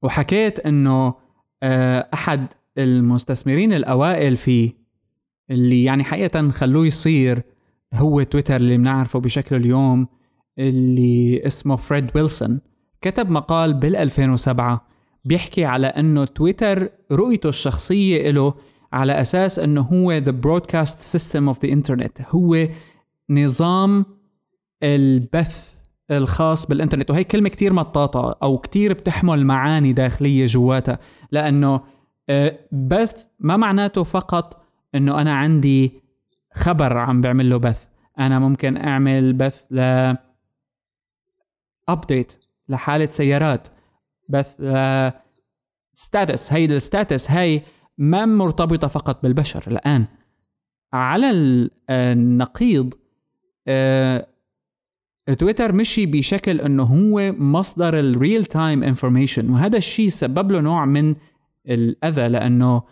وحكيت 0.03 0.59
إنه 0.59 1.13
أه 1.63 2.09
أحد 2.13 2.47
المستثمرين 2.77 3.73
الأوائل 3.73 4.37
فيه 4.37 4.71
اللي 5.51 5.83
يعني 5.83 6.03
حقيقة 6.03 6.51
خلوه 6.51 6.85
يصير 6.87 7.41
هو 7.93 8.23
تويتر 8.23 8.55
اللي 8.55 8.77
بنعرفه 8.77 9.19
بشكل 9.19 9.55
اليوم 9.55 10.07
اللي 10.59 11.41
اسمه 11.47 11.75
فريد 11.75 12.11
ويلسون. 12.15 12.61
كتب 13.01 13.29
مقال 13.29 13.73
بال 13.73 13.95
2007 13.95 14.85
بيحكي 15.25 15.65
على 15.65 15.87
إنه 15.87 16.25
تويتر 16.25 16.89
رؤيته 17.11 17.49
الشخصية 17.49 18.31
له 18.31 18.53
على 18.93 19.21
أساس 19.21 19.59
إنه 19.59 19.81
هو 19.81 20.21
the 20.21 20.33
broadcast 20.45 21.17
system 21.17 21.53
of 21.53 21.57
the 21.65 21.71
internet 21.71 22.21
هو 22.29 22.67
نظام 23.29 24.05
البث 24.83 25.75
الخاص 26.11 26.67
بالإنترنت. 26.67 27.11
وهي 27.11 27.23
كلمة 27.23 27.49
كتير 27.49 27.73
مطاطة 27.73 28.37
أو 28.43 28.57
كتير 28.57 28.93
بتحمل 28.93 29.45
معاني 29.45 29.93
داخلية 29.93 30.45
جواتها 30.45 30.99
لأنه 31.31 31.81
آه، 32.29 32.59
بث 32.71 33.25
ما 33.39 33.57
معناته 33.57 34.03
فقط 34.03 34.65
إنه 34.95 35.21
أنا 35.21 35.33
عندي 35.33 36.01
خبر 36.53 36.97
عم 36.97 37.21
بعمل 37.21 37.49
له 37.49 37.57
بث. 37.57 37.87
أنا 38.19 38.39
ممكن 38.39 38.77
أعمل 38.77 39.33
بث 39.33 39.65
ل 39.71 39.79
ابديت 41.89 42.33
لحالة 42.69 43.05
سيارات 43.05 43.67
بث 44.29 44.55
ل 44.59 45.11
status 45.93 46.53
هي 46.53 46.65
ال 46.65 46.75
status 46.75 47.31
هي 47.31 47.61
ما 47.97 48.25
مرتبطة 48.25 48.87
فقط 48.87 49.23
بالبشر. 49.23 49.63
الآن 49.67 50.05
على 50.93 51.31
النقيض 51.89 52.93
آه، 53.67 54.27
تويتر 55.39 55.71
مشي 55.71 56.05
بشكل 56.05 56.61
إنه 56.61 56.83
هو 56.83 57.31
مصدر 57.31 57.99
ال 57.99 58.09
real 58.09 58.45
time 58.45 58.83
information 58.83 59.49
وهذا 59.49 59.77
الشيء 59.77 60.09
سبب 60.09 60.51
له 60.51 60.61
نوع 60.61 60.85
من 60.85 61.15
الأذى 61.69 62.27
لأنه 62.27 62.83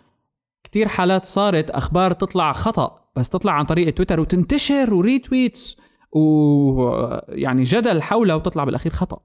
كثير 0.64 0.88
حالات 0.88 1.24
صارت 1.24 1.70
أخبار 1.70 2.12
تطلع 2.12 2.52
خطأ 2.52 3.10
بس 3.16 3.28
تطلع 3.28 3.52
عن 3.52 3.64
طريق 3.64 3.94
تويتر 3.94 4.20
وتنتشر 4.20 4.94
و 4.94 5.04
retweets 5.04 5.80
ويعني 6.12 7.62
جدل 7.62 8.02
حولها 8.02 8.34
وتطلع 8.34 8.64
بالأخير 8.64 8.92
خطأ. 8.92 9.20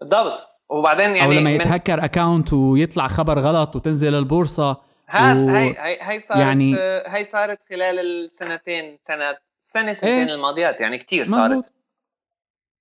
بالضبط. 0.00 0.46
وبعدين 0.70 1.10
يعني 1.10 1.24
أو 1.24 1.32
لما 1.32 1.50
يتهكر 1.50 2.04
account 2.04 2.52
ويطلع 2.52 3.08
خبر 3.08 3.38
غلط 3.38 3.76
وتنزل 3.76 4.14
البورصة 4.14 4.70
و... 4.70 4.76
هي 5.08 5.76
هي 5.78 5.98
هي 6.00 6.20
صارت 6.20 6.40
يعني 6.40 6.76
هي 7.06 7.24
صارت 7.24 7.58
خلال 7.68 7.98
السنتين 7.98 8.98
سنة 9.02 9.36
سنة 9.60 9.92
سنتين 9.92 10.08
إيه؟ 10.28 10.34
الماضيات 10.34 10.80
يعني 10.80 10.98
كثير 10.98 11.26
صارت. 11.26 11.72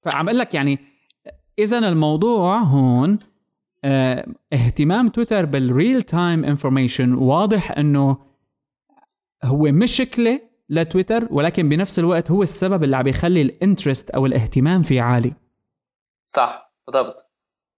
فعم 0.06 0.26
أقول 0.28 0.40
لك 0.40 0.54
يعني 0.54 0.80
إذا 1.60 1.78
الموضوع 1.78 2.58
هون 2.58 3.20
آه 3.84 4.26
اهتمام 4.54 5.10
تويتر 5.10 5.46
بال 5.46 5.65
real 5.65 6.02
time 6.04 6.46
information 6.46 7.14
واضح 7.14 7.72
إنه 7.72 8.18
هو 9.44 9.72
مشكلة 9.72 10.42
لتويتر 10.70 11.28
ولكن 11.32 11.70
بنفس 11.70 12.00
الوقت 12.00 12.32
هو 12.32 12.44
السبب 12.44 12.84
اللي 12.84 12.98
عم 12.98 13.08
يخلي 13.08 13.42
ال 13.42 13.49
interest 13.49 14.10
أو 14.10 14.26
الاهتمام 14.26 14.82
فيه 14.84 15.02
عالي 15.02 15.34
صح 16.26 16.74
بالضبط 16.88 17.32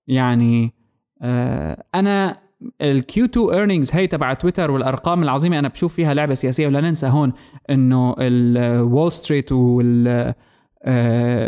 يعني 0.07 0.73
آه 1.21 1.83
أنا 1.95 2.40
ال 2.81 3.25
Q2 3.25 3.49
earnings 3.49 3.91
هي 3.95 4.07
تبع 4.07 4.33
تويتر 4.33 4.71
والأرقام 4.71 5.23
العظيمة. 5.23 5.59
أنا 5.59 5.67
بشوف 5.67 5.93
فيها 5.93 6.13
لعبة 6.13 6.33
سياسية 6.33 6.67
ولا 6.67 6.81
ننسى 6.81 7.07
هون 7.07 7.33
إنه 7.69 8.15
الول 8.19 9.11
ستريت 9.11 9.51
وال 9.51 10.33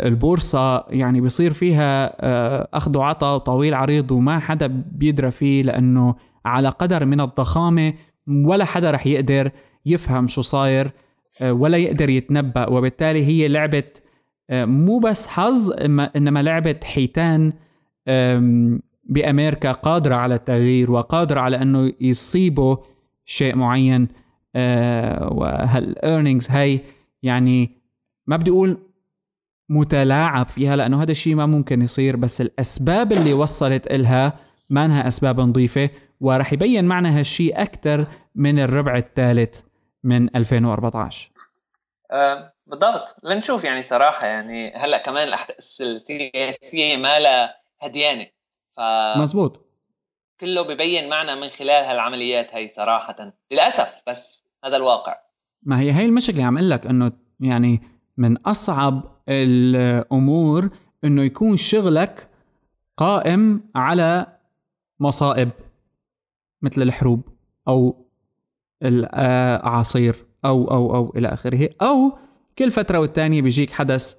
البورصة 0.06 0.84
يعني 0.90 1.20
بيصير 1.20 1.52
فيها 1.52 2.16
آه، 2.20 2.68
أخذ 2.74 2.98
وعطاء 2.98 3.38
طويل 3.38 3.74
عريض 3.74 4.10
وما 4.10 4.38
حدا 4.38 4.66
بيدري 4.92 5.30
فيه 5.30 5.62
لأنه 5.62 6.14
على 6.44 6.68
قدر 6.68 7.04
من 7.04 7.20
الضخامة 7.20 7.94
ولا 8.26 8.64
حدا 8.64 8.90
رح 8.90 9.06
يقدر 9.06 9.50
يفهم 9.86 10.28
شو 10.28 10.42
صاير 10.42 10.90
آه، 11.42 11.52
ولا 11.52 11.76
يقدر 11.76 12.08
يتنبأ. 12.08 12.66
وبالتالي 12.66 13.26
هي 13.26 13.48
لعبة 13.48 13.84
آه، 14.50 14.64
مو 14.64 14.98
بس 14.98 15.26
حظ 15.26 15.72
إنما 16.16 16.42
لعبة 16.42 16.76
حيتان 16.84 17.52
بأمريكا 19.06 19.72
قادرة 19.72 20.14
على 20.14 20.34
التغيير 20.34 20.90
وقادرة 20.90 21.40
على 21.40 21.62
أنه 21.62 21.92
يصيبوا 22.00 22.76
شيء 23.24 23.56
معين 23.56 24.08
آه 24.56 25.32
وهالايرنينجز 25.32 26.50
هاي 26.50 26.80
يعني 27.22 27.82
ما 28.26 28.36
بدي 28.36 28.50
أقول 28.50 28.78
متلاعب 29.68 30.48
فيها 30.48 30.76
لأنه 30.76 31.02
هذا 31.02 31.10
الشيء 31.10 31.34
ما 31.34 31.46
ممكن 31.46 31.82
يصير 31.82 32.16
بس 32.16 32.40
الأسباب 32.40 33.12
اللي 33.12 33.32
وصلت 33.32 33.86
إلها 33.86 34.32
ما 34.70 34.84
إنها 34.84 35.08
أسباب 35.08 35.40
نظيفة 35.40 35.90
وراح 36.20 36.52
يبين 36.52 36.84
معنا 36.84 37.18
هالشيء 37.18 37.62
أكثر 37.62 38.06
من 38.34 38.58
الربع 38.58 38.96
الثالث 38.96 39.60
من 40.04 40.36
2014 40.36 41.30
أه 42.10 42.54
بالضبط. 42.66 43.16
لنشوف 43.22 43.64
يعني 43.64 43.82
صراحة 43.82 44.26
يعني 44.26 44.74
هلأ 44.76 44.98
كمان 44.98 45.28
الأحداث 45.28 45.80
السياسية 45.80 46.96
ما 46.96 47.18
لها 47.20 47.54
هديانة. 47.82 48.26
ف 48.76 48.80
مزبوط 49.18 49.60
كله 50.40 50.62
ببين 50.62 51.08
معنا 51.08 51.34
من 51.34 51.50
خلال 51.50 51.84
هالعمليات 51.84 52.54
هي 52.54 52.72
صراحة. 52.76 53.32
للأسف 53.50 54.02
بس 54.08 54.44
هذا 54.64 54.76
الواقع. 54.76 55.16
ما 55.62 55.80
هي 55.80 55.92
هي 55.92 56.04
المشكلة 56.04 56.34
اللي 56.36 56.46
عم 56.46 56.56
أقول 56.56 56.70
لك 56.70 56.86
إنه 56.86 57.12
يعني 57.40 57.82
من 58.16 58.36
أصعب 58.36 59.02
الأمور 59.28 60.70
إنه 61.04 61.22
يكون 61.22 61.56
شغلك 61.56 62.28
قائم 62.96 63.70
على 63.74 64.26
مصائب 65.00 65.50
مثل 66.62 66.82
الحروب 66.82 67.22
أو 67.68 68.06
الأعاصير 68.82 70.16
أو 70.44 70.70
أو 70.70 70.94
أو 70.94 71.12
إلى 71.16 71.28
آخره. 71.28 71.70
أو 71.82 72.18
كل 72.58 72.70
فترة 72.70 72.98
والتانية 72.98 73.42
بيجيك 73.42 73.72
حدث 73.72 74.16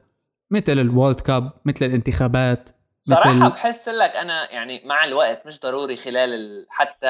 مثل 0.52 0.80
الوورلد 0.80 1.20
كاب 1.20 1.52
مثل 1.66 1.86
الانتخابات. 1.86 2.70
صراحة 3.08 3.34
مثل... 3.34 3.50
بحس 3.50 3.90
لك 3.90 4.16
أنا 4.16 4.52
يعني 4.52 4.82
مع 4.86 5.04
الوقت 5.04 5.46
مش 5.46 5.60
ضروري 5.60 5.98
خلال 5.98 6.34
ال... 6.34 6.66
حتى 6.70 7.08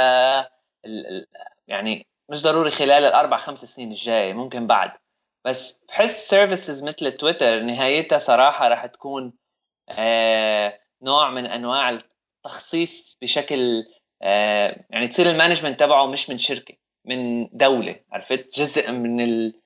ال... 0.85 1.07
ال... 1.07 1.27
يعني 1.67 2.07
مش 2.29 2.43
ضروري 2.43 2.71
خلال 2.71 3.03
الأربع 3.03 3.37
خمس 3.37 3.65
سنين 3.65 3.91
الجاية 3.91 4.33
ممكن 4.33 4.67
بعد. 4.67 4.91
بس 5.45 5.85
بحس 5.87 6.29
services 6.29 6.83
مثل 6.83 7.11
تويتر 7.11 7.59
نهايتها 7.59 8.17
صراحة 8.17 8.67
راح 8.67 8.85
تكون 8.85 9.33
آه 9.89 10.79
نوع 11.01 11.29
من 11.29 11.45
أنواع 11.45 11.89
التخصيص 11.89 13.17
بشكل 13.21 13.83
آه 14.21 14.85
يعني 14.89 15.07
تصير 15.07 15.29
ال 15.29 15.34
management 15.34 15.79
تبعه 15.79 16.05
مش 16.05 16.29
من 16.29 16.37
شركة 16.37 16.73
من 17.05 17.49
دولة 17.53 17.99
عرفت؟ 18.11 18.59
جزء 18.59 18.91
من 18.91 19.21
ال 19.21 19.61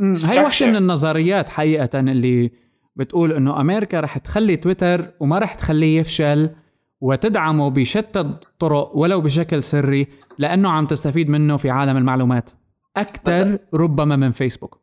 هاي 0.00 0.44
واحدة 0.44 0.66
من 0.66 0.76
النظريات 0.76 1.48
حقيقة 1.48 2.00
اللي 2.00 2.67
بتقول 2.98 3.32
إنه 3.32 3.60
أمريكا 3.60 4.00
رح 4.00 4.18
تخلي 4.18 4.56
تويتر 4.56 5.10
وما 5.20 5.38
رح 5.38 5.54
تخليه 5.54 6.00
يفشل 6.00 6.50
وتدعمه 7.00 7.70
بشتى 7.70 8.20
الطرق 8.20 8.96
ولو 8.96 9.20
بشكل 9.20 9.62
سري 9.62 10.06
لأنه 10.38 10.70
عم 10.70 10.86
تستفيد 10.86 11.28
منه 11.30 11.56
في 11.56 11.70
عالم 11.70 11.96
المعلومات. 11.96 12.50
أكثر 12.96 13.58
ربما 13.74 14.16
من 14.16 14.32
فيسبوك. 14.32 14.80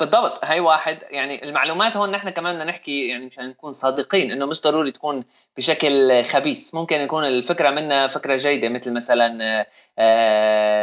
بالضبط. 0.00 0.40
هي 0.44 0.60
واحد 0.60 0.98
يعني 1.10 1.44
المعلومات 1.44 1.96
هون 1.96 2.10
نحن 2.10 2.30
كمان 2.30 2.54
بدنا 2.54 2.64
نحكي 2.64 3.08
يعني 3.08 3.26
مشان 3.26 3.48
نكون 3.48 3.70
صادقين 3.70 4.30
إنه 4.30 4.46
مش 4.46 4.62
ضروري 4.62 4.90
تكون 4.90 5.24
بشكل 5.56 6.24
خبيث. 6.24 6.74
ممكن 6.74 6.96
يكون 6.96 7.24
الفكرة 7.24 7.70
منها 7.70 8.06
فكرة 8.06 8.36
جيدة 8.36 8.68
مثل 8.68 8.92
مثلا 8.92 9.66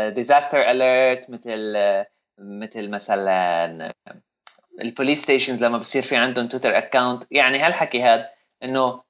disaster 0.10 0.62
alert 0.72 1.30
مثل 1.30 1.74
مثل 2.40 2.90
مثلا 2.90 3.94
ال 4.82 4.88
police 4.88 5.22
stations 5.22 5.64
لما 5.64 5.78
بصير 5.78 6.04
في 6.04 6.16
عندهم 6.16 6.48
تويتر 6.48 6.78
account 6.78 7.24
يعني 7.32 7.60
هالحكي 7.60 8.04
هذا 8.04 8.30
إنه 8.64 9.02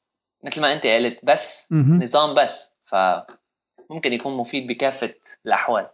مثل 0.43 0.61
ما 0.61 0.73
أنت 0.73 0.85
قلت 0.85 1.19
بس 1.25 1.67
نظام 1.71 2.35
بس 2.43 2.71
فممكن 2.85 4.13
يكون 4.13 4.37
مفيد 4.37 4.67
بكافة 4.67 5.15
الأحوال. 5.45 5.87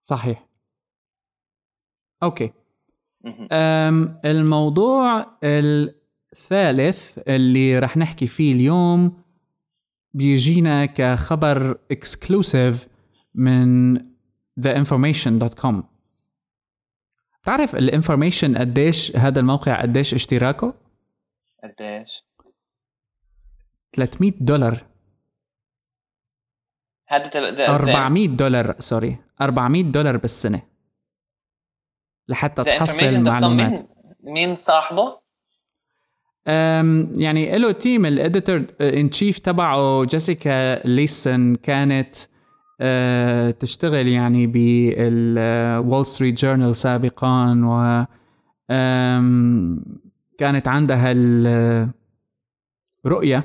صحيح. 0.00 0.46
أوكي. 2.22 2.52
أم 3.52 4.20
الموضوع 4.24 5.38
الثالث 5.44 7.18
اللي 7.28 7.78
رح 7.78 7.96
نحكي 7.96 8.26
فيه 8.26 8.52
اليوم 8.52 9.22
بيجينا 10.14 10.86
كخبر 10.86 11.78
exclusive 11.90 12.88
من 13.34 13.98
theinformation.com 14.60 15.91
تعرف 17.42 17.76
ال 17.76 17.83
Information 17.83 18.58
قديش 18.58 19.16
هذا 19.16 19.40
الموقع 19.40 19.82
قديش 19.82 20.14
اشتراكه؟ 20.14 20.74
قديش؟ 21.64 22.24
300 23.92 24.32
دولار. 24.40 24.84
هذا 27.06 27.74
400 27.74 28.28
دولار 28.28 28.76
سوري 28.78 29.18
400 29.40 29.82
دولار 29.82 30.16
بالسنة. 30.16 30.62
لحتى 32.28 32.64
تحصل 32.64 33.20
معلومات 33.20 33.88
مين؟ 34.20 34.56
صاحبه؟ 34.56 35.22
أم 36.48 37.12
يعني 37.16 37.58
له 37.58 37.72
team 37.72 38.06
ال 38.06 38.15
editor 38.15 38.66
in 38.80 39.10
chief 39.10 39.38
تبعه 39.38 40.04
جيسيكا 40.04 40.86
ليسين 40.86 41.54
كانت. 41.54 42.16
تشتغل 43.60 44.08
يعني 44.08 44.46
بالوول 44.46 46.06
ستريت 46.06 46.40
جورنال 46.40 46.76
سابقا 46.76 47.62
و 47.64 48.04
كانت 50.38 50.68
عندها 50.68 51.12
الرؤية. 53.06 53.44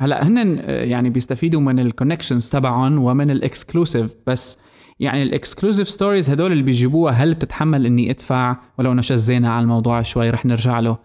هلا 0.00 0.28
هن 0.28 0.58
يعني 0.68 1.10
بيستفيدوا 1.10 1.60
من 1.60 1.78
ال 1.78 1.84
connections 1.84 2.48
تبعهم 2.50 2.98
ومن 2.98 3.30
ال 3.30 3.38
exclusive 3.38 4.14
بس 4.26 4.58
يعني 5.00 5.22
ال 5.22 5.29
exclusive 5.29 5.88
stories 5.88 6.30
هدول 6.30 6.52
اللي 6.52 6.62
بيجيبوها 6.62 7.12
هل 7.12 7.34
بتتحمل 7.34 7.86
إني 7.86 8.10
أدفع؟ 8.10 8.56
ولو 8.78 8.94
نشزنا 8.94 9.50
على 9.50 9.62
الموضوع 9.62 10.02
شوي 10.02 10.30
رح 10.30 10.46
نرجع 10.46 10.80
له. 10.80 10.98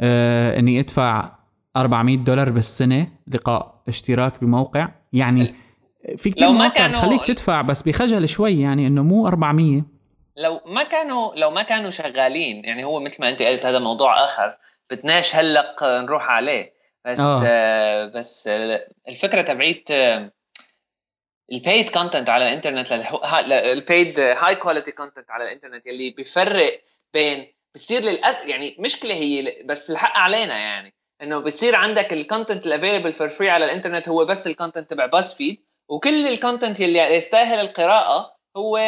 آه 0.00 0.58
إني 0.58 0.80
أدفع 0.80 1.32
400 1.76 2.16
دولار 2.16 2.50
بالسنة 2.50 3.08
لقاء 3.28 3.82
اشتراك 3.88 4.32
بموقع. 4.44 4.88
يعني 5.12 5.54
في 6.16 6.30
كثير 6.30 6.48
مواقع 6.48 6.68
كانوا... 6.68 6.96
بتخليك 6.96 7.26
تدفع 7.26 7.62
بس 7.62 7.82
بخجل 7.82 8.28
شوي 8.28 8.60
يعني 8.60 8.86
إنه 8.86 9.02
مو 9.02 9.28
400 9.28 9.82
لو 10.36 10.60
ما 10.66 10.84
كانوا 10.84 11.34
لو 11.34 11.50
ما 11.50 11.62
كانوا 11.62 11.90
شغالين 11.90 12.64
يعني 12.64 12.84
هو 12.84 13.00
مثل 13.00 13.22
ما 13.22 13.28
أنت 13.28 13.42
قلت 13.42 13.66
هذا 13.66 13.78
موضوع 13.78 14.24
آخر 14.24 14.56
بدناش 14.90 15.36
هلق 15.36 15.84
نروح 15.84 16.30
عليه. 16.30 16.76
بس 17.04 17.20
آه. 17.20 17.42
آه 17.46 18.06
بس 18.06 18.48
الفكرة 19.08 19.42
تبعيت 19.42 19.90
آه 19.90 20.32
ال 21.52 21.60
paid 21.60 21.90
content 21.90 22.30
على 22.30 22.48
الإنترنت 22.48 22.92
ال 23.52 23.66
paid 23.66 24.20
high 24.20 24.54
quality 24.54 24.92
content 24.92 25.30
على 25.30 25.44
الإنترنت 25.44 25.86
يلي 25.86 26.10
بيفرق 26.10 26.80
بين 27.14 27.52
بتصير 27.74 28.02
للأس... 28.02 28.36
يعني 28.44 28.76
مشكلة 28.78 29.14
هي 29.14 29.62
بس 29.64 29.90
الحق 29.90 30.16
علينا 30.16 30.58
يعني. 30.58 30.94
إنه 31.22 31.38
بتصير 31.38 31.74
عندك 31.74 32.12
ال 32.12 32.19
content 32.19 32.66
ال 32.66 32.71
available 32.71 33.12
for 33.12 33.28
free 33.28 33.50
على 33.50 33.64
الإنترنت 33.64 34.08
هو 34.08 34.24
بس 34.24 34.46
ال 34.46 34.52
content 34.52 34.90
تبع 34.90 35.06
BuzzFeed 35.06 35.65
وكل 35.88 36.26
ال 36.26 36.33
content 36.33 36.80
يلي 36.80 36.98
يستاهل 36.98 37.58
القراءة 37.58 38.36
هو 38.56 38.78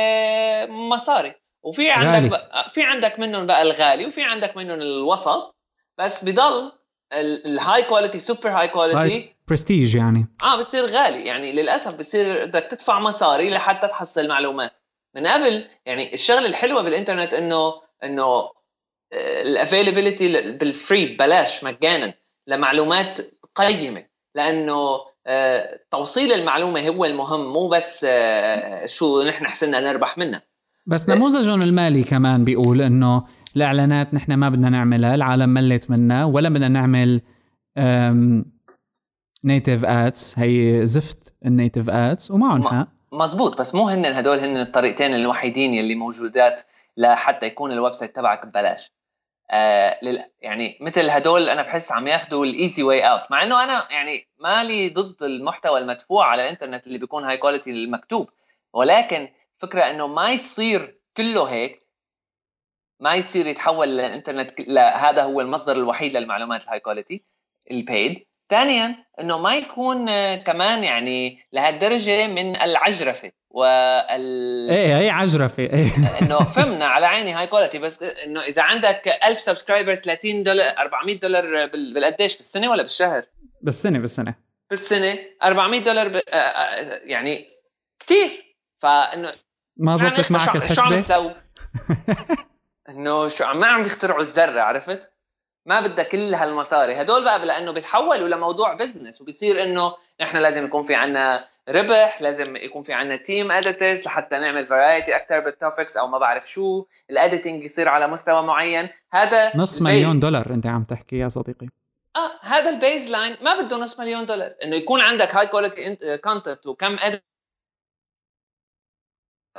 مصاري. 0.68 1.34
وفي 1.62 1.90
عندك 1.90 2.30
بقى 2.30 2.70
في 2.72 2.82
عندك 2.82 3.18
منهم 3.18 3.46
بقى 3.46 3.62
الغالي 3.62 4.06
وفي 4.06 4.22
عندك 4.22 4.56
منهم 4.56 4.80
الوسط. 4.80 5.56
بس 5.98 6.24
بضل 6.24 6.72
ال 7.12 7.82
high 7.82 7.95
quality 7.95 8.18
super 8.18 8.50
high 8.50 8.68
quality 8.68 9.34
prestige 9.48 9.96
يعني. 9.96 10.26
آه 10.42 10.58
بصير 10.58 10.86
غالي. 10.86 11.26
يعني 11.26 11.52
للأسف 11.52 11.94
بصير 11.94 12.46
بدك 12.46 12.66
تدفع 12.70 13.00
مصاري 13.00 13.50
لحتى 13.50 13.88
تحصل 13.88 14.28
معلومات. 14.28 14.72
من 15.16 15.26
قبل 15.26 15.68
يعني 15.86 16.14
الشغلة 16.14 16.46
الحلوة 16.46 16.82
بالإنترنت 16.82 17.34
انه 17.34 17.72
إنه 18.04 18.50
ال 19.42 19.51
availability 19.51 20.52
بال 20.52 20.70
free 20.70 21.06
ببلاش 21.06 21.64
مجانا 21.64 22.14
لمعلومات 22.46 23.18
قيمة. 23.56 24.06
لأنه 24.34 24.72
آه، 24.72 25.07
توصيل 25.90 26.32
المعلومة 26.32 26.88
هو 26.88 27.04
المهم 27.04 27.52
مو 27.52 27.68
بس 27.68 28.06
آه، 28.08 28.86
شو 28.86 29.22
نحن 29.22 29.46
حسنا 29.46 29.80
نربح 29.80 30.18
منها. 30.18 30.42
بس 30.86 31.08
نموذجهم 31.08 31.62
المالي 31.62 32.04
كمان 32.04 32.44
بيقول 32.44 32.82
إنه 32.82 33.24
الإعلانات 33.56 34.14
نحن 34.14 34.34
ما 34.34 34.48
بدنا 34.48 34.68
نعملها 34.68 35.14
العالم 35.14 35.48
ملت 35.48 35.90
منا 35.90 36.24
ولا 36.24 36.48
بدنا 36.48 36.68
نعمل 36.68 37.20
native 39.44 39.84
ads 39.84 40.34
هي 40.38 40.86
زفت 40.86 41.34
ال 41.46 41.52
native 41.52 41.90
ads 41.90 42.30
ومعهم 42.30 42.68
حق. 42.68 42.84
مزبوط 43.12 43.60
بس 43.60 43.74
مو 43.74 43.88
هن 43.88 44.06
هدول 44.06 44.38
هن 44.38 44.56
الطريقتين 44.56 45.14
الوحيدين 45.14 45.74
يلي 45.74 45.94
موجودات 45.94 46.60
لحتى 46.96 47.46
يكون 47.46 47.72
ال 47.72 47.92
website 47.92 48.16
تبعك 48.16 48.46
ببلاش. 48.46 48.92
آه. 49.50 49.98
يعني 50.40 50.78
مثل 50.80 51.10
هدول 51.10 51.48
أنا 51.48 51.62
بحس 51.62 51.92
عم 51.92 52.08
ياخذوا 52.08 52.44
ال 52.44 52.52
easy 52.52 52.82
way 52.82 53.02
out 53.02 53.30
مع 53.30 53.42
إنه 53.42 53.64
أنا 53.64 53.92
يعني 53.92 54.28
مالي 54.38 54.88
ضد 54.88 55.22
المحتوى 55.22 55.78
المدفوع 55.78 56.26
على 56.26 56.42
الإنترنت 56.42 56.86
اللي 56.86 56.98
بيكون 56.98 57.24
high 57.24 57.36
quality 57.36 57.70
المكتوب 57.70 58.30
ولكن 58.72 59.28
فكرة 59.58 59.90
إنه 59.90 60.06
ما 60.06 60.30
يصير 60.30 60.98
كله 61.16 61.44
هيك 61.44 61.88
ما 63.00 63.14
يصير 63.14 63.46
يتحول 63.46 63.88
الإنترنت 64.00 64.60
لا 64.60 65.10
هذا 65.10 65.22
هو 65.22 65.40
المصدر 65.40 65.76
الوحيد 65.76 66.16
للمعلومات 66.16 66.64
ال 66.64 66.80
high 66.80 66.96
quality 66.96 67.24
ال 67.70 67.82
paid 67.82 68.27
ثانيا 68.50 69.04
إنه 69.20 69.38
ما 69.38 69.54
يكون 69.54 70.08
آه، 70.08 70.36
كمان 70.36 70.84
يعني 70.84 71.38
لهالدرجة 71.52 72.26
من 72.26 72.56
العجرفة 72.56 73.32
وال 73.50 74.70
إيه 74.70 74.98
هي 74.98 75.10
عجرفة 75.10 75.62
إيه 75.62 75.90
إنه 76.22 76.38
فهمنا 76.38 76.86
على 76.86 77.06
عيني 77.06 77.32
high 77.32 77.46
quality 77.46 77.78
بس 77.78 78.02
إنه 78.02 78.42
إذا 78.42 78.62
عندك 78.62 79.02
1000 79.24 79.38
subscriber 79.38 79.94
30 79.94 80.42
دولار 80.42 80.78
400 80.78 81.18
دولار 81.18 81.66
بالقديش 81.66 82.36
بالسنة 82.36 82.70
ولا 82.70 82.82
بالشهر؟ 82.82 83.24
بالسنة 83.62 83.98
بالسنة 83.98 84.34
بالسنة 84.70 85.18
400 85.42 85.84
دولار 85.84 86.08
ب... 86.08 86.16
آه، 86.16 86.36
آه، 86.36 87.00
يعني 87.04 87.46
كثير 88.00 88.56
فإنه 88.78 89.32
ما 89.76 89.96
زبطت 89.96 90.32
معك 90.32 90.56
الحسبة؟ 90.56 90.74
شو 90.74 90.82
عم 90.82 91.02
تسوي؟ 91.02 91.34
إنه 92.88 93.28
شو 93.28 93.44
ما 93.44 93.66
عم 93.66 93.80
يخترعوا 93.80 94.20
الذرة 94.20 94.60
عرفت؟ 94.60 95.17
ما 95.68 95.80
بدها 95.80 96.04
كل 96.04 96.34
هالمصاري. 96.34 97.02
هدول 97.02 97.24
بقى 97.24 97.46
لأنه 97.46 97.72
بيتحولوا 97.72 98.28
لموضوع 98.28 98.74
business 98.74 99.20
وبصير 99.20 99.62
إنه 99.62 99.94
نحن 100.20 100.36
لازم 100.36 100.64
يكون 100.64 100.82
في 100.82 100.94
عنا 100.94 101.44
ربح 101.68 102.22
لازم 102.22 102.56
يكون 102.56 102.82
في 102.82 102.92
عنا 102.92 103.16
team 103.16 103.52
editors 103.52 104.00
لحتى 104.00 104.38
نعمل 104.38 104.66
variety 104.66 105.16
أكثر 105.16 105.40
بال 105.40 105.54
topics 105.54 105.96
أو 105.96 106.06
ما 106.06 106.18
بعرف 106.18 106.48
شو. 106.48 106.84
ال 107.10 107.17
editing 107.17 107.64
يصير 107.64 107.88
على 107.88 108.08
مستوى 108.08 108.42
معين. 108.42 108.88
هذا 109.12 109.56
نص 109.56 109.82
مليون 109.82 110.20
دولار 110.20 110.50
أنت 110.50 110.66
عم 110.66 110.84
تحكي 110.84 111.18
يا 111.18 111.28
صديقي. 111.28 111.66
آه 112.16 112.30
هذا 112.42 112.70
ال 112.70 113.10
baseline 113.10 113.36
ما 113.42 113.60
بده 113.60 113.76
نص 113.76 114.00
مليون 114.00 114.26
دولار. 114.26 114.54
إنه 114.64 114.76
يكون 114.76 115.00
عندك 115.00 115.34
high 115.34 115.46
quality 115.46 115.96
content 116.24 116.66
وكم 116.66 116.96
edit 116.98 117.24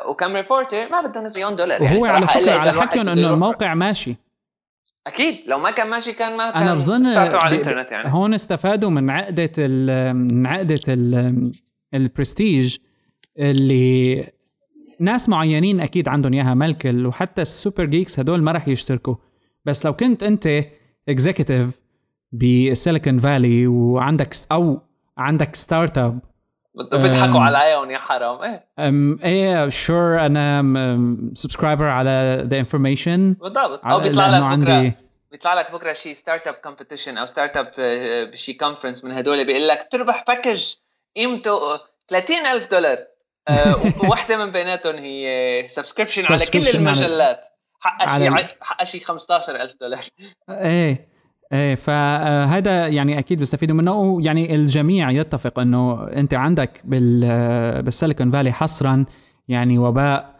وكم 0.06 0.36
reporter 0.36 0.90
ما 0.90 1.02
بده 1.02 1.22
نص 1.22 1.36
مليون 1.36 1.56
دولار. 1.56 1.84
وهو 1.84 2.06
يعني 2.06 2.18
على 2.18 2.28
فكرة 2.28 2.54
على 2.54 2.74
حكيهم 2.74 3.10
إنه 3.10 3.34
الموقع 3.34 3.74
ماشي. 3.74 4.16
أكيد 5.10 5.40
لو 5.48 5.60
ما 5.60 5.72
كان 5.72 5.90
ماشي 5.90 6.14
كان 6.14 6.38
ما 6.38 6.52
كان 6.52 6.62
أنا 6.62 6.76
بظن 6.76 7.06
على 7.06 7.56
الإنترنت 7.56 7.92
يعني. 7.92 8.14
هون 8.14 8.34
استفادوا 8.34 8.90
من 8.90 9.10
عقدة 9.10 9.52
ال 9.58 10.16
من 10.16 10.46
عقدة 10.46 10.80
ال 10.88 11.52
البرستيج 11.94 12.78
اللي 13.40 14.28
ناس 15.00 15.30
معينين 15.30 15.80
أكيد 15.80 16.08
عندهم 16.08 16.34
إياها 16.34 16.54
من 16.54 16.75
الكل 16.75 17.06
وحتى 17.06 17.42
ال 17.42 17.49
super 17.49 17.86
geeks 17.86 18.20
هدول 18.20 18.42
ما 18.42 18.52
راح 18.52 18.68
يشتركوا. 18.68 19.16
بس 19.66 19.86
لو 19.86 19.94
كنت 19.94 20.24
أنت 20.24 20.66
executive 21.10 21.80
ب 22.34 22.44
Silicon 22.44 23.20
Valley 23.20 23.68
وعندك 23.68 24.30
أو 24.52 24.82
عندك 25.18 25.56
startup 25.56 26.20
بيضحكوا 26.76 27.40
عليهم 27.40 27.92
يا 27.92 27.98
حرام. 27.98 28.42
إيه. 28.42 28.66
إيه 29.24 29.70
sure 29.70 30.26
أنا 30.26 30.62
subscriber 31.34 31.86
على 31.86 32.44
The 32.50 32.60
Information 32.60 33.34
بالضبط. 33.34 33.86
أو 33.86 34.00
بيطلع 34.00 34.28
لك 34.28 34.44
عندي 34.44 34.94
بيطلع 35.32 35.54
لك 35.54 35.72
بكرة 35.72 35.94
شيء 35.94 36.14
startup 36.14 36.54
competition 36.54 37.18
أو 37.18 37.26
startup 37.26 37.72
بشي 38.32 38.54
conference 38.54 39.04
من 39.04 39.12
هدول 39.12 39.46
بيقول 39.46 39.68
لك 39.68 39.88
تربح 39.92 40.24
package 40.28 40.74
قيمته 41.16 41.60
30000 42.08 42.72
دولار. 42.72 42.98
آه، 43.48 43.76
وواحدة 44.04 44.46
من 44.46 44.52
بيناتهم 44.52 44.96
هي 44.96 45.66
subscription 45.68 46.34
على 46.34 46.46
كل 46.46 46.68
المجلات. 46.68 47.44
حقها 47.80 48.20
شيء 48.20 48.48
حقها 48.62 48.86
شيء 48.86 49.02
15000 49.02 49.76
دولار. 49.82 50.04
إيه. 50.50 51.10
فهذا 51.78 52.88
يعني 52.88 53.20
أكيد 53.20 53.40
بيستفيدوا 53.40 53.76
منه. 53.76 54.00
ويعني 54.00 54.56
الجميع 54.56 55.12
يتفق 55.12 55.60
أنه 55.60 56.08
أنت 56.08 56.34
عندك 56.34 56.82
بالسيليكون 56.86 58.32
فالي 58.32 58.52
حصرا 58.52 59.06
يعني 59.48 59.78
وباء 59.78 60.40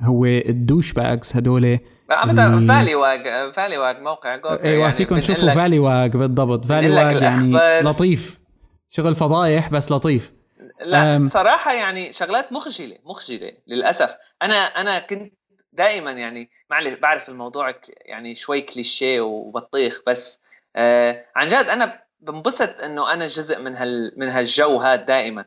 هو 0.00 0.24
الدوش 0.24 0.92
باجز 0.92 1.36
هدول. 1.36 1.78
عم 2.10 2.66
فالي 2.66 2.94
واج 2.94 3.20
فالي 3.54 3.78
واج 3.78 3.96
موقع 4.00 4.34
أيوه 4.34 4.82
يعني 4.82 4.92
فيكم 4.92 5.20
تشوفوا 5.20 5.50
فالي 5.50 5.78
واج 5.78 6.16
بالضبط. 6.16 6.64
فالي 6.64 6.90
واج 6.90 7.22
يعني 7.22 7.82
لطيف. 7.82 8.40
شغل 8.88 9.14
فضايح 9.14 9.70
بس 9.70 9.92
لطيف. 9.92 10.32
لا 10.86 11.24
صراحة 11.24 11.72
يعني 11.72 12.12
شغلات 12.12 12.52
مخجلة 12.52 12.96
مخجلة 13.06 13.52
للأسف. 13.68 14.10
أنا 14.42 14.54
أنا 14.54 15.06
كنت 15.06 15.32
دائما 15.74 16.12
يعني 16.12 16.50
معلش 16.70 16.98
بعرف 16.98 17.28
الموضوع 17.28 17.74
يعني 18.04 18.34
شوي 18.34 18.60
كليشيه 18.60 19.20
وبطيخ 19.20 20.02
بس 20.06 20.40
آه 20.76 21.26
عن 21.36 21.46
جد 21.46 21.54
أنا 21.54 22.04
بنبسط 22.20 22.80
إنه 22.80 23.12
أنا 23.12 23.26
جزء 23.26 23.60
من 23.60 23.76
هال 23.76 24.12
من 24.16 24.28
هالجو 24.28 24.78
هذا 24.78 25.02
دائما 25.02 25.44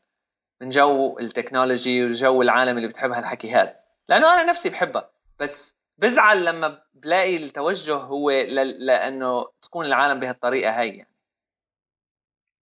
من 0.62 0.70
جو 0.70 1.20
التكنولوجي 1.20 2.06
وجو 2.06 2.42
العالم 2.42 2.78
اللي 2.78 2.88
بتحب 2.88 3.12
هالحكي 3.12 3.52
هذا 3.52 3.76
لأنه 4.10 4.34
أنا 4.34 4.44
نفسي 4.44 4.70
بحبها 4.70 5.10
بس 5.40 5.78
بزعل 5.98 6.46
لما 6.46 6.82
بلاقي 6.94 7.38
التوجه 7.38 7.94
هو 7.94 8.32
ل... 8.32 8.86
لأنه 8.86 9.48
تكون 9.62 9.86
العالم 9.86 10.20
بهالطريقة 10.20 10.80
هاي 10.80 10.90
يعني. 10.90 11.10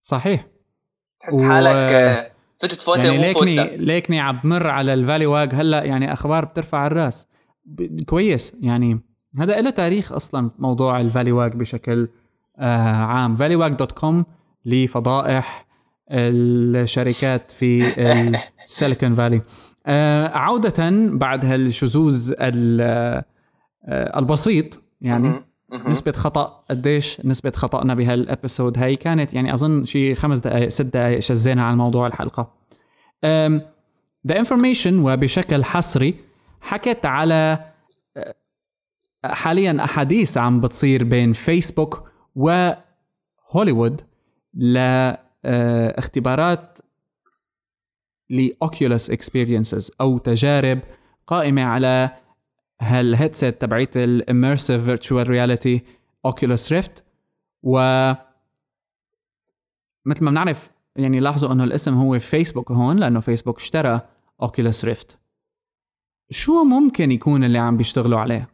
صحيح. 0.01 0.45
تحس 1.19 1.33
و... 1.33 1.49
حالك 1.49 1.91
آه، 1.91 2.31
فتت 2.61 2.81
فوتة 2.81 3.05
يعني 3.05 3.17
ليكني 3.17 3.77
ليكني 3.77 4.19
عم 4.19 4.39
بمر 4.43 4.67
على 4.67 4.93
ال 4.93 5.25
Valleywag 5.25 5.53
هلأ 5.53 5.83
يعني 5.83 6.13
أخبار 6.13 6.45
بترفع 6.45 6.87
الرأس. 6.87 7.27
كويس. 8.05 8.57
يعني 8.61 8.99
هذا 9.37 9.61
له 9.61 9.69
تاريخ 9.69 10.11
أصلا 10.11 10.51
موضوع 10.59 11.01
ال 11.01 11.31
Valleywag 11.31 11.55
بشكل 11.55 12.07
آه 12.57 12.93
عام. 12.93 13.35
Valleywag 13.35 13.73
dot 13.73 13.91
com 13.91 14.25
لفضائح 14.65 15.65
الشركات 16.11 17.51
في 17.51 17.99
ال 18.63 18.70
Silicon 18.70 19.15
Valley 19.15 19.41
آه 19.87 20.27
عودة 20.27 21.09
بعد 21.11 21.45
هالشذوذ 21.45 22.33
آه 22.39 23.25
البسيط 23.91 24.81
يعني 25.01 25.33
نسبة 25.71 26.11
خطأ 26.11 26.63
قديش 26.69 27.25
نسبة 27.25 27.51
خطأنا 27.51 27.95
بهال 27.95 28.20
episode 28.20 28.77
هاي 28.77 28.95
كانت 28.95 29.33
يعني 29.33 29.53
أظن 29.53 29.85
شي 29.85 30.15
خمس 30.15 30.37
دقائق 30.37 30.67
ست 30.67 30.85
دقائق 30.85 31.19
شذينا 31.19 31.63
على 31.63 31.75
موضوع 31.75 32.07
الحلقة. 32.07 32.51
The 34.27 34.39
Information 34.39 34.99
وبشكل 34.99 35.63
حصري 35.63 36.15
حكت 36.65 37.05
على 37.05 37.65
آه، 38.17 38.35
حاليا 39.23 39.83
أحاديث 39.83 40.37
عم 40.37 40.59
بتصير 40.59 41.03
بين 41.03 41.33
فيسبوك 41.33 42.09
وهوليوود 42.35 44.01
لاختبارات 45.43 46.77
ل 48.29 48.40
Oculus 48.40 49.09
experiences 49.09 49.91
أو 50.01 50.17
تجارب 50.17 50.79
قائمة 51.27 51.63
على 51.63 52.09
هال 52.81 52.99
headset 52.99 53.61
تبعيت 53.61 53.97
ال 53.97 54.06
immersive 54.06 54.83
virtual 54.85 55.29
reality 55.29 55.81
Oculus 56.25 56.73
Rift. 56.73 57.03
و 57.63 57.79
مثل 60.05 60.23
ما 60.23 60.31
بنعرف 60.31 60.69
يعني 60.95 61.19
لاحظوا 61.19 61.53
إنه 61.53 61.63
الاسم 61.63 61.93
هو 61.93 62.19
فيسبوك 62.19 62.71
هون 62.71 62.97
لأنه 62.97 63.19
فيسبوك 63.19 63.59
اشترى 63.59 64.01
Oculus 64.41 64.85
Rift. 64.85 65.24
شو 66.29 66.63
ممكن 66.63 67.11
يكون 67.11 67.43
اللي 67.43 67.57
عم 67.57 67.77
بيشتغلوا 67.77 68.19
عليه؟ 68.19 68.49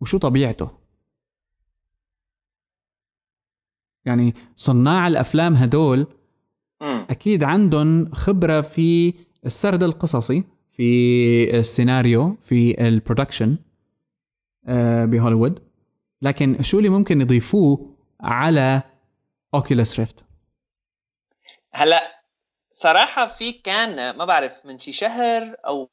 وشو 0.00 0.18
طبيعته؟ 0.18 0.70
يعني 4.04 4.34
صناع 4.56 5.06
الأفلام 5.06 5.54
هدول 5.54 6.06
أكيد 6.82 7.42
عندهم 7.44 8.12
خبرة 8.12 8.60
في 8.60 9.14
السرد 9.46 9.82
القصصي 9.82 10.44
في 10.72 11.58
السيناريو 11.58 12.36
في 12.42 12.86
ال 12.88 12.94
production 12.94 13.58
آه، 14.66 15.04
بهوليوود. 15.04 15.62
لكن 16.22 16.62
شو 16.62 16.78
اللي 16.78 16.88
ممكن 16.88 17.20
يضيفوه 17.20 17.96
على 18.20 18.82
Oculus 19.54 20.00
Rift؟ 20.00 20.24
هلأ 21.72 22.19
صراحة 22.80 23.26
في 23.26 23.52
كان 23.52 24.16
ما 24.16 24.24
بعرف 24.24 24.66
من 24.66 24.78
شي 24.78 24.92
شهر 24.92 25.54
أو 25.66 25.90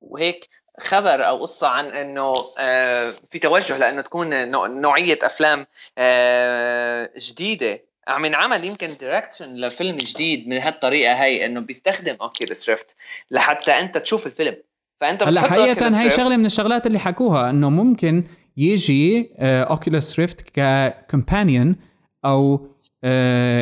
وهيك 0.00 0.48
خبر 0.80 1.28
أو 1.28 1.40
قصة 1.40 1.68
عن 1.68 1.86
إنه 1.86 2.34
آه، 2.58 3.14
في 3.30 3.38
توجه 3.38 3.78
لإنه 3.78 4.02
تكون 4.02 4.50
نوعية 4.80 5.18
أفلام 5.22 5.66
آه، 5.98 7.10
جديدة. 7.18 7.82
عم 8.08 8.24
ينعمل 8.24 8.64
يمكن 8.64 8.96
direction 9.00 9.54
لفيلم 9.54 9.96
جديد 9.96 10.48
من 10.48 10.58
هالطريقة 10.58 11.12
هي 11.12 11.46
إنه 11.46 11.60
بيستخدم 11.60 12.16
Oculus 12.20 12.68
Rift 12.68 12.86
لحتى 13.30 13.70
أنت 13.70 13.98
تشوف 13.98 14.26
الفيلم. 14.26 14.56
فأنت 15.00 15.22
هلأ 15.22 15.40
حقيقة 15.40 16.02
هي 16.02 16.10
شغلة 16.10 16.36
من 16.36 16.46
الشغلات 16.46 16.86
اللي 16.86 16.98
حكوها 16.98 17.50
إنه 17.50 17.70
ممكن 17.70 18.24
يجي 18.56 19.30
Oculus 19.40 20.20
Rift 20.20 20.40
ك 20.54 20.66
companion 20.66 21.76
أو 22.24 22.75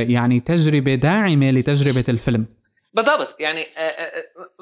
يعني 0.08 0.40
تجربة 0.40 0.94
داعمة 0.94 1.50
لتجربة 1.50 2.04
الفيلم. 2.08 2.46
بالضبط. 2.94 3.36
يعني 3.40 3.66
آه، 3.76 3.80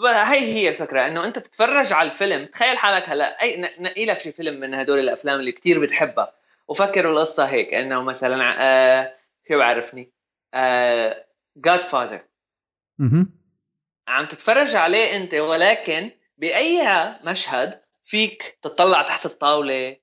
آه، 0.06 0.24
هي 0.24 0.54
هي 0.54 0.68
الفكرة 0.68 1.06
إنه 1.06 1.24
أنت 1.24 1.38
تتفرج 1.38 1.92
على 1.92 2.10
الفيلم 2.10 2.46
تخيل 2.46 2.78
حالك 2.78 3.08
هلا 3.08 3.42
أي 3.42 3.60
نقي 3.80 4.06
لك 4.06 4.20
شي 4.20 4.32
فيلم 4.32 4.60
من 4.60 4.74
هدول 4.74 4.98
الأفلام 4.98 5.40
اللي 5.40 5.52
كتير 5.52 5.80
بتحبها 5.80 6.32
وفكر 6.68 7.10
القصة 7.10 7.44
هيك 7.44 7.74
إنه 7.74 8.02
مثلا 8.02 8.56
آه 8.60 9.14
شو 9.48 9.58
بعرفني؟ 9.58 10.12
آه 10.54 11.24
جاد 11.56 11.82
فاذر 11.82 12.20
عم 14.08 14.26
تتفرج 14.26 14.74
عليه 14.74 15.16
أنت 15.16 15.34
ولكن 15.34 16.10
بأي 16.38 16.82
مشهد 17.24 17.80
فيك 18.04 18.58
تطلع 18.62 19.02
تحت 19.02 19.26
الطاولة 19.26 19.96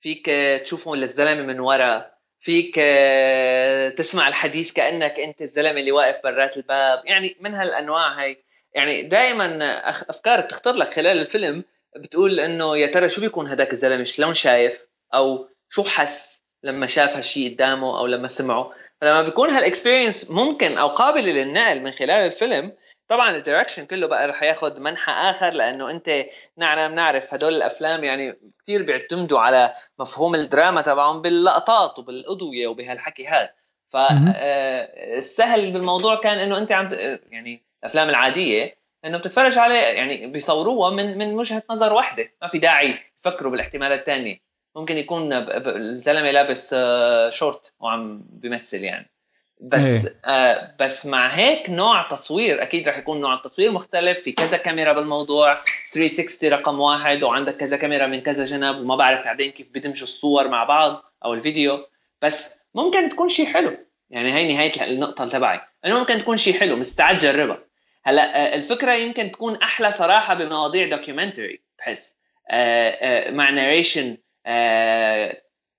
فيك 0.00 0.30
تشوفه 0.64 0.96
للزلمة 0.96 1.42
من 1.42 1.60
ورا. 1.60 2.17
فيك 2.40 2.74
آه، 2.78 3.88
تسمع 3.88 4.28
الحديث 4.28 4.72
كأنك 4.72 5.20
أنت 5.20 5.42
الزلمة 5.42 5.80
اللي 5.80 5.92
واقف 5.92 6.22
برات 6.24 6.56
الباب. 6.56 7.02
يعني 7.04 7.36
من 7.40 7.54
هالأنواع 7.54 8.22
هي 8.22 8.36
يعني 8.74 9.02
دائما 9.02 9.58
أفكار 9.90 10.40
بتخطر 10.40 10.72
لك 10.72 10.88
خلال 10.88 11.20
الفيلم 11.20 11.64
بتقول 11.96 12.40
إنه 12.40 12.78
يا 12.78 12.86
ترى 12.86 13.08
شو 13.08 13.20
بيكون 13.20 13.48
هداك 13.48 13.72
الزلمة؟ 13.72 14.04
شلون 14.04 14.34
شايف؟ 14.34 14.80
أو 15.14 15.48
شو 15.70 15.84
حس 15.84 16.42
لما 16.62 16.86
شاف 16.86 17.16
هالشيء 17.16 17.54
قدامه 17.54 17.98
أو 17.98 18.06
لما 18.06 18.28
سمعه؟ 18.28 18.72
فلما 19.00 19.22
بيكون 19.22 19.50
هال 19.50 19.63
experience 19.63 20.30
ممكن 20.30 20.78
أو 20.78 20.86
قابله 20.86 21.32
للنقل 21.32 21.80
من 21.80 21.92
خلال 21.92 22.10
الفيلم 22.10 22.72
طبعا 23.08 23.30
ال 23.30 23.35
interaction 23.35 23.86
كله 23.86 24.06
بقى 24.06 24.28
رح 24.28 24.42
ياخذ 24.42 24.80
منحى 24.80 25.12
آخر 25.12 25.50
لأنه 25.50 25.90
أنت 25.90 26.24
نعرف 26.56 26.92
نعرف 26.92 27.34
هدول 27.34 27.54
الأفلام 27.54 28.04
يعني 28.04 28.36
كثير 28.62 28.82
بيعتمدوا 28.82 29.40
على 29.40 29.74
مفهوم 29.98 30.34
الدراما 30.34 30.82
تبعهم 30.82 31.22
باللقطات 31.22 31.98
وبالاضويه 31.98 32.66
وبهالحكي 32.66 33.26
هذا 33.26 33.50
فالسهل 33.90 35.72
بالموضوع 35.72 36.20
كان 36.20 36.38
إنه 36.38 36.58
أنت 36.58 36.72
عم 36.72 36.92
يعني 37.30 37.62
الأفلام 37.82 38.08
العادية 38.08 38.78
إنه 39.04 39.18
بتتفرج 39.18 39.58
عليه 39.58 39.74
يعني 39.74 40.26
بيصوروها 40.26 40.90
من 40.90 41.18
من 41.18 41.34
وجهة 41.34 41.62
نظر 41.70 41.92
واحدة 41.92 42.28
ما 42.42 42.48
في 42.48 42.58
داعي 42.58 42.98
يفكروا 43.20 43.52
بالاحتمالات 43.52 44.00
الثانية 44.00 44.40
ممكن 44.76 44.96
يكون 44.96 45.32
الزلمة 45.66 46.30
لابس 46.30 46.74
شورت 47.28 47.66
آه، 47.66 47.84
وعم 47.84 48.22
بيمثل 48.30 48.84
يعني. 48.84 49.10
بس 49.60 50.06
إيه. 50.06 50.14
آه 50.24 50.74
بس 50.80 51.06
مع 51.06 51.28
هيك 51.28 51.70
نوع 51.70 52.10
تصوير 52.10 52.62
أكيد 52.62 52.88
رح 52.88 52.98
يكون 52.98 53.20
نوع 53.20 53.34
التصوير 53.34 53.72
مختلف. 53.72 54.18
في 54.18 54.32
كذا 54.32 54.56
كاميرا 54.56 54.92
بالموضوع 54.92 55.54
360 55.92 56.50
رقم 56.50 56.80
واحد 56.80 57.22
وعندك 57.22 57.56
كذا 57.56 57.76
كاميرا 57.76 58.06
من 58.06 58.20
كذا 58.20 58.44
جنب 58.44 58.76
وما 58.76 58.96
بعرف 58.96 59.24
بعدين 59.24 59.52
كيف 59.52 59.68
بدمجوا 59.74 60.02
الصور 60.02 60.48
مع 60.48 60.64
بعض 60.64 61.02
أو 61.24 61.34
الفيديو. 61.34 61.86
بس 62.22 62.60
ممكن 62.74 63.08
تكون 63.08 63.28
شيء 63.28 63.46
حلو. 63.46 63.76
يعني 64.10 64.34
هي 64.34 64.52
نهاية 64.52 64.82
النقطة 64.82 65.28
تبعي. 65.28 65.60
إنه 65.84 65.98
ممكن 65.98 66.18
تكون 66.18 66.36
شيء 66.36 66.60
حلو 66.60 66.76
مستعد 66.76 67.16
جربها. 67.16 67.58
هلأ 68.04 68.22
آه، 68.22 68.54
الفكرة 68.54 68.92
يمكن 68.92 69.30
تكون 69.30 69.56
أحلى 69.56 69.92
صراحة 69.92 70.34
بمواضيع 70.34 70.88
documentary 70.88 71.62
بحس 71.78 72.16
آه، 72.50 72.90
آه، 72.90 73.30
مع 73.30 73.50
narration 73.50 74.16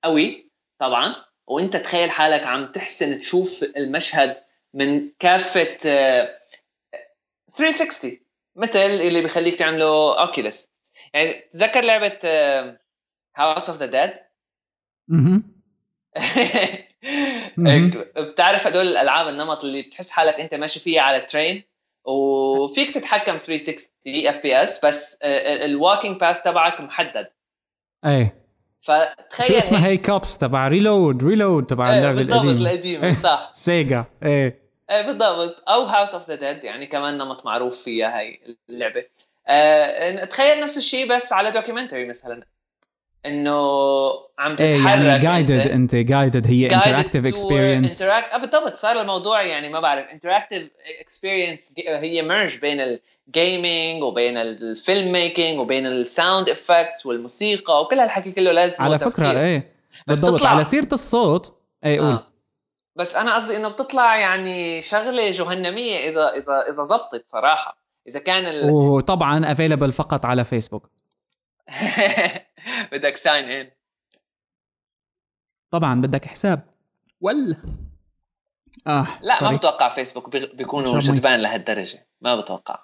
قوي 0.03 0.51
طبعا. 0.79 1.15
وانت 1.49 1.77
تخيل 1.77 2.11
حالك 2.11 2.43
عم 2.43 2.71
تحسن 2.71 3.19
تشوف 3.19 3.63
المشهد 3.77 4.37
من 4.73 5.09
كافة 5.19 5.77
360 5.77 8.19
مثل 8.55 8.79
اللي 8.79 9.21
بيخليك 9.21 9.59
تعمله 9.59 10.21
Oculus 10.21 10.69
يعني 11.13 11.33
تذكر 11.53 11.81
لعبة 11.81 12.19
House 13.35 13.69
of 13.69 13.79
the 13.79 13.85
Dead 13.85 14.13
بتعرف 18.17 18.67
هدول 18.67 18.87
الألعاب 18.87 19.27
النمط 19.27 19.63
اللي 19.63 19.81
بتحس 19.81 20.09
حالك 20.09 20.33
انت 20.33 20.55
ماشي 20.55 20.79
فيها 20.79 21.01
على 21.01 21.21
train 21.21 21.63
وفيك 22.05 22.93
تتحكم 22.93 23.37
360 23.37 23.89
FPS 24.07 24.85
بس 24.85 25.17
ال 25.65 25.72
walking 25.72 26.19
path 26.19 26.43
تبعك 26.43 26.81
محدد. 26.81 27.27
إيه. 28.05 28.48
فتخيل 28.81 29.47
شو 29.47 29.57
اسمها 29.57 29.87
هي 29.87 29.97
كابس 29.97 30.37
تبع 30.37 30.67
reload 30.67 31.23
reload 31.23 31.65
تبع 31.65 31.91
إيه 31.91 31.97
اللعبة 31.97 32.21
القديمة. 32.21 32.43
بالضبط 32.43 32.67
القديمه 32.67 33.21
صح. 33.23 33.49
Sega 33.53 34.05
إيه. 34.23 34.69
إيه 34.91 35.01
بالضبط. 35.01 35.63
أو 35.67 35.81
House 35.81 36.13
of 36.13 36.29
the 36.29 36.35
Dead 36.35 36.63
يعني 36.63 36.87
كمان 36.87 37.17
نمط 37.17 37.45
معروف 37.45 37.83
فيها 37.83 38.19
هي 38.19 38.37
اللعبة. 38.69 39.03
أه 39.47 40.25
تخيل 40.25 40.63
نفس 40.63 40.77
الشيء 40.77 41.15
بس 41.15 41.33
على 41.33 41.51
documentary 41.51 42.09
مثلا. 42.09 42.43
إنه 43.25 43.59
عم 44.39 44.55
تتحرك 44.55 44.61
إيه 44.61 44.85
يعني 44.85 45.19
guided 45.19 45.67
أنت. 45.67 45.95
guided 45.95 46.47
هي 46.47 46.65
interactive 46.65 47.25
experience 47.25 48.03
بالضبط 48.41 48.75
صار 48.75 49.01
الموضوع 49.01 49.41
يعني 49.41 49.69
ما 49.69 49.79
بعرف 49.79 50.07
interactive 50.07 50.71
experience 51.01 51.73
هي 51.77 52.21
merge 52.21 52.59
بين 52.59 52.79
ال 52.79 52.97
gaming 52.97 54.03
وبين 54.03 54.37
ال 54.37 54.52
film 54.52 55.11
making 55.11 55.59
وبين 55.59 55.85
ال 55.85 55.96
sound 55.96 56.49
effects 56.49 57.05
والموسيقى 57.05 57.81
وكل 57.81 57.99
هالحكي 57.99 58.31
كله 58.31 58.51
لازم 58.51 58.83
على 58.83 58.99
فكرة 58.99 59.39
إيه 59.39 59.73
بالضبط 60.07 60.43
على 60.43 60.63
سيرة 60.63 60.89
الصوت 60.91 61.53
إيه 61.85 61.99
قول. 61.99 62.07
آه. 62.07 62.23
بس 62.95 63.15
أنا 63.15 63.35
قصدي 63.35 63.57
إنه 63.57 63.69
بتطلع 63.69 64.17
يعني 64.17 64.81
شغلة 64.81 65.31
جهنمية 65.31 66.09
إذا 66.09 66.29
إذا 66.29 66.73
إذا 66.73 66.83
زبطت 66.83 67.25
صراحة. 67.31 67.77
إذا 68.07 68.19
كان 68.19 68.45
ال... 68.45 68.71
وطبعا 68.71 69.51
available 69.51 69.91
فقط 69.91 70.25
على 70.25 70.45
فيسبوك 70.45 70.89
بدك 72.91 73.17
sign 73.17 73.45
in. 73.45 73.71
طبعا 75.71 76.01
بدك 76.01 76.25
حساب. 76.25 76.69
ولا 77.21 77.57
آه 78.87 79.07
لا 79.21 79.35
صريح. 79.35 79.51
ما 79.51 79.57
بتوقع 79.57 79.95
فيسبوك 79.95 80.29
بيكونوا 80.29 80.99
جدبان 80.99 81.39
لهالدرجة. 81.39 82.07
ما 82.21 82.41
بتوقع. 82.41 82.83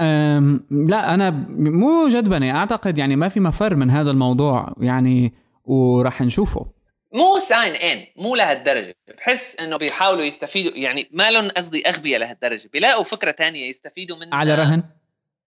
أم 0.00 0.66
لا 0.70 1.14
أنا 1.14 1.30
مو 1.50 2.08
جدبنه 2.08 2.56
أعتقد 2.56 2.98
يعني 2.98 3.16
ما 3.16 3.28
في 3.28 3.40
مفر 3.40 3.74
من 3.74 3.90
هذا 3.90 4.10
الموضوع 4.10 4.74
يعني 4.80 5.34
وراح 5.64 6.20
نشوفه. 6.20 6.72
مو 7.12 7.38
sign 7.38 7.74
in 7.74 8.06
مو 8.16 8.36
لهالدرجة. 8.36 8.94
بحس 9.16 9.56
إنه 9.60 9.76
بيحاولوا 9.76 10.24
يستفيدوا 10.24 10.72
يعني 10.76 11.08
ما 11.12 11.30
لهم 11.30 11.48
قصدي 11.48 11.88
أغبياء 11.88 12.20
لهالدرجة. 12.20 12.68
بيلاقوا 12.72 13.04
فكرة 13.04 13.30
تانية 13.30 13.68
يستفيدوا 13.68 14.16
منها 14.16 14.34
على 14.34 14.54
رهن؟ 14.54 14.82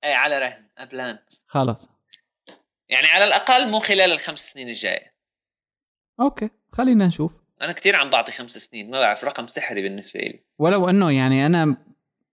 إيه 0.04 0.16
على 0.16 0.40
رهن 0.40 0.68
a 0.78 0.86
plan 0.86 1.20
خلص. 1.48 1.90
يعني 2.94 3.08
على 3.08 3.24
الأقل 3.24 3.72
مو 3.72 3.80
خلال 3.80 4.12
الخمس 4.12 4.40
سنين 4.40 4.70
الجاية. 4.70 5.14
أوكي 6.20 6.50
خلينا 6.72 7.08
نشوف. 7.08 7.32
أنا 7.62 7.72
كثير 7.72 7.96
عم 7.96 8.10
بعطي 8.10 8.32
خمس 8.32 8.58
سنين 8.58 8.92
ما 8.92 9.00
بعرف 9.02 9.24
رقم 9.24 9.48
سحري 9.48 9.82
بالنسبة 9.82 10.20
لي. 10.20 10.40
ولو 10.60 10.90
إنه 10.90 11.12
يعني 11.12 11.46
أنا 11.46 11.78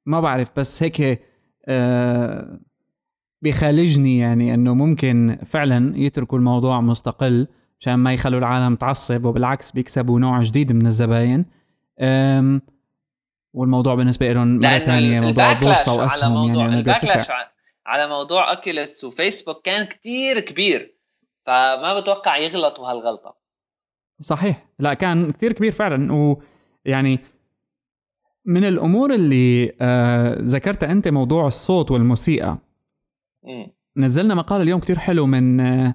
ما 0.06 0.20
بعرف 0.20 0.50
بس 0.56 0.82
هيك 0.82 1.22
آه 1.66 2.60
بخالجني 3.42 4.18
يعني 4.18 4.54
إنه 4.54 4.74
ممكن 4.74 5.38
فعلا 5.46 5.92
يتركوا 5.96 6.38
الموضوع 6.38 6.80
مستقل 6.80 7.48
عشان 7.80 7.94
ما 7.94 8.14
يخلوا 8.14 8.38
العالم 8.38 8.76
تعصب 8.76 9.24
وبالعكس 9.24 9.72
بيكسبوا 9.72 10.20
نوع 10.20 10.42
جديد 10.42 10.72
من 10.72 10.86
الزباين. 10.86 11.46
والموضوع 13.52 13.94
بالنسبة 13.94 14.32
لهم 14.32 14.58
مرة 14.58 14.78
ثانية 14.78 15.20
موضوع 15.20 15.52
بورصة 15.52 15.94
وأسهم 15.94 16.54
يعني 16.54 16.78
ال 16.78 16.84
backlash 16.84 17.26
على 17.90 18.08
موضوع 18.08 18.56
Oculus 18.56 19.04
وفيسبوك 19.04 19.62
كان 19.64 19.86
كتير 19.86 20.40
كبير 20.40 20.94
فما 21.46 22.00
بتوقع 22.00 22.36
يغلطوا 22.38 22.86
هالغلطه 22.86 23.34
صحيح. 24.20 24.66
لا 24.78 24.94
كان 24.94 25.32
كثير 25.32 25.52
كبير 25.52 25.72
فعلا. 25.72 26.12
ويعني 26.86 27.18
من 28.46 28.64
الأمور 28.64 29.14
اللي 29.14 29.72
آه 29.80 30.36
ذكرتها 30.40 30.92
أنت 30.92 31.08
موضوع 31.08 31.46
الصوت 31.46 31.90
والموسيقى. 31.90 32.58
م. 33.44 33.66
نزلنا 33.96 34.34
مقال 34.34 34.62
اليوم 34.62 34.80
كتير 34.80 34.98
حلو 34.98 35.26
من 35.26 35.60
آه 35.60 35.92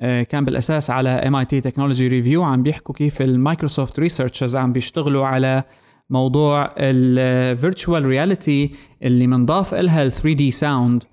آه 0.00 0.22
كان 0.22 0.44
بالأساس 0.44 0.90
على 0.90 1.08
MIT 1.08 1.60
Technology 1.60 2.08
Review 2.08 2.42
عم 2.42 2.62
بيحكوا 2.62 2.94
كيف 2.94 3.22
ال 3.22 3.30
Microsoft 3.30 4.00
researchers 4.00 4.56
عم 4.56 4.72
بيشتغلوا 4.72 5.26
على 5.26 5.62
موضوع 6.10 6.74
ال 6.78 6.94
virtual 6.94 8.04
reality 8.04 8.74
اللي 9.02 9.26
منضاف 9.26 9.74
لها 9.74 10.02
ال 10.02 10.12
3D 10.12 10.50
sound 10.50 11.04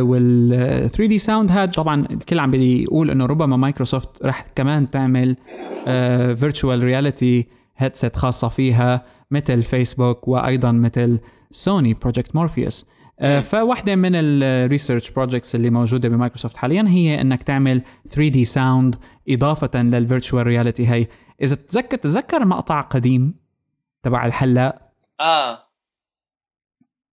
وال 0.00 0.90
3D 0.90 1.18
sound 1.18 1.50
هاد. 1.52 1.70
طبعا 1.70 2.06
الكل 2.10 2.38
عم 2.38 2.50
بيقول 2.50 3.10
إنه 3.10 3.26
ربما 3.26 3.56
مايكروسوفت 3.56 4.22
راح 4.22 4.46
كمان 4.54 4.90
تعمل 4.90 5.36
virtual 6.36 6.82
reality 6.84 7.46
headset 7.76 8.16
خاصة 8.16 8.48
فيها 8.48 9.04
مثل 9.30 9.62
فيسبوك 9.62 10.28
وأيضا 10.28 10.72
مثل 10.72 11.18
Sony 11.50 11.94
Project 11.94 12.36
Morpheus 12.36 12.86
فواحدة 13.42 13.96
من 13.96 14.10
ال 14.14 14.25
research 14.25 15.10
projects 15.10 15.54
اللي 15.54 15.70
موجودة 15.70 16.08
بمايكروسوفت 16.08 16.56
حاليا 16.56 16.84
هي 16.88 17.20
إنك 17.20 17.42
تعمل 17.42 17.82
3D 18.08 18.44
sound 18.44 18.96
إضافة 19.28 19.82
لل 19.82 19.96
virtual 19.96 20.46
reality 20.46 20.88
هي 20.88 21.06
إذا 21.42 21.54
تتذكر 21.54 21.96
تتذكر 21.96 22.44
مقطع 22.44 22.80
قديم 22.80 23.34
تبع 24.02 24.26
الحلاق؟ 24.26 24.92
آه. 25.20 25.66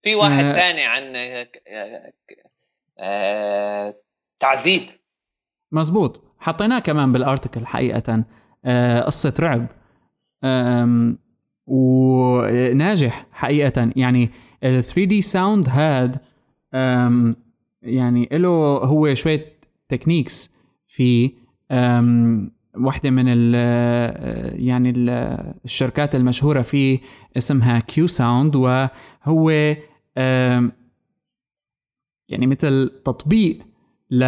في 0.02 0.16
واحد 0.16 0.44
آه. 0.44 0.54
ثاني 0.54 0.86
عن 0.86 1.16
آه، 1.16 1.48
آه 1.68 2.14
تعذيب. 4.40 4.82
مزبوط. 5.72 6.24
حطيناه 6.40 6.80
كمان 6.80 7.12
بال 7.12 7.24
article 7.24 7.66
حقيقة. 7.66 8.24
آه 8.66 9.02
قصة 9.02 9.34
رعب. 9.40 9.68
وناجح 11.68 13.26
حقيقة. 13.32 13.92
يعني 13.96 14.30
ال 14.64 14.84
3D 14.84 15.22
sound 15.22 15.70
هاد 15.70 16.18
يعني 17.82 18.30
له 18.32 18.50
هو 18.78 19.14
شوية 19.14 19.46
techniques 19.90 20.52
في 20.88 21.32
واحدة 22.78 23.10
من 23.10 23.26
ال 23.28 23.56
يعني 24.66 24.90
ال 24.90 25.10
الشركات 25.66 26.16
المشهورة 26.16 26.62
فيه 26.62 27.00
اسمها 27.38 27.80
QSound 27.80 28.56
وهو 28.56 29.76
يعني 32.32 32.48
مثل 32.48 33.02
تطبيق 33.06 33.60
ل 34.12 34.24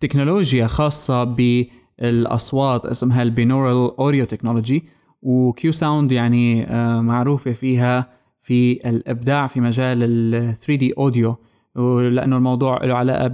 تكنولوجيا 0.00 0.66
خاصة 0.66 1.24
ب 1.24 1.64
الاصوات 2.00 2.86
اسمها 2.86 3.22
ال 3.22 3.30
binaural 3.30 3.96
audio 3.98 4.24
technology 4.24 4.84
و 5.22 5.72
QSound 5.72 6.12
يعني 6.12 6.70
آه، 6.70 7.00
معروفة 7.00 7.52
فيها 7.52 8.10
في 8.40 8.88
الإبداع 8.88 9.46
في 9.46 9.60
مجال 9.60 9.98
ال 10.02 10.56
3D 10.58 10.92
audio 10.98 11.36
لأنه 12.10 12.36
الموضوع 12.36 12.84
له 12.84 12.94
علاقة 12.94 13.26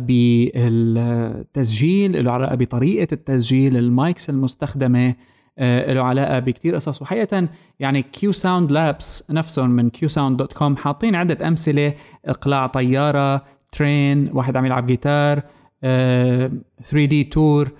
بالتسجيل 1.14 2.24
له 2.24 2.32
علاقة 2.32 2.54
بطريقة 2.54 3.08
التسجيل 3.12 3.76
ال 3.76 3.87
mics 3.87 4.30
المستخدمة 4.30 5.08
آه، 5.08 5.16
له 5.58 6.02
علاقة 6.02 6.38
بكثير 6.38 6.74
قصص. 6.74 7.02
وحقيقة 7.02 7.48
يعني 7.80 8.02
QSound 8.02 8.72
Labs 8.72 9.30
نفسهم 9.30 9.70
من 9.70 9.90
QSound 9.90 10.36
dot 10.36 10.52
com 10.52 10.76
حاطين 10.76 11.14
عدة 11.14 11.48
أمثلة 11.48 11.94
إقلاع 12.24 12.66
طيارة 12.66 13.44
train 13.72 14.30
واحد 14.32 14.56
عم 14.56 14.66
يلعب 14.66 14.86
جيتار 14.86 15.42
3D 15.82 17.24
tour 17.24 17.72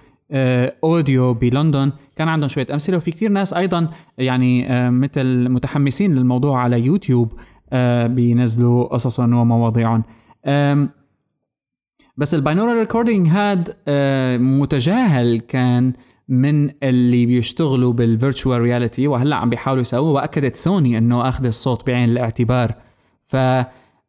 audio 0.85 1.35
بلندن. 1.35 1.93
كان 2.17 2.29
عندهم 2.29 2.49
شوية 2.49 2.67
أمثلة. 2.73 2.97
وفي 2.97 3.11
كثير 3.11 3.31
ناس 3.31 3.55
أيضا 3.55 3.91
يعني 4.19 4.73
آه، 4.73 4.91
مثل 4.91 5.49
متحمسين 5.49 6.15
للموضوع 6.15 6.61
على 6.61 6.81
يوتيوب 6.81 7.33
آه، 7.73 8.07
بينزلوا 8.07 8.85
قصصهم 8.85 9.35
ومواضيعهم. 9.35 10.05
بس 12.17 12.35
ال 12.35 12.39
binaural 12.39 12.79
recording 12.79 13.29
هاد 13.29 13.77
متجاهل 14.41 15.41
كان 15.41 15.93
من 16.29 16.71
اللي 16.83 17.27
بيشتغلوا 17.27 17.93
بال 17.93 18.08
virtual 18.08 18.61
reality 18.61 19.09
وهلأ 19.09 19.37
عم 19.37 19.51
بيحاولوا 19.51 19.83
يسووه. 19.83 20.13
وأكدت 20.13 20.57
سوني 20.57 20.99
إنه 20.99 21.29
أخذ 21.29 21.47
الصوت 21.47 21.87
بعين 21.87 22.09
الاعتبار. 22.09 22.75
ف 23.27 23.37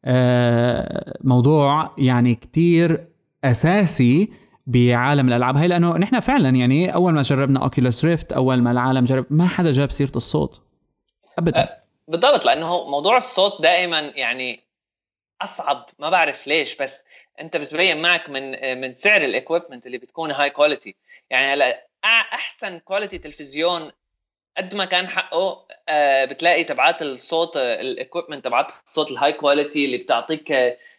آه، 0.08 1.18
موضوع 1.24 1.96
يعني 1.98 2.36
كتير 2.36 3.08
أساسي 3.44 4.30
بعالم 4.68 5.28
الألعاب 5.28 5.58
هاي 5.58 5.68
لأنه 5.68 5.98
نحن 5.98 6.20
فعلا 6.20 6.50
يعني 6.50 6.94
أول 6.94 7.14
ما 7.14 7.22
جربنا 7.22 7.64
Oculus 7.64 8.06
Rift 8.06 8.34
أول 8.34 8.62
ما 8.62 8.72
العالم 8.72 9.06
جرب 9.06 9.26
ما 9.30 9.48
حدا 9.48 9.72
جاب 9.72 9.92
سيرة 9.92 10.12
الصوت. 10.16 10.62
ابدا. 11.38 11.62
أه، 11.62 11.84
بالضبط 12.08 12.46
لأنه 12.46 12.90
موضوع 12.90 13.18
الصوت 13.18 13.62
دائما 13.62 14.00
يعني 14.00 14.60
أصعب. 15.42 15.86
ما 16.00 16.10
بعرف 16.10 16.48
ليش 16.48 16.78
بس 16.78 17.06
أنت 17.42 17.58
بتبين 17.58 18.02
معك 18.02 18.30
من 18.30 18.52
من 18.82 18.94
سعر 18.94 19.22
ال 19.22 19.28
equipment 19.28 19.86
اللي 19.86 19.98
بتكون 19.98 20.32
high 20.32 20.50
quality 20.50 20.96
يعني 21.30 21.54
هلأ 21.54 21.88
أحسن 22.06 22.80
quality 22.80 23.18
تلفزيون 23.18 23.92
قد 24.58 24.76
ما 24.76 24.86
كان 24.86 25.08
حقه 25.08 25.68
آه، 25.90 26.26
بتلاقي 26.26 26.64
تبعات 26.64 27.02
الصوت 27.02 27.58
ال 27.58 27.66
equipment 27.66 28.46
تبعات 28.46 28.72
الصوت 28.86 29.12
ال 29.12 29.34
high 29.34 29.53
quality 29.53 29.86
اللي 29.86 29.98
بتعطيك 29.98 30.52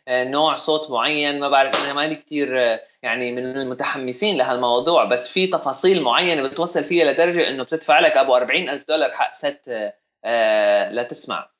آه، 0.09 0.25
نوع 0.25 0.55
صوت 0.55 0.91
معين 0.91 1.41
ما 1.41 1.49
بعرف 1.49 1.85
أنا 1.85 1.95
مالي 1.95 2.15
كثير 2.15 2.63
آه، 2.63 2.81
يعني 3.03 3.33
من 3.33 3.57
المتحمسين 3.57 4.37
لهالموضوع 4.37 5.05
بس 5.05 5.33
في 5.33 5.47
تفاصيل 5.47 6.03
معينة 6.03 6.49
بتوصل 6.49 6.85
فيها 6.85 7.13
لدرجة 7.13 7.49
إنه 7.49 7.63
بتدفع 7.63 8.01
لك 8.01 8.13
أبو 8.13 8.37
40 8.37 8.69
ألف 8.69 8.89
دولار 8.89 9.11
حق 9.13 9.31
set 9.33 9.93
لتسمع 10.91 11.51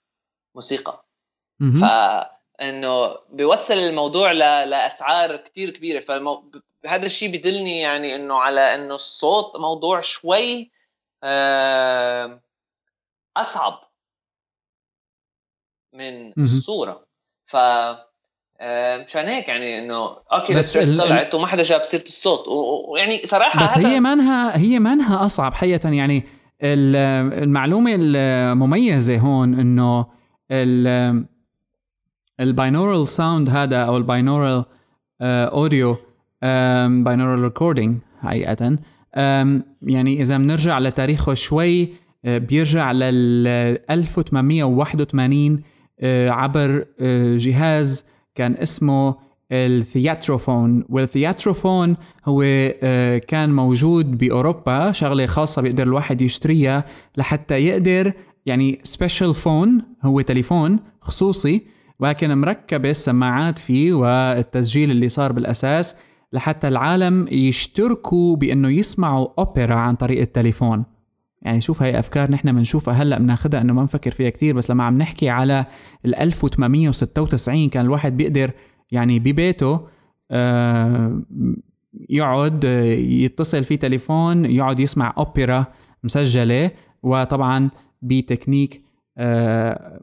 موسيقى. 0.55 1.07
ف 1.61 1.85
إنه 2.63 3.17
بيوصل 3.33 3.75
الموضوع 3.75 4.33
لأسعار 4.33 5.37
كثير 5.37 5.71
كبيرة. 5.71 6.01
فهذا 6.01 7.07
الشيء 7.07 7.39
بدلني 7.39 7.81
يعني 7.81 8.17
إنه 8.17 8.35
على 8.35 8.61
إنه 8.61 8.95
الصوت 8.95 9.57
موضوع 9.61 10.01
شوي 10.01 10.71
أصعب 13.37 13.81
من 15.93 16.33
الصورة. 16.39 17.07
ف 17.47 17.57
مشان 19.07 19.29
هيك 19.29 19.49
يعني 19.49 19.79
إنه 19.79 20.17
أوكي 20.33 20.55
بس 20.55 20.79
طلعت 20.79 21.35
وما 21.35 21.47
حدا 21.47 21.63
جاب 21.63 21.83
سيرة 21.83 22.03
الصوت. 22.03 22.49
ويعني 22.49 23.27
صراحة 23.27 23.63
بس 23.63 23.79
هي 23.79 24.01
مانها 24.01 24.59
هي 24.59 24.79
مانها 24.79 25.25
أصعب 25.27 25.55
حقيقة. 25.55 25.91
يعني 25.91 26.23
المعلومة 26.63 27.95
المميزة 27.99 29.19
هون 29.19 29.61
إنه 29.61 30.07
ال 32.41 32.49
binaural 32.49 33.09
sound 33.09 33.51
هذا 33.51 33.77
أو 33.77 33.97
ال 33.97 34.05
binaural 34.05 34.65
audio 35.23 35.97
binaural 37.03 37.43
recording 37.43 37.99
حقيقه. 38.23 38.79
يعني 39.83 40.23
إذا 40.23 40.39
بنرجع 40.39 40.79
لتاريخه 40.79 41.35
شوي 41.35 41.89
آه، 42.27 42.39
بيرجع 42.39 42.93
لل 42.93 43.47
1881 43.91 45.63
آه، 46.01 46.31
عبر 46.31 46.85
آه، 47.01 47.37
جهاز 47.37 48.05
كان 48.35 48.55
اسمه 48.55 49.15
ال 49.53 49.62
Theatrophone. 49.62 50.85
وال 50.89 51.04
Theatrophone 51.04 51.97
هو 52.25 52.43
كان 53.29 53.53
موجود 53.53 54.19
بأوروبا 54.19 54.93
شغلة 54.93 55.27
خاصة 55.27 55.63
بيقدر 55.63 55.83
الواحد 55.83 56.23
يشتريها 56.23 56.85
لحتى 57.17 57.55
يقدر 57.55 58.13
يعني 58.47 58.81
special 58.83 59.35
phone 59.35 59.83
هو 60.05 60.21
تليفون 60.21 60.79
خصوصي 61.01 61.67
ولكن 62.01 62.39
مركبه 62.39 62.91
السماعات 62.91 63.59
فيه 63.59 63.93
والتسجيل 63.93 64.91
اللي 64.91 65.09
صار 65.09 65.33
بالأساس 65.33 65.97
لحتى 66.33 66.69
العالم 66.69 67.29
يشتركوا 67.31 68.37
بأنه 68.37 68.71
يسمعوا 68.71 69.29
أوبرا 69.39 69.75
عن 69.75 69.95
طريق 69.95 70.21
التليفون. 70.21 70.85
يعني 71.43 71.61
شوف 71.61 71.83
هاي 71.83 71.99
أفكار 71.99 72.31
نحن 72.31 72.53
بنشوفها 72.53 72.95
هلأ 72.95 73.19
بناخذها 73.19 73.61
إنه 73.61 73.73
ما 73.73 73.83
نفكر 73.83 74.11
فيها 74.11 74.31
كثير 74.31 74.55
بس 74.55 74.71
لما 74.71 74.85
عم 74.85 74.99
نحكي 74.99 75.29
على 75.29 75.67
ال 76.05 76.15
1896 76.15 77.69
كان 77.69 77.85
الواحد 77.85 78.17
بيقدر 78.17 78.51
يعني 78.91 79.19
ببيته 79.19 79.81
آه 80.31 81.23
يقعد 82.11 82.65
يتصل 82.99 83.65
في 83.65 83.77
تليفون 83.77 84.45
يقعد 84.45 84.81
يسمع 84.81 85.15
أوبرا 85.19 85.67
مسجلة. 86.05 86.71
وطبعا 87.03 87.71
بتكنيك 88.03 88.75
آه 88.75 88.86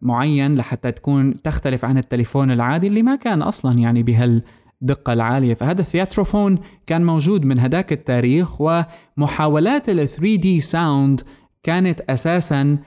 معين 0.01 0.55
لحتى 0.55 0.91
تكون 0.91 1.41
تختلف 1.41 1.85
عن 1.85 1.97
التليفون 1.97 2.51
العادي 2.51 2.87
اللي 2.87 3.03
ما 3.03 3.15
كان 3.15 3.41
أصلا 3.41 3.79
يعني 3.79 4.03
بهال 4.03 4.43
الدقة 4.81 5.13
العالية. 5.13 5.53
فهذا 5.53 5.81
الثياتروفون 5.81 6.59
كان 6.87 7.05
موجود 7.05 7.45
من 7.45 7.59
هداك 7.59 7.93
التاريخ 7.93 8.61
ومحاولات 8.61 9.89
ال 9.89 10.07
3D 10.07 10.59
sound 10.59 11.21
كانت 11.63 12.01
أساسا 12.01 12.77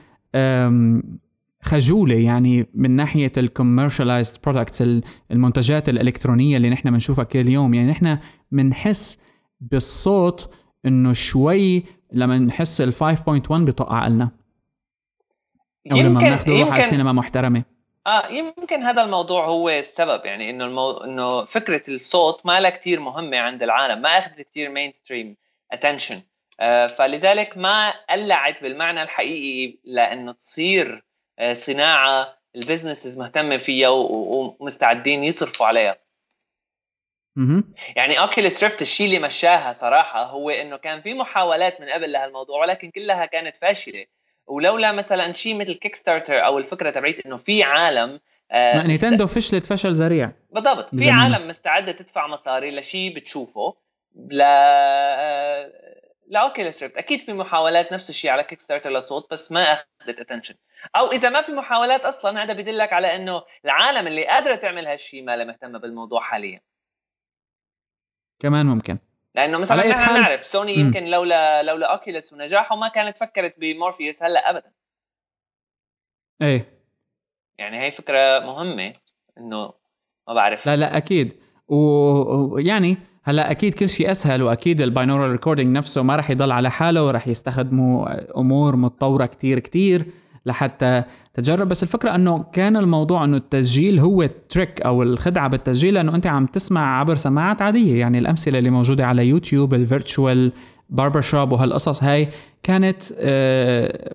خجولة 1.62 2.14
يعني 2.14 2.66
من 2.74 2.91
ناحية 2.91 3.33
ال 3.37 3.43
commercialized 3.43 4.37
products 4.45 4.85
المنتجات 5.31 5.89
الإلكترونية 5.89 6.57
اللي 6.57 6.70
نحن 6.70 6.91
بنشوفها 6.91 7.24
كل 7.24 7.49
يوم. 7.49 7.74
يعني 7.74 7.91
نحن 7.91 8.18
بنحس 8.53 9.18
بالصوت 9.61 10.51
إنه 10.87 11.12
شوي 11.12 11.85
لما 12.12 12.39
نحس 12.39 12.81
ال 12.81 12.93
5.1 12.93 13.53
بيطق 13.53 13.93
عقلنا 13.93 14.31
أو 15.93 15.97
لما 15.97 16.20
بناخذ 16.20 16.51
روح 16.51 16.68
على 16.68 16.78
السينما 16.78 17.12
محترمة. 17.12 17.64
آه 18.07 18.26
يمكن 18.28 18.82
هذا 18.82 19.03
الموضوع 19.03 19.47
هو 19.47 19.68
السبب 19.68 20.24
يعني 20.24 20.51
إنه 20.51 20.64
المو... 20.64 20.91
إنه 20.91 21.45
فكرة 21.45 21.82
الصوت 21.89 22.47
ما 22.47 22.61
لها 22.61 22.70
كثير 22.70 23.01
مهمة 23.01 23.37
عند 23.37 23.62
العالم 23.62 24.03
ما 24.03 24.18
أخذت 24.18 24.41
كثير 24.41 24.68
mainstream 24.71 25.37
attention 25.73 26.23
فلذلك 26.99 27.59
ما 27.59 27.95
قلعت 28.11 28.62
بالمعنى 28.62 29.03
الحقيقي 29.03 29.78
لأنه 29.84 30.32
تصير 30.32 31.05
آه 31.39 31.53
صناعة 31.53 32.37
ال 32.57 32.62
businesses 32.62 33.19
مهتمة 33.18 33.57
فيها 33.57 33.89
و... 33.89 34.57
ومستعدين 34.61 35.24
يصرفوا 35.24 35.66
عليها. 35.66 35.97
يعني 37.97 38.20
Oculus 38.21 38.64
Rift 38.64 38.83
الشيء 38.82 39.07
اللي 39.07 39.18
مشاها 39.18 39.72
صراحة 39.72 40.24
هو 40.24 40.51
إنه 40.51 40.76
كان 40.76 41.01
في 41.01 41.14
محاولات 41.14 41.80
من 41.80 41.87
قبل 41.89 42.12
لهالموضوع 42.12 42.61
ولكن 42.61 42.91
كلها 42.91 43.26
كانت 43.26 43.57
فاشلة. 43.57 44.07
ولولا 44.47 44.93
مثلا 44.93 45.33
شيء 45.33 45.55
مثل 45.55 45.73
Kickstarter 45.73 46.45
أو 46.47 46.59
الفكرة 46.59 46.91
تبعت 46.91 47.21
إنه 47.27 47.37
في 47.37 47.63
عالم 47.63 48.21
آه 48.51 48.87
Nintendo 48.87 49.25
مست... 49.25 49.39
فشلت 49.39 49.67
فشل 49.67 49.93
ذريع. 49.93 50.33
بالضبط. 50.51 50.95
في 50.95 51.11
عالم 51.11 51.49
مستعده 51.49 51.93
تدفع 51.93 52.27
مصاري 52.27 52.79
لشيء 52.79 53.17
بتشوفه. 53.17 53.77
ل 54.31 54.41
آه، 54.43 55.73
ل 56.27 56.35
Oculus 56.35 56.83
Rift 56.83 56.97
أكيد 56.97 57.21
في 57.21 57.33
محاولات 57.33 57.93
نفس 57.93 58.11
الشيء 58.11 58.31
على 58.31 58.43
Kickstarter 58.43 58.91
لصوت 58.91 59.31
بس 59.31 59.53
ما 59.53 59.63
أخذت 59.63 60.21
attention 60.21 60.55
أو 60.97 61.13
إذا 61.13 61.29
ما 61.29 61.41
في 61.41 61.53
محاولات 61.53 62.05
أصلا 62.05 62.43
هذا 62.43 62.53
بدلك 62.53 62.93
على 62.93 63.17
إنه 63.17 63.43
العالم 63.65 64.07
اللي 64.07 64.27
قادرة 64.27 64.55
تعمل 64.55 64.87
هالشيء 64.87 65.23
ما 65.23 65.45
مهتمة 65.45 65.79
بالموضوع 65.79 66.21
حاليا. 66.21 66.61
كمان 68.39 68.67
ممكن. 68.67 68.99
لأنه 69.37 69.59
مثلا 69.59 69.89
نحن 69.89 69.95
حال... 69.95 70.20
نعرف 70.20 70.47
سوني 70.47 70.74
يمكن 70.74 71.05
لولا 71.05 71.62
لولا 71.62 71.93
Oculus 71.93 72.33
ونجاحه 72.32 72.76
ما 72.76 72.89
كانت 72.89 73.16
فكرت 73.16 73.55
بمورفيوس 73.59 74.22
هلا 74.22 74.51
ابدا. 74.51 74.72
إيه. 76.43 76.68
يعني 77.59 77.87
هي 77.87 77.91
فكرة 77.91 78.39
مهمة 78.39 78.93
إنه 79.39 79.72
ما 80.28 80.34
بعرف. 80.34 80.66
لا 80.66 80.76
لا 80.76 80.97
أكيد. 80.97 81.32
ويعني 81.68 82.97
هلا 83.24 83.51
أكيد 83.51 83.74
كل 83.74 83.89
شيء 83.89 84.11
أسهل 84.11 84.43
وأكيد 84.43 84.80
ال 84.81 84.86
binaural 84.86 85.31
recording 85.31 85.77
نفسه 85.76 86.03
ما 86.03 86.16
راح 86.16 86.30
يضل 86.30 86.53
على 86.53 86.70
حاله 86.70 87.05
وراح 87.05 87.28
يستخدموا 87.28 88.09
أمور 88.41 88.76
متطورة 88.76 89.26
كتير 89.26 89.59
كتير. 89.59 90.07
لحتى 90.47 91.03
تجرب. 91.35 91.69
بس 91.69 91.83
الفكرة 91.83 92.15
إنه 92.15 92.45
كان 92.53 92.77
الموضوع 92.77 93.25
إنه 93.25 93.37
التسجيل 93.37 93.99
هو 93.99 94.23
ال 94.23 94.32
trick 94.32 94.81
أو 94.81 95.03
الخدعة 95.03 95.49
بالتسجيل 95.49 95.95
لأنه 95.95 96.15
أنت 96.15 96.27
عم 96.27 96.47
تسمع 96.47 97.01
عبر 97.01 97.17
سماعات 97.17 97.63
عادية. 97.63 98.01
يعني 98.01 98.19
الأمثلة 98.19 98.59
اللي 98.59 98.71
موجودة 98.71 99.07
على 99.07 99.27
يوتيوب 99.29 99.75
ال 99.75 99.84
virtual 99.84 100.53
barber 100.91 101.21
shop 101.21 101.53
وهالقصص 101.53 102.05
هاي 102.05 102.29
كانت 102.63 103.03
آه، 103.19 104.15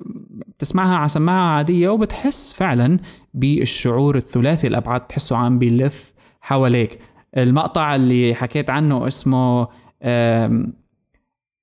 بتسمعها 0.57 0.95
على 0.95 1.07
سماعة 1.07 1.57
عادية 1.57 1.89
وبتحس 1.89 2.53
فعلا 2.53 2.99
بالشعور 3.33 4.15
الثلاثي 4.17 4.67
الابعاد 4.67 5.01
تحسه 5.07 5.37
عم 5.37 5.59
بيلف 5.59 6.13
حواليك. 6.41 6.99
المقطع 7.37 7.95
اللي 7.95 8.35
حكيت 8.35 8.69
عنه 8.69 9.07
اسمه 9.07 9.67
آم، 10.03 10.73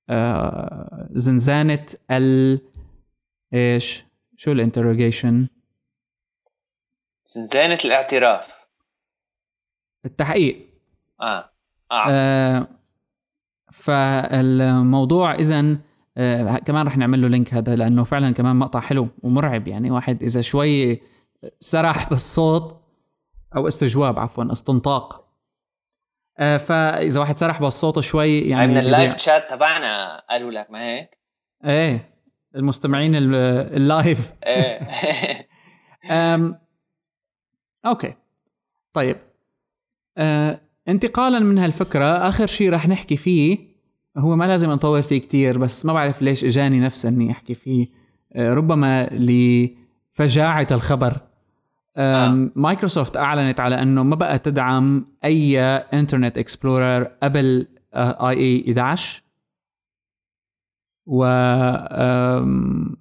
آه، 0.09 1.07
زنزانة 1.13 1.85
ال 2.11 2.59
إيش؟ 3.53 4.05
شو 4.41 4.51
الانتروجيشن؟ 4.51 5.47
زنزانة 7.25 7.77
الاعتراف. 7.85 8.45
التحقيق. 10.05 10.69
آه. 11.21 11.51
آه, 11.91 12.09
آه 12.09 12.67
فالموضوع 13.71 15.33
اذا 15.33 15.77
آه 16.17 16.57
كمان 16.57 16.87
رح 16.87 16.97
نعمل 16.97 17.21
له 17.21 17.27
link 17.27 17.53
هذا 17.53 17.75
لأنه 17.75 18.03
فعلا 18.03 18.31
كمان 18.31 18.55
مقطع 18.55 18.79
حلو 18.79 19.07
ومرعب. 19.23 19.67
يعني 19.67 19.91
واحد 19.91 20.23
إذا 20.23 20.41
شوي 20.41 21.01
سرح 21.59 22.09
بالصوت 22.09 22.81
أو 23.55 23.67
استجواب 23.67 24.19
عفوا 24.19 24.51
استنطاق. 24.51 25.29
آه 26.37 26.57
فإذا 26.57 27.19
واحد 27.19 27.37
سرح 27.37 27.61
بالصوت 27.61 27.99
شوي 27.99 28.39
يعني 28.39 28.67
من 28.67 28.77
ال 28.77 28.84
live 28.84 29.13
chat 29.13 29.49
تبعنا 29.49 30.19
قالوا 30.29 30.51
لك 30.51 30.71
ما 30.71 30.79
هيك؟ 30.79 31.09
إيه. 31.65 32.18
المستمعين 32.55 33.15
ال- 33.15 33.35
ال 33.75 33.84
live. 33.84 34.31
إيه. 34.45 34.79
أم 36.11 36.55
okay. 37.85 38.13
طيب. 38.93 39.17
أه 40.17 40.61
انتقالا 40.87 41.39
من 41.39 41.57
هالفكرة 41.57 42.05
آخر 42.05 42.45
شيء 42.45 42.69
رح 42.73 42.87
نحكي 42.87 43.17
فيه 43.17 43.57
هو 44.17 44.35
ما 44.35 44.45
لازم 44.45 44.71
نطول 44.71 45.03
فيه 45.03 45.17
كتير 45.17 45.57
بس 45.57 45.85
ما 45.85 45.93
بعرف 45.93 46.21
ليش 46.21 46.43
إجاني 46.43 46.79
نفس 46.79 47.05
إني 47.05 47.31
أحكي 47.31 47.53
فيه. 47.55 47.87
أه 48.35 48.53
ربما 48.53 49.05
لفجاعة 49.11 50.67
الخبر. 50.71 51.17
أم، 51.97 52.51
مايكروسوفت 52.55 53.17
أعلنت 53.17 53.59
على 53.59 53.81
إنه 53.81 54.03
ما 54.03 54.15
بقى 54.15 54.39
تدعم 54.39 55.05
أي 55.25 55.59
Internet 55.61 56.37
Explorer 56.37 57.03
قبل 57.03 57.67
IE 57.95 58.73
11 58.81 59.23
و 61.11 61.25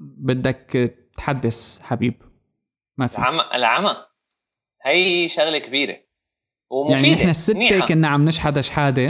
بدك 0.00 0.94
تحدث 1.16 1.82
حبيب. 1.82 2.14
ما 2.96 3.06
في. 3.06 3.18
العمى 3.18 3.40
العمى. 3.54 3.96
هي 4.84 5.28
شغلة 5.28 5.58
كبيرة 5.58 5.96
ومفيدة. 6.70 7.08
يعني 7.08 7.30
إحنا 7.30 7.54
منيحة. 7.54 7.86
كنا 7.86 8.08
عم 8.08 8.24
نشحد 8.24 8.60
شحادة. 8.60 9.02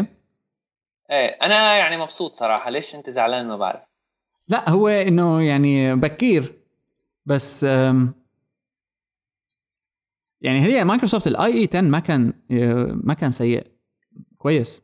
إيه 1.11 1.26
أنا 1.42 1.76
يعني 1.76 1.96
مبسوط 1.96 2.34
صراحة. 2.34 2.70
ليش 2.70 2.94
أنت 2.94 3.11
زعلان؟ 3.11 3.49
ما 3.49 3.57
بعرف. 3.57 3.80
لا 4.49 4.70
هو 4.70 4.88
إنه 4.88 5.42
يعني 5.42 5.96
بكير. 5.96 6.55
بس 7.26 7.62
يعني 10.42 10.61
هي 10.61 10.84
مايكروسوفت 10.84 11.26
ال 11.26 11.53
IE 11.61 11.68
10 11.68 11.80
ما 11.80 11.99
كان 11.99 12.32
ما 13.05 13.14
كان 13.14 13.30
سيء. 13.30 13.66
كويس. 14.38 14.82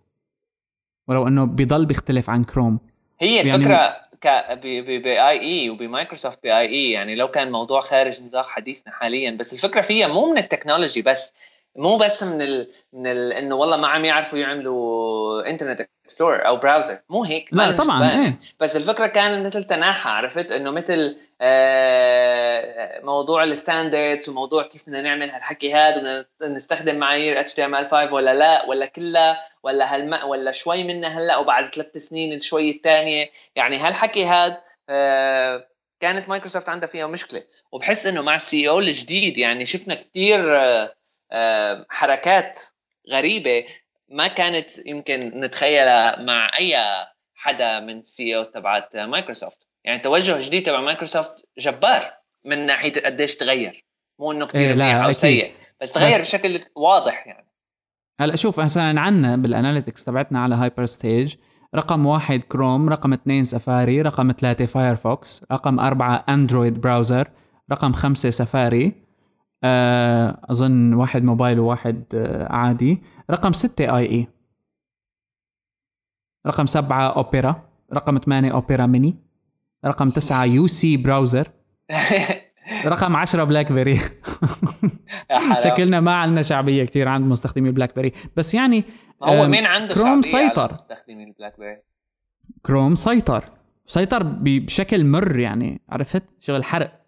ولو 1.09 1.29
إنه 1.29 1.45
بيضل 1.45 1.87
بيختلف 1.87 2.31
عن 2.31 2.45
كروم 2.45 2.81
هي 3.21 3.37
يعني- 3.37 3.55
الفكرة 3.55 3.77
ك 3.77 4.04
ب 4.25 5.41
IE 5.41 5.71
وبمايكروسوفت 5.71 6.43
ب 6.43 6.69
IE 6.69 6.91
يعني 6.91 7.15
لو 7.15 7.29
كان 7.29 7.53
موضوع 7.53 7.81
خارج 7.81 8.23
نطاق 8.23 8.47
حديثنا 8.47 8.93
حاليا. 8.93 9.31
بس 9.31 9.53
الفكرة 9.53 9.81
فيها 9.81 10.07
مو 10.07 10.33
من 10.33 10.39
ال 10.39 10.45
technology 10.45 11.03
بس. 11.03 11.33
مو 11.77 11.99
بس 11.99 12.23
من 12.23 12.43
ال... 12.43 12.71
من 12.93 13.07
ال... 13.07 13.33
إنه 13.33 13.55
والله 13.55 13.77
ما 13.77 13.89
عم 13.89 14.05
يعرفوا 14.05 14.39
يعملوا 14.39 15.49
Internet 15.51 15.89
Explorer 16.05 16.47
أو 16.47 16.57
browser 16.57 16.99
مو 17.09 17.25
هيك 17.25 17.49
لا 17.53 17.71
طبعا. 17.71 18.25
إيه. 18.25 18.39
بس 18.61 18.77
الفكرة 18.77 19.07
كانت 19.07 19.47
مثل 19.47 19.65
تناحى 19.65 20.11
عرفت؟ 20.11 20.53
إنه 20.53 20.71
مثل 20.71 21.17
آه، 21.41 23.01
موضوع 23.05 23.45
ال 23.45 23.53
standards 23.53 24.29
وموضوع 24.29 24.63
كيف 24.63 24.83
بدنا 24.87 25.01
نعمل 25.03 25.31
هالحكي 25.31 25.75
هذا 25.75 26.27
نستخدم 26.43 26.97
معايير 26.97 27.45
HTML5 27.45 27.93
ولا 27.93 28.35
لا 28.35 28.67
ولا 28.69 28.87
كلها 28.87 29.39
ولا 29.63 29.95
هالم 29.95 30.29
ولا 30.29 30.53
شوي 30.53 30.85
منها 30.85 31.09
هلأ 31.09 31.37
وبعد 31.37 31.75
ثلاث 31.75 31.97
سنين 31.97 32.33
الشوي 32.33 32.71
الثانية. 32.71 33.31
يعني 33.57 33.77
هالحكي 33.77 34.25
هذا 34.25 34.61
آه، 34.89 35.67
كانت 36.01 36.29
مايكروسوفت 36.29 36.69
عندها 36.69 36.89
فيها 36.89 37.07
مشكلة. 37.07 37.43
وبحس 37.73 38.07
إنه 38.07 38.23
مع 38.23 38.35
ال 38.35 38.69
CEO 38.69 38.79
الجديد 38.79 39.39
يعني 39.39 39.65
شفنا 39.65 39.95
كثير 39.95 40.41
حركات 41.89 42.61
غريبة 43.13 43.65
ما 44.09 44.29
كانت 44.29 44.67
يمكن 44.87 45.21
نتخيلها 45.41 46.23
مع 46.23 46.47
أي 46.59 46.77
حدا 47.35 47.81
من 47.81 47.99
ال 47.99 48.37
CEOs 48.37 48.49
تبعت 48.49 48.97
مايكروسوفت. 48.97 49.59
يعني 49.85 49.99
توجه 49.99 50.47
جديد 50.47 50.63
تبع 50.63 50.81
مايكروسوفت 50.81 51.45
جبار 51.59 52.13
من 52.45 52.67
ناحية 52.67 52.93
قديش 52.93 53.37
تغير. 53.37 53.85
مو 54.21 54.33
إنه 54.33 54.47
كثير 54.47 54.69
إيه، 54.69 54.75
لا، 54.75 55.05
أو. 55.05 55.13
سيء 55.13 55.53
بس 55.81 55.93
تغير 55.93 56.19
بس- 56.19 56.35
بشكل 56.35 56.61
واضح 56.77 57.27
يعني. 57.27 57.49
هلأ 58.21 58.37
شوف 58.37 58.61
مثلا 58.61 59.01
عنا 59.01 59.37
بال 59.37 59.49
analytics 59.49 60.05
تبعتنا 60.05 60.41
على 60.43 60.55
هايبر 60.55 60.87
ستيج 60.87 61.35
رقم 61.75 62.07
واحد 62.07 62.43
كروم 62.43 62.89
رقم 62.89 63.13
اثنين 63.13 63.45
سفاري 63.45 64.03
رقم 64.03 64.33
ثلاثة 64.41 64.67
فايرفوكس 64.67 65.45
رقم 65.53 65.81
أربعة 65.81 66.25
أندرويد 66.29 66.81
browser 66.81 67.29
رقم 67.73 67.93
خمسة 67.93 68.31
سفاري 68.31 69.04
آه، 69.65 70.41
أظن 70.51 70.95
واحد 70.95 71.25
موبايل 71.25 71.59
وواحد 71.59 72.05
آه، 72.15 72.53
عادي. 72.53 73.03
رقم 73.31 73.53
ستة 73.53 73.97
IE. 73.97 74.29
رقم 76.47 76.67
سبعة 76.67 77.09
أوبرا. 77.09 77.69
رقم 77.93 78.19
ثمانية 78.19 78.53
أوبرا 78.53 78.87
ميني. 78.87 79.15
رقم 79.85 80.11
تسعة 80.11 80.45
UC 80.55 80.97
Browser. 80.97 81.49
رقم 82.85 83.17
عشرة 83.17 83.45
بلاك 83.45 83.73
بيري. 83.73 84.01
شكلنا 85.65 86.01
ما 86.01 86.15
عندنا 86.15 86.43
شعبية 86.43 86.85
كتير 86.85 87.09
عند 87.09 87.27
مستخدمي 87.27 87.71
بلاك 87.71 87.95
بيري 87.95 88.13
بس 88.37 88.55
يعني 88.55 88.85
هو 89.23 89.47
مين 89.47 89.67
عنده 89.67 89.95
كروم 89.95 90.23
سيطر. 90.23 90.73
مستخدمين 90.73 91.29
البلاك 91.29 91.59
بيري 91.59 91.83
كروم 92.63 92.95
سيطر. 92.95 93.45
سيطر 93.87 94.23
بشكل 94.23 95.05
مر 95.05 95.39
يعني. 95.39 95.81
عرفت؟ 95.89 96.23
شغل 96.41 96.65
حرق. 96.65 97.04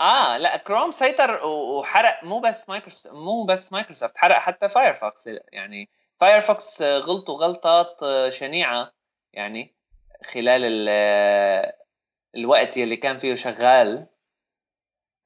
آه 0.00 0.36
لا 0.38 0.56
كروم 0.56 0.90
سيطر 0.90 1.46
وحرق 1.46 2.24
مو 2.24 2.40
بس 2.40 2.68
مايكروسوفت 2.68 3.14
مو 3.14 3.44
بس 3.44 3.72
مايكروسوفت 3.72 4.16
حرق 4.16 4.36
حتى 4.36 4.68
فايرفوكس 4.68 5.28
يعني 5.52 5.88
فايرفوكس 6.16 6.82
غلطوا 6.82 7.34
غلطات 7.34 7.96
شنيعة 8.28 8.92
يعني 9.32 9.74
خلال 10.32 10.64
ال- 10.64 11.72
الوقت 12.36 12.76
يلي 12.76 12.96
كان 12.96 13.18
فيه 13.18 13.34
شغال. 13.34 14.06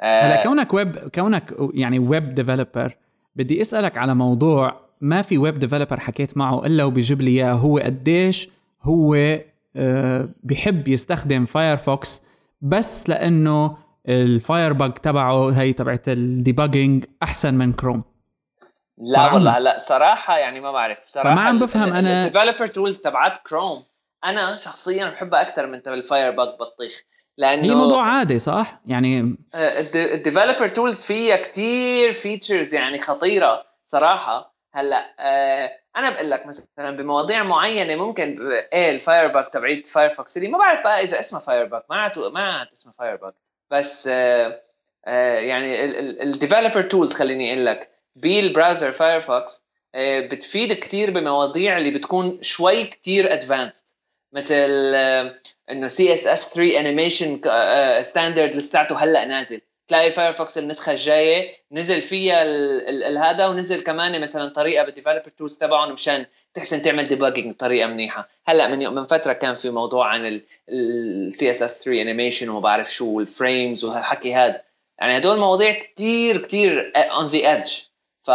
آه، 0.00 0.26
هلا 0.26 0.42
كونك 0.42 0.74
ويب 0.74 1.08
كونك 1.14 1.54
يعني 1.74 1.98
web 1.98 2.34
developer 2.34 2.96
بدي 3.36 3.60
أسألك 3.60 3.98
على 3.98 4.14
موضوع 4.14 4.80
ما 5.00 5.22
في 5.22 5.38
web 5.38 5.58
developer 5.58 6.00
حكيت 6.00 6.36
معه 6.36 6.66
إلا 6.66 6.84
وبيجيب 6.84 7.22
لي 7.22 7.30
إياه 7.30 7.52
هو 7.52 7.78
قديش 7.78 8.48
هو 8.82 9.16
آه، 9.76 10.28
بيحب 10.42 10.88
يستخدم 10.88 11.44
Firefox 11.44 12.22
بس 12.60 13.08
لأنه 13.08 13.76
ال 14.08 14.72
Firebug 14.72 14.92
تبعه 14.94 15.50
هي 15.50 15.72
تبعت 15.72 16.08
ال 16.08 16.18
debugging 16.18 17.04
أحسن 17.22 17.54
من 17.54 17.72
كروم 17.72 18.04
لا. 18.98 19.32
والله 19.32 19.50
هلا 19.58 19.78
صراحة 19.78 20.38
يعني 20.38 20.60
ما 20.60 20.72
بعرف. 20.72 20.98
صراحة 21.06 21.30
فما 21.34 21.40
عم 21.40 21.58
بفهم 21.58 21.90
أنا- 21.90 21.94
ال 22.06 22.12
developer 22.12 22.66
tools 22.66 22.98
تبعت 23.00 23.46
كروم 23.46 23.84
أنا 24.24 24.56
شخصيا 24.58 25.10
بحبها 25.10 25.42
أكثر 25.48 25.66
من 25.66 25.82
تبع 25.82 25.94
ال 25.94 26.30
Firebug 26.30 26.48
بطيخ. 26.48 27.02
لأنه 27.38 27.62
هي 27.64 27.74
موضوع 27.74 28.02
عادي 28.10 28.38
صح؟ 28.38 28.80
يعني 28.86 29.36
ال 29.94 30.01
developer 30.01 30.68
tools 30.68 31.04
فيها 31.04 31.36
كتير 31.36 32.12
features 32.12 32.74
يعني 32.74 33.00
خطيرة 33.00 33.64
صراحة. 33.86 34.52
هلأ 34.74 35.14
آه 35.20 35.70
أنا 35.96 36.10
بقول 36.10 36.30
لك 36.30 36.46
مثلا 36.46 36.96
بمواضيع 36.96 37.42
معينة 37.42 37.96
ممكن 38.04 38.38
إيه 38.72 38.90
ال 38.90 39.26
Firebug 39.28 39.48
تبعيت 39.52 39.86
Firefox 39.86 40.36
اللي 40.36 40.48
ما 40.48 40.58
بعرف 40.58 40.84
بقى 40.84 41.04
إذا 41.04 41.20
اسمها 41.20 41.40
Firebug 41.40 41.84
ما 41.90 41.96
عاد 41.96 42.18
ما 42.18 42.40
عاد 42.58 42.66
اسمها 42.72 42.94
Firebug 42.98 43.34
بس 43.72 44.08
آه 44.12 44.62
آه 45.06 45.38
يعني 45.38 45.84
ال 46.22 46.28
developer 46.28 46.82
tools 46.82 47.12
خليني 47.12 47.52
أقول 47.52 47.66
لك 47.66 47.90
بال 48.16 48.33
browser 48.33 48.92
Firefox 48.92 49.64
آه 49.94 50.20
بتفيد 50.20 50.72
كتير 50.72 51.10
بمواضيع 51.10 51.78
اللي 51.78 51.90
بتكون 51.90 52.38
شوي 52.42 52.84
كتير 52.84 53.32
advanced 53.32 53.82
مثل 54.32 54.54
إنه 55.70 55.88
CSS 55.88 56.54
3 56.54 56.80
animation 56.80 57.40
standard 58.02 58.54
لساته 58.54 59.04
هلأ 59.04 59.24
نازل. 59.24 59.60
تلاقي 59.92 60.10
Firefox 60.12 60.58
النسخة 60.58 60.92
الجاية. 60.92 61.56
نزل 61.72 62.02
فيها 62.02 62.44
هذا 63.30 63.46
ونزل 63.46 63.82
كمان 63.82 64.20
مثلا 64.20 64.48
طريقة 64.48 64.84
بال 64.84 64.92
developer 64.92 65.28
tools 65.38 65.58
تبعهم 65.58 65.92
مشان 65.92 66.26
تحسن 66.54 66.82
تعمل 66.82 67.08
debugging 67.08 67.54
بطريقة 67.54 67.86
منيحة. 67.86 68.28
هلأ 68.46 68.68
من 68.68 68.94
من 68.94 69.06
فترة 69.06 69.32
كان 69.32 69.54
في 69.54 69.70
موضوع 69.70 70.08
عن 70.08 70.40
ال 70.68 71.50
CSS 71.50 71.84
3 71.84 72.02
animation 72.02 72.48
وما 72.48 72.60
بعرف 72.60 72.92
شو 72.92 73.16
وال 73.16 73.33
frames 73.33 73.84
وهالحكي 73.84 74.34
هذا 74.34 74.62
يعني 74.98 75.18
هدول 75.18 75.38
مواضيع 75.38 75.72
كتير 75.72 76.42
كتير 76.42 76.92
on 76.96 77.26
the 77.26 77.38
edge 77.38 77.72
ف 78.22 78.30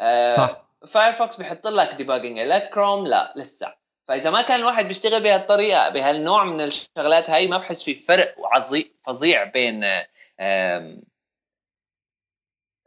آه، 0.00 0.28
صح. 0.28 0.66
Firefox 0.88 1.36
بيحط 1.36 1.66
لك 1.66 1.94
debugging 1.94 2.38
لك 2.38 2.70
كروم 2.74 3.06
لا 3.06 3.32
لسه. 3.36 3.72
فإذا 4.08 4.30
ما 4.30 4.42
كان 4.42 4.60
الواحد 4.60 4.84
بيشتغل 4.84 5.22
بهالطريقة 5.22 5.88
بهالنوع 5.88 6.44
من 6.44 6.60
الشغلات 6.60 7.30
هاي 7.30 7.46
ما 7.46 7.58
بحس 7.58 7.82
في 7.82 7.94
فرق 7.94 8.34
عظيم 8.52 8.84
فظيع 9.06 9.44
بين 9.44 9.84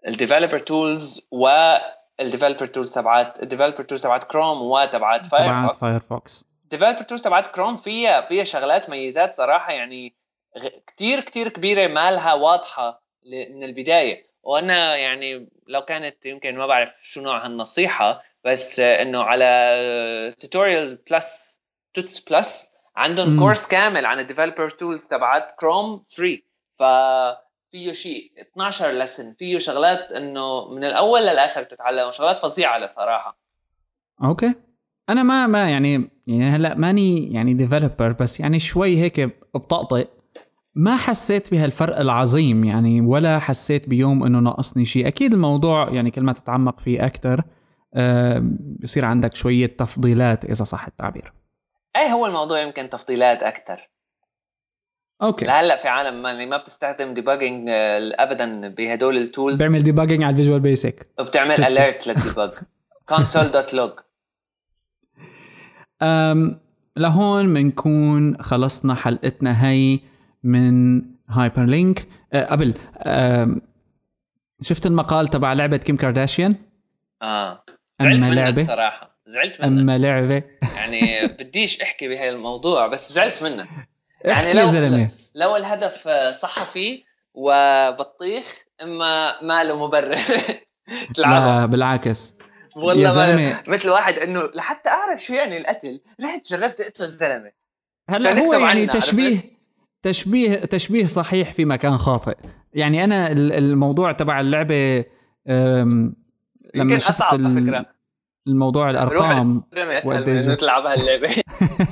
الديفلوبر 0.07 0.57
تولز 0.57 1.27
والديفلوبر 1.31 2.65
تولز 2.65 2.93
تبعت 2.93 3.43
الديفلوبر 3.43 3.83
تولز 3.83 4.03
تبعت 4.03 4.23
كروم 4.23 4.61
وتبعت 4.61 5.25
Firefox 5.25 5.79
فايرفوكس 5.79 6.45
ال 6.63 6.67
developer 6.67 7.01
tools 7.01 7.21
تبعت 7.21 7.47
كروم 7.47 7.75
فيها 7.75 8.21
فيها 8.21 8.43
شغلات 8.43 8.89
ميزات 8.89 9.33
صراحة 9.33 9.71
يعني 9.71 10.15
كتير 10.87 11.19
كتير 11.19 11.49
كبيرة 11.49 11.87
ما 11.87 12.11
لها 12.11 12.33
واضحه 12.33 13.03
من 13.25 13.63
البداية. 13.63 14.29
وأنا 14.43 14.95
يعني 14.95 15.49
لو 15.67 15.81
كانت 15.81 16.25
يمكن 16.25 16.57
ما 16.57 16.67
بعرف 16.67 16.99
شو 17.03 17.21
نوع 17.21 17.45
هالنصيحة 17.45 18.23
بس 18.45 18.79
إنه 18.79 19.23
على 19.23 20.35
Tutorial 20.39 20.95
Plus 20.95 21.61
Tuts 21.93 22.19
Plus 22.19 22.71
عندهم 22.95 23.39
كورس 23.39 23.67
كامل 23.67 24.05
عن 24.05 24.19
ال 24.19 24.24
developer 24.24 24.69
tools 24.69 25.07
تبعت 25.07 25.51
Chrome 25.59 26.03
free 26.17 26.48
ف 26.79 26.83
فيه 27.71 27.93
شيء 27.93 28.31
12 28.51 28.91
lesson 28.91 29.33
فيه 29.33 29.59
شغلات 29.59 30.11
إنه 30.11 30.69
من 30.69 30.83
الأول 30.83 31.21
للآخر 31.21 31.63
تتعلم 31.63 32.11
شغلات 32.11 32.39
فظيعة 32.39 32.79
لصراحة. 32.79 33.39
okay. 34.23 34.53
أنا 35.09 35.23
ما 35.23 35.47
ما 35.47 35.69
يعني 35.69 36.09
يعني 36.27 36.49
هلأ 36.49 36.75
ماني 36.75 37.33
يعني 37.33 37.53
developer 37.53 38.11
بس 38.11 38.39
يعني 38.39 38.59
شوي 38.59 38.97
هيك 38.97 39.19
بطقطق. 39.53 40.09
ما 40.75 40.97
حسيت 40.97 41.51
بهالفرق 41.51 41.99
العظيم 41.99 42.63
يعني 42.63 43.01
ولا 43.01 43.39
حسيت 43.39 43.89
بيوم 43.89 44.23
إنه 44.23 44.39
ناقصني 44.39 44.85
شيء. 44.85 45.07
أكيد 45.07 45.33
الموضوع 45.33 45.89
يعني 45.89 46.11
كل 46.11 46.21
ما 46.21 46.33
تتعمق 46.33 46.79
فيه 46.79 47.05
أكثر 47.05 47.43
آه 47.95 48.41
بصير 48.83 49.05
عندك 49.05 49.35
شوية 49.35 49.67
تفضيلات 49.67 50.45
إذا 50.45 50.63
صح 50.63 50.87
التعبير. 50.87 51.33
اي 51.95 52.11
هو 52.11 52.25
الموضوع 52.25 52.61
يمكن 52.61 52.89
تفضيلات 52.89 53.43
أكثر 53.43 53.89
okay. 55.21 55.45
لهلا 55.45 55.75
في 55.75 55.87
عالم 55.87 56.21
ما, 56.21 56.45
ما 56.45 56.57
بتستخدم 56.57 57.13
debugging 57.13 57.69
ابدا 58.19 58.67
بهدول 58.67 59.17
ال 59.17 59.24
tools 59.24 59.55
بيعمل 59.55 59.83
debugging 59.83 60.23
على 60.23 60.31
ال 60.31 60.35
Visual 60.35 60.59
Basic 60.59 61.07
وبتعمل 61.19 61.63
alert 61.63 62.07
لل 62.07 62.20
debug 62.20 62.51
console 63.05 63.51
dot 63.51 63.73
log 63.73 63.91
لهون 66.97 67.53
بنكون 67.53 68.41
خلصنا 68.41 68.95
حلقتنا 68.95 69.69
هي 69.69 69.99
من 70.43 71.01
Hyperlink 71.29 72.07
أه 72.33 72.45
قبل 72.45 72.73
أه 72.97 73.55
شفت 74.61 74.85
المقال 74.85 75.27
تبع 75.27 75.53
لعبة 75.53 75.77
كيم 75.77 75.97
كارداشيان؟ 75.97 76.55
آه. 77.21 77.63
أما 78.01 78.29
لعبة. 78.29 78.65
صراحة. 78.67 79.19
زعلت 79.27 79.61
منها. 79.61 79.81
أما 79.81 79.97
لعبة. 79.97 80.43
يعني 80.75 81.27
بديش 81.27 81.81
أحكي 81.81 82.07
بهي 82.07 82.29
الموضوع 82.29 82.87
بس 82.87 83.13
زعلت 83.13 83.43
منه 83.43 83.67
يعني 84.21 84.53
لو 84.53 84.65
زلمة. 84.65 85.09
لو 85.35 85.55
الهدف 85.55 86.07
صحفي 86.41 87.03
وبطيخ 87.33 88.45
إما 88.81 89.41
ما 89.41 89.63
له 89.63 89.87
مبرر. 89.87 90.17
لا 91.17 91.65
بالعكس. 91.65 92.35
والله 92.75 93.03
يا 93.03 93.09
زلمة. 93.09 93.63
مثل 93.67 93.89
واحد 93.89 94.13
إنه 94.19 94.43
لحتى 94.55 94.89
أعرف 94.89 95.23
شو 95.23 95.33
يعني 95.33 95.57
القتل 95.57 96.01
رحت 96.21 96.51
جربت 96.51 96.81
اقتل 96.81 97.09
زلمه 97.09 97.51
هلا 98.09 98.39
هو 98.39 98.53
يعني 98.53 98.87
تشبيه 98.87 99.59
تشبيه 100.03 100.55
تشبيه 100.55 101.05
صحيح 101.05 101.53
في 101.53 101.65
مكان 101.65 101.97
خاطئ. 101.97 102.37
يعني 102.73 103.03
أنا 103.03 103.31
الموضوع 103.31 104.11
تبع 104.11 104.39
اللعبة 104.39 105.05
لما 106.75 106.97
شفت 106.97 107.33
الموضوع 108.47 108.89
الأرقام 108.89 109.63
وقديش 110.05 110.45
تلعبها 110.45 110.93
اللعبه 110.93 111.35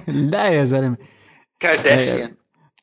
لا 0.32 0.48
يا 0.48 0.66
زلمة. 0.66 0.98
كارداشيان. 1.60 2.36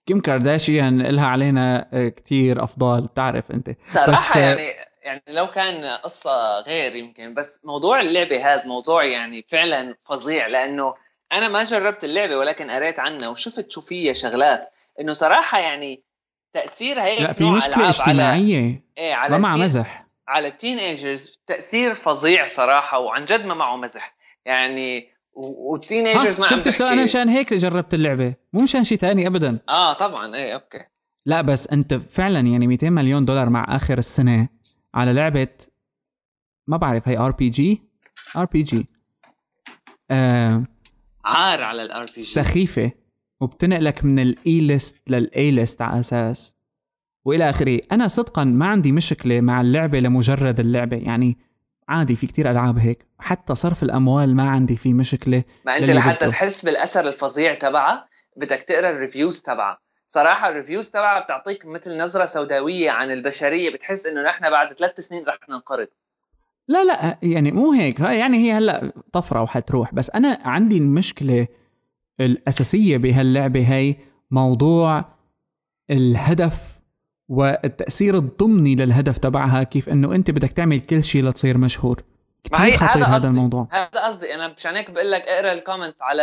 كيم 0.07 0.21
كارداشيان 0.21 1.03
لها 1.03 1.27
علينا 1.27 1.89
كتير 2.17 2.65
أفضال 2.65 3.07
بتعرف 3.07 3.51
أنت. 3.51 3.71
صراحة 3.83 4.13
بس 4.13 4.37
يعني 4.37 4.67
يعني 5.03 5.23
لو 5.29 5.47
كان 5.47 5.85
قصة 6.05 6.61
غير 6.61 6.97
يمكن 6.97 7.35
بس 7.35 7.61
موضوع 7.65 8.01
اللعبة 8.01 8.55
هذا 8.55 8.67
موضوع 8.67 9.05
يعني 9.05 9.45
فعلا 9.49 9.97
فظيع 10.09 10.47
لأنه 10.47 10.95
أنا 11.33 11.49
ما 11.49 11.65
جربت 11.65 12.05
اللعبة 12.05 12.37
ولكن 12.37 12.71
قريت 12.71 12.99
عنها 12.99 13.29
وشفت 13.29 13.71
شو 13.71 13.81
فيها 13.81 14.13
شغلات. 14.13 14.71
إنه 15.01 15.13
صراحة 15.13 15.59
يعني 15.59 16.03
تأثير 16.53 17.01
هيك 17.01 17.21
لا 17.21 17.33
في 17.33 17.51
مشكلة 17.51 17.89
اجتماعيه 17.89 18.59
على 18.59 18.81
إيه 18.99 19.15
على 19.15 19.39
ما 19.39 19.39
مع 19.39 19.57
مزح. 19.57 20.07
على 20.29 20.49
ال 20.49 20.79
teenagers 20.79 21.41
تأثير 21.47 21.95
فظيع 21.95 22.49
صراحة 22.57 22.99
وعن 22.99 23.25
جد 23.25 23.45
ما 23.45 23.55
معه 23.55 23.77
مزح. 23.77 24.15
يعني 24.45 25.14
وال 25.37 26.07
teenagers 26.07 26.41
ما 26.41 26.47
شفت 26.47 26.69
شلون 26.69 26.91
أنا 26.91 27.05
مشان 27.05 27.29
هيك 27.29 27.55
جربت 27.55 27.95
اللعبة. 27.95 28.35
مو 28.53 28.63
مشان 28.63 28.85
شيء 28.85 28.99
ثاني 28.99 29.27
ابدا. 29.27 29.59
آه 29.69 29.93
طبعا 29.93 30.37
إيه 30.37 30.55
okay. 30.55 30.79
لا 31.27 31.43
بس 31.43 31.69
أنت 31.69 31.95
فعلا 31.95 32.41
يعني 32.41 32.67
200 32.67 32.91
مليون 32.91 33.25
دولار 33.25 33.51
مع 33.51 33.77
آخر 33.77 33.99
السنة 33.99 34.49
على 34.95 35.13
لعبة 35.13 35.49
ما 36.67 36.77
بعرف 36.77 37.09
هي 37.09 37.19
آر 37.19 37.31
بي 37.31 37.49
جي؟ 37.49 37.83
آر 38.37 38.45
بي 38.45 38.63
جي. 38.63 38.87
عار 41.25 41.63
على 41.63 41.83
ال 41.83 42.05
RPG. 42.05 42.21
سخيفة 42.21 42.93
وبتنقلك 43.41 44.05
من 44.05 44.19
ال 44.19 44.61
E-list 44.61 44.97
لل 45.09 45.51
A-list 45.51 45.83
على 45.83 46.01
أساس. 46.01 46.55
وإلى 47.25 47.51
آخره. 47.51 47.81
أنا 47.93 48.09
صدقا 48.09 48.45
ما 48.45 48.67
عندي 48.67 48.93
مشكلة 48.93 49.41
مع 49.41 49.61
اللعبة 49.61 50.01
لمجرد 50.01 50.61
اللعبة. 50.61 50.97
يعني 50.97 51.39
عادي 51.89 52.17
في 52.17 52.27
كتير 52.27 52.51
ألعاب 52.51 52.79
هيك. 52.79 53.07
حتى 53.19 53.55
صرف 53.55 53.83
الأموال 53.83 54.37
ما 54.37 54.51
عندي 54.51 54.77
فيه 54.77 54.95
مشكلة 54.95 55.45
ما 55.67 55.77
أنت 55.77 55.91
لحتى 55.91 56.29
تحس 56.29 56.65
بالأثر 56.65 57.09
الفظيع 57.09 57.55
تبعها 57.55 58.09
بدك 58.37 58.63
تقرأ 58.63 58.91
ال 58.91 58.97
reviews 58.97 59.43
تبعها 59.43 59.79
صراحة 60.09 60.49
ال 60.49 60.54
reviews 60.54 60.91
تبعها 60.91 61.21
بتعطيك 61.21 61.67
مثل 61.67 61.99
نظرة 61.99 62.25
سوداوية 62.25 62.91
عن 62.91 63.11
البشرية. 63.11 63.71
بتحس 63.75 64.07
إنه 64.07 64.23
نحن 64.23 64.51
بعد 64.51 64.73
ثلاث 64.73 65.01
سنين 65.01 65.25
رح 65.29 65.39
ننقرض. 65.49 65.89
لا 66.69 66.85
لا 66.85 67.19
يعني 67.23 67.53
مو 67.53 67.73
هيك. 67.73 68.01
يعني 68.01 68.37
هي 68.37 68.53
هلأ 68.53 68.93
طفرة 69.13 69.43
وحتروح. 69.43 69.95
بس 69.95 70.11
أنا 70.11 70.39
عندي 70.45 70.79
المشكلة 70.79 71.47
الأساسية 72.21 72.97
بهاللعبة 72.97 73.75
هي 73.75 73.97
موضوع 74.31 75.05
الهدف 75.91 76.81
والتأثير 77.29 78.15
الضمني 78.15 78.75
للهدف 78.75 79.19
تبعها 79.19 79.63
كيف 79.63 79.89
إنه 79.89 80.15
أنت 80.15 80.31
بدك 80.31 80.51
تعمل 80.51 80.81
كل 80.81 81.05
شيء 81.05 81.25
لتصير 81.25 81.59
مشهور. 81.59 81.97
كثير 82.45 82.77
خطير 82.77 83.05
هذا, 83.05 83.17
هذا 83.17 83.29
الموضوع. 83.29 83.69
هذا 83.71 84.07
قصدي. 84.07 84.35
أنا 84.35 84.49
مشان 84.49 84.77
هيك 84.77 84.91
بقول 84.91 85.11
لك 85.11 85.23
اقرأ 85.23 85.53
ال 85.53 85.58
comments 85.58 86.03
على 86.03 86.23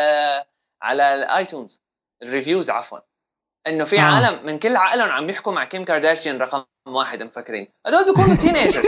على 0.81 1.15
ال 1.15 1.25
iTunes 1.25 1.82
ال 2.23 2.29
reviews 2.29 2.69
عفوا. 2.69 2.99
إنه 3.67 3.83
في 3.83 3.99
آه. 3.99 4.01
عالم 4.01 4.45
من 4.45 4.59
كل 4.59 4.75
عقلهم 4.75 5.09
عم 5.09 5.29
يحكوا 5.29 5.53
مع 5.53 5.65
كيم 5.65 5.85
كارداشيان 5.85 6.41
رقم 6.41 6.63
واحد 6.87 7.23
مفكرين. 7.23 7.67
هدول 7.87 8.05
بيكونوا 8.05 8.35
teenagers 8.41 8.86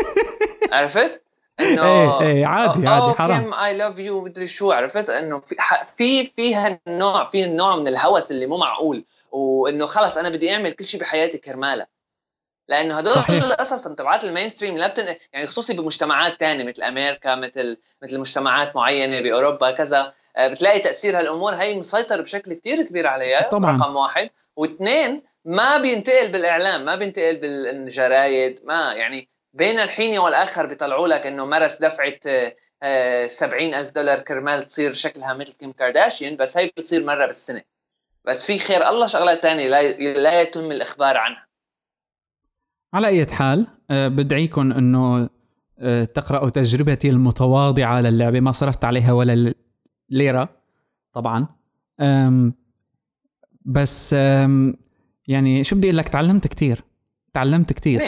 عرفت؟ 0.71 1.21
إنه 1.59 1.83
إيه 1.83 2.21
إيه 2.21 2.45
عادي 2.45 2.87
عادي 2.87 3.13
حرام. 3.13 3.41
كيم 3.41 3.53
I 3.53 3.77
love 3.77 3.99
you 3.99 4.21
مدري 4.21 4.47
شو 4.47 4.71
عرفت؟ 4.71 5.09
إنه 5.09 5.39
في 5.39 5.55
في 5.93 6.25
فيها 6.25 6.79
النوع 6.87 7.23
في 7.23 7.43
النوع 7.43 7.75
من 7.75 7.87
الهوس 7.87 8.31
اللي 8.31 8.45
مو 8.45 8.57
معقول. 8.57 9.05
وإنه 9.31 9.85
خلص 9.85 10.17
أنا 10.17 10.29
بدي 10.29 10.53
أعمل 10.53 10.71
كل 10.71 10.85
شيء 10.85 10.99
بحياتي 10.99 11.37
كرمالها 11.37 11.87
لأنه 12.67 12.97
هدول 12.97 13.23
كل 13.27 13.33
القصص 13.33 13.87
تبعات 13.87 14.23
ال 14.23 14.49
mainstream 14.49 14.77
لا 14.77 14.87
بتن... 14.87 15.15
يعني 15.33 15.47
خصوصي 15.47 15.73
بمجتمعات 15.73 16.39
ثانية 16.39 16.63
مثل 16.63 16.83
أمريكا 16.83 17.35
مثل 17.35 17.77
مثل 18.03 18.19
مجتمعات 18.19 18.75
معينة 18.75 19.21
بأوروبا 19.21 19.71
كذا. 19.71 20.13
آه، 20.37 20.47
بتلاقي 20.47 20.79
تأثير 20.79 21.19
هالأمور. 21.19 21.53
هي 21.53 21.77
مسيطر 21.77 22.21
بشكل 22.21 22.53
كتير 22.53 22.83
كبير 22.83 23.07
عليها. 23.07 23.49
طبعا. 23.49 23.77
رقم 23.77 23.95
واحد. 23.95 24.29
واثنين 24.55 25.23
ما 25.45 25.77
بينتقل 25.77 26.31
بالإعلام 26.31 26.85
ما 26.85 26.95
بينتقل 26.95 27.37
بالجرايد 27.41 28.59
ما 28.63 28.93
يعني 28.93 29.29
بين 29.53 29.79
الحين 29.79 30.19
والآخر 30.19 30.65
بيطلعوا 30.65 31.07
لك 31.07 31.25
إنه 31.25 31.45
مارس 31.45 31.77
دفعة 31.81 32.19
آه، 32.83 33.27
سبعين 33.27 33.73
ألف 33.73 33.91
دولار 33.91 34.19
كرمال 34.19 34.67
تصير 34.67 34.93
شكلها 34.93 35.33
مثل 35.33 35.53
كيم 35.53 35.71
كارداشيان 35.71 36.35
بس 36.35 36.57
هي 36.57 36.71
بتصير 36.77 37.05
مرة 37.05 37.25
بالسنة. 37.25 37.61
بس 38.25 38.47
في 38.47 38.59
خير 38.59 38.89
الله 38.89 39.07
شغلات 39.07 39.41
تانية 39.41 39.67
لا, 39.67 39.81
لا 40.13 40.41
يتم 40.41 40.71
الإخبار 40.71 41.17
عنها. 41.17 41.52
على 42.93 43.07
أي 43.07 43.25
حال 43.25 43.67
آه، 43.91 44.07
بدعيكم 44.07 44.71
أنه 44.71 45.29
آه، 45.79 46.03
تقرأوا 46.05 46.49
تجربتي 46.49 47.09
المتواضعة 47.09 48.01
للعبة 48.01 48.39
ما 48.39 48.51
صرفت 48.51 48.85
عليها 48.85 49.11
ولا 49.11 49.53
ليرة 50.09 50.49
طبعا. 51.13 51.47
بس 53.65 54.13
يعني 55.27 55.63
شو 55.63 55.75
بدي 55.75 55.87
أقول 55.87 55.97
لك؟ 55.97 56.09
تعلمت 56.09 56.47
كثير 56.47 56.83
تعلمت 57.33 57.73
كثير 57.73 58.01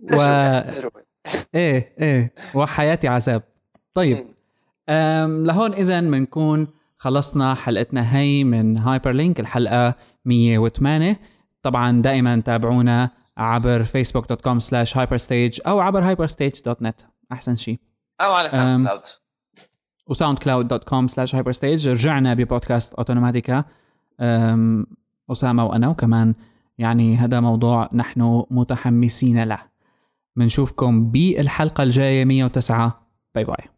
و... 0.00 0.20
إيه 1.54 1.94
إيه. 2.00 2.34
وحياتي 2.54 3.08
عذاب. 3.08 3.42
طيب. 3.94 4.26
أم 4.88 5.46
لهون 5.46 5.72
اذا 5.72 6.00
بنكون 6.00 6.68
خلصنا 6.98 7.54
حلقتنا 7.54 8.16
هي 8.16 8.44
من 8.44 8.78
Hyperlink 8.78 9.40
الحلقة 9.40 9.94
108 10.24 11.20
طبعا 11.62 12.02
دائما 12.02 12.40
تابعونا 12.40 13.10
عبر 13.36 13.84
Facebook 13.84 14.28
dot 14.28 14.40
com 14.40 14.58
slash 14.58 14.96
Hyperstage 14.96 15.60
أو 15.66 15.80
عبر 15.80 16.04
Hyperstage 16.04 16.62
dot 16.62 16.82
net 16.82 17.00
أحسن 17.32 17.54
شيء 17.54 17.80
أو 18.20 18.32
على 18.32 18.50
SoundCloud 18.50 19.02
و 20.06 20.09
SoundCloud 20.09 20.38
dot 20.38 20.84
com 20.84 21.08
slash 21.08 21.34
Hyperstage 21.34 21.88
رجعنا 21.88 22.34
ببودكاست 22.34 22.94
أوتوماتيكا. 22.94 23.64
أسامة 25.30 25.64
وأنا 25.64 25.88
وكمان 25.88 26.34
يعني 26.78 27.16
هذا 27.16 27.40
موضوع 27.40 27.88
نحن 27.92 28.44
متحمسين 28.50 29.42
له. 29.42 29.58
بنشوفكم 30.36 31.10
بالحلقة 31.10 31.82
الجاية 31.82 32.24
109 32.24 33.06
باي 33.34 33.44
باي 33.44 33.68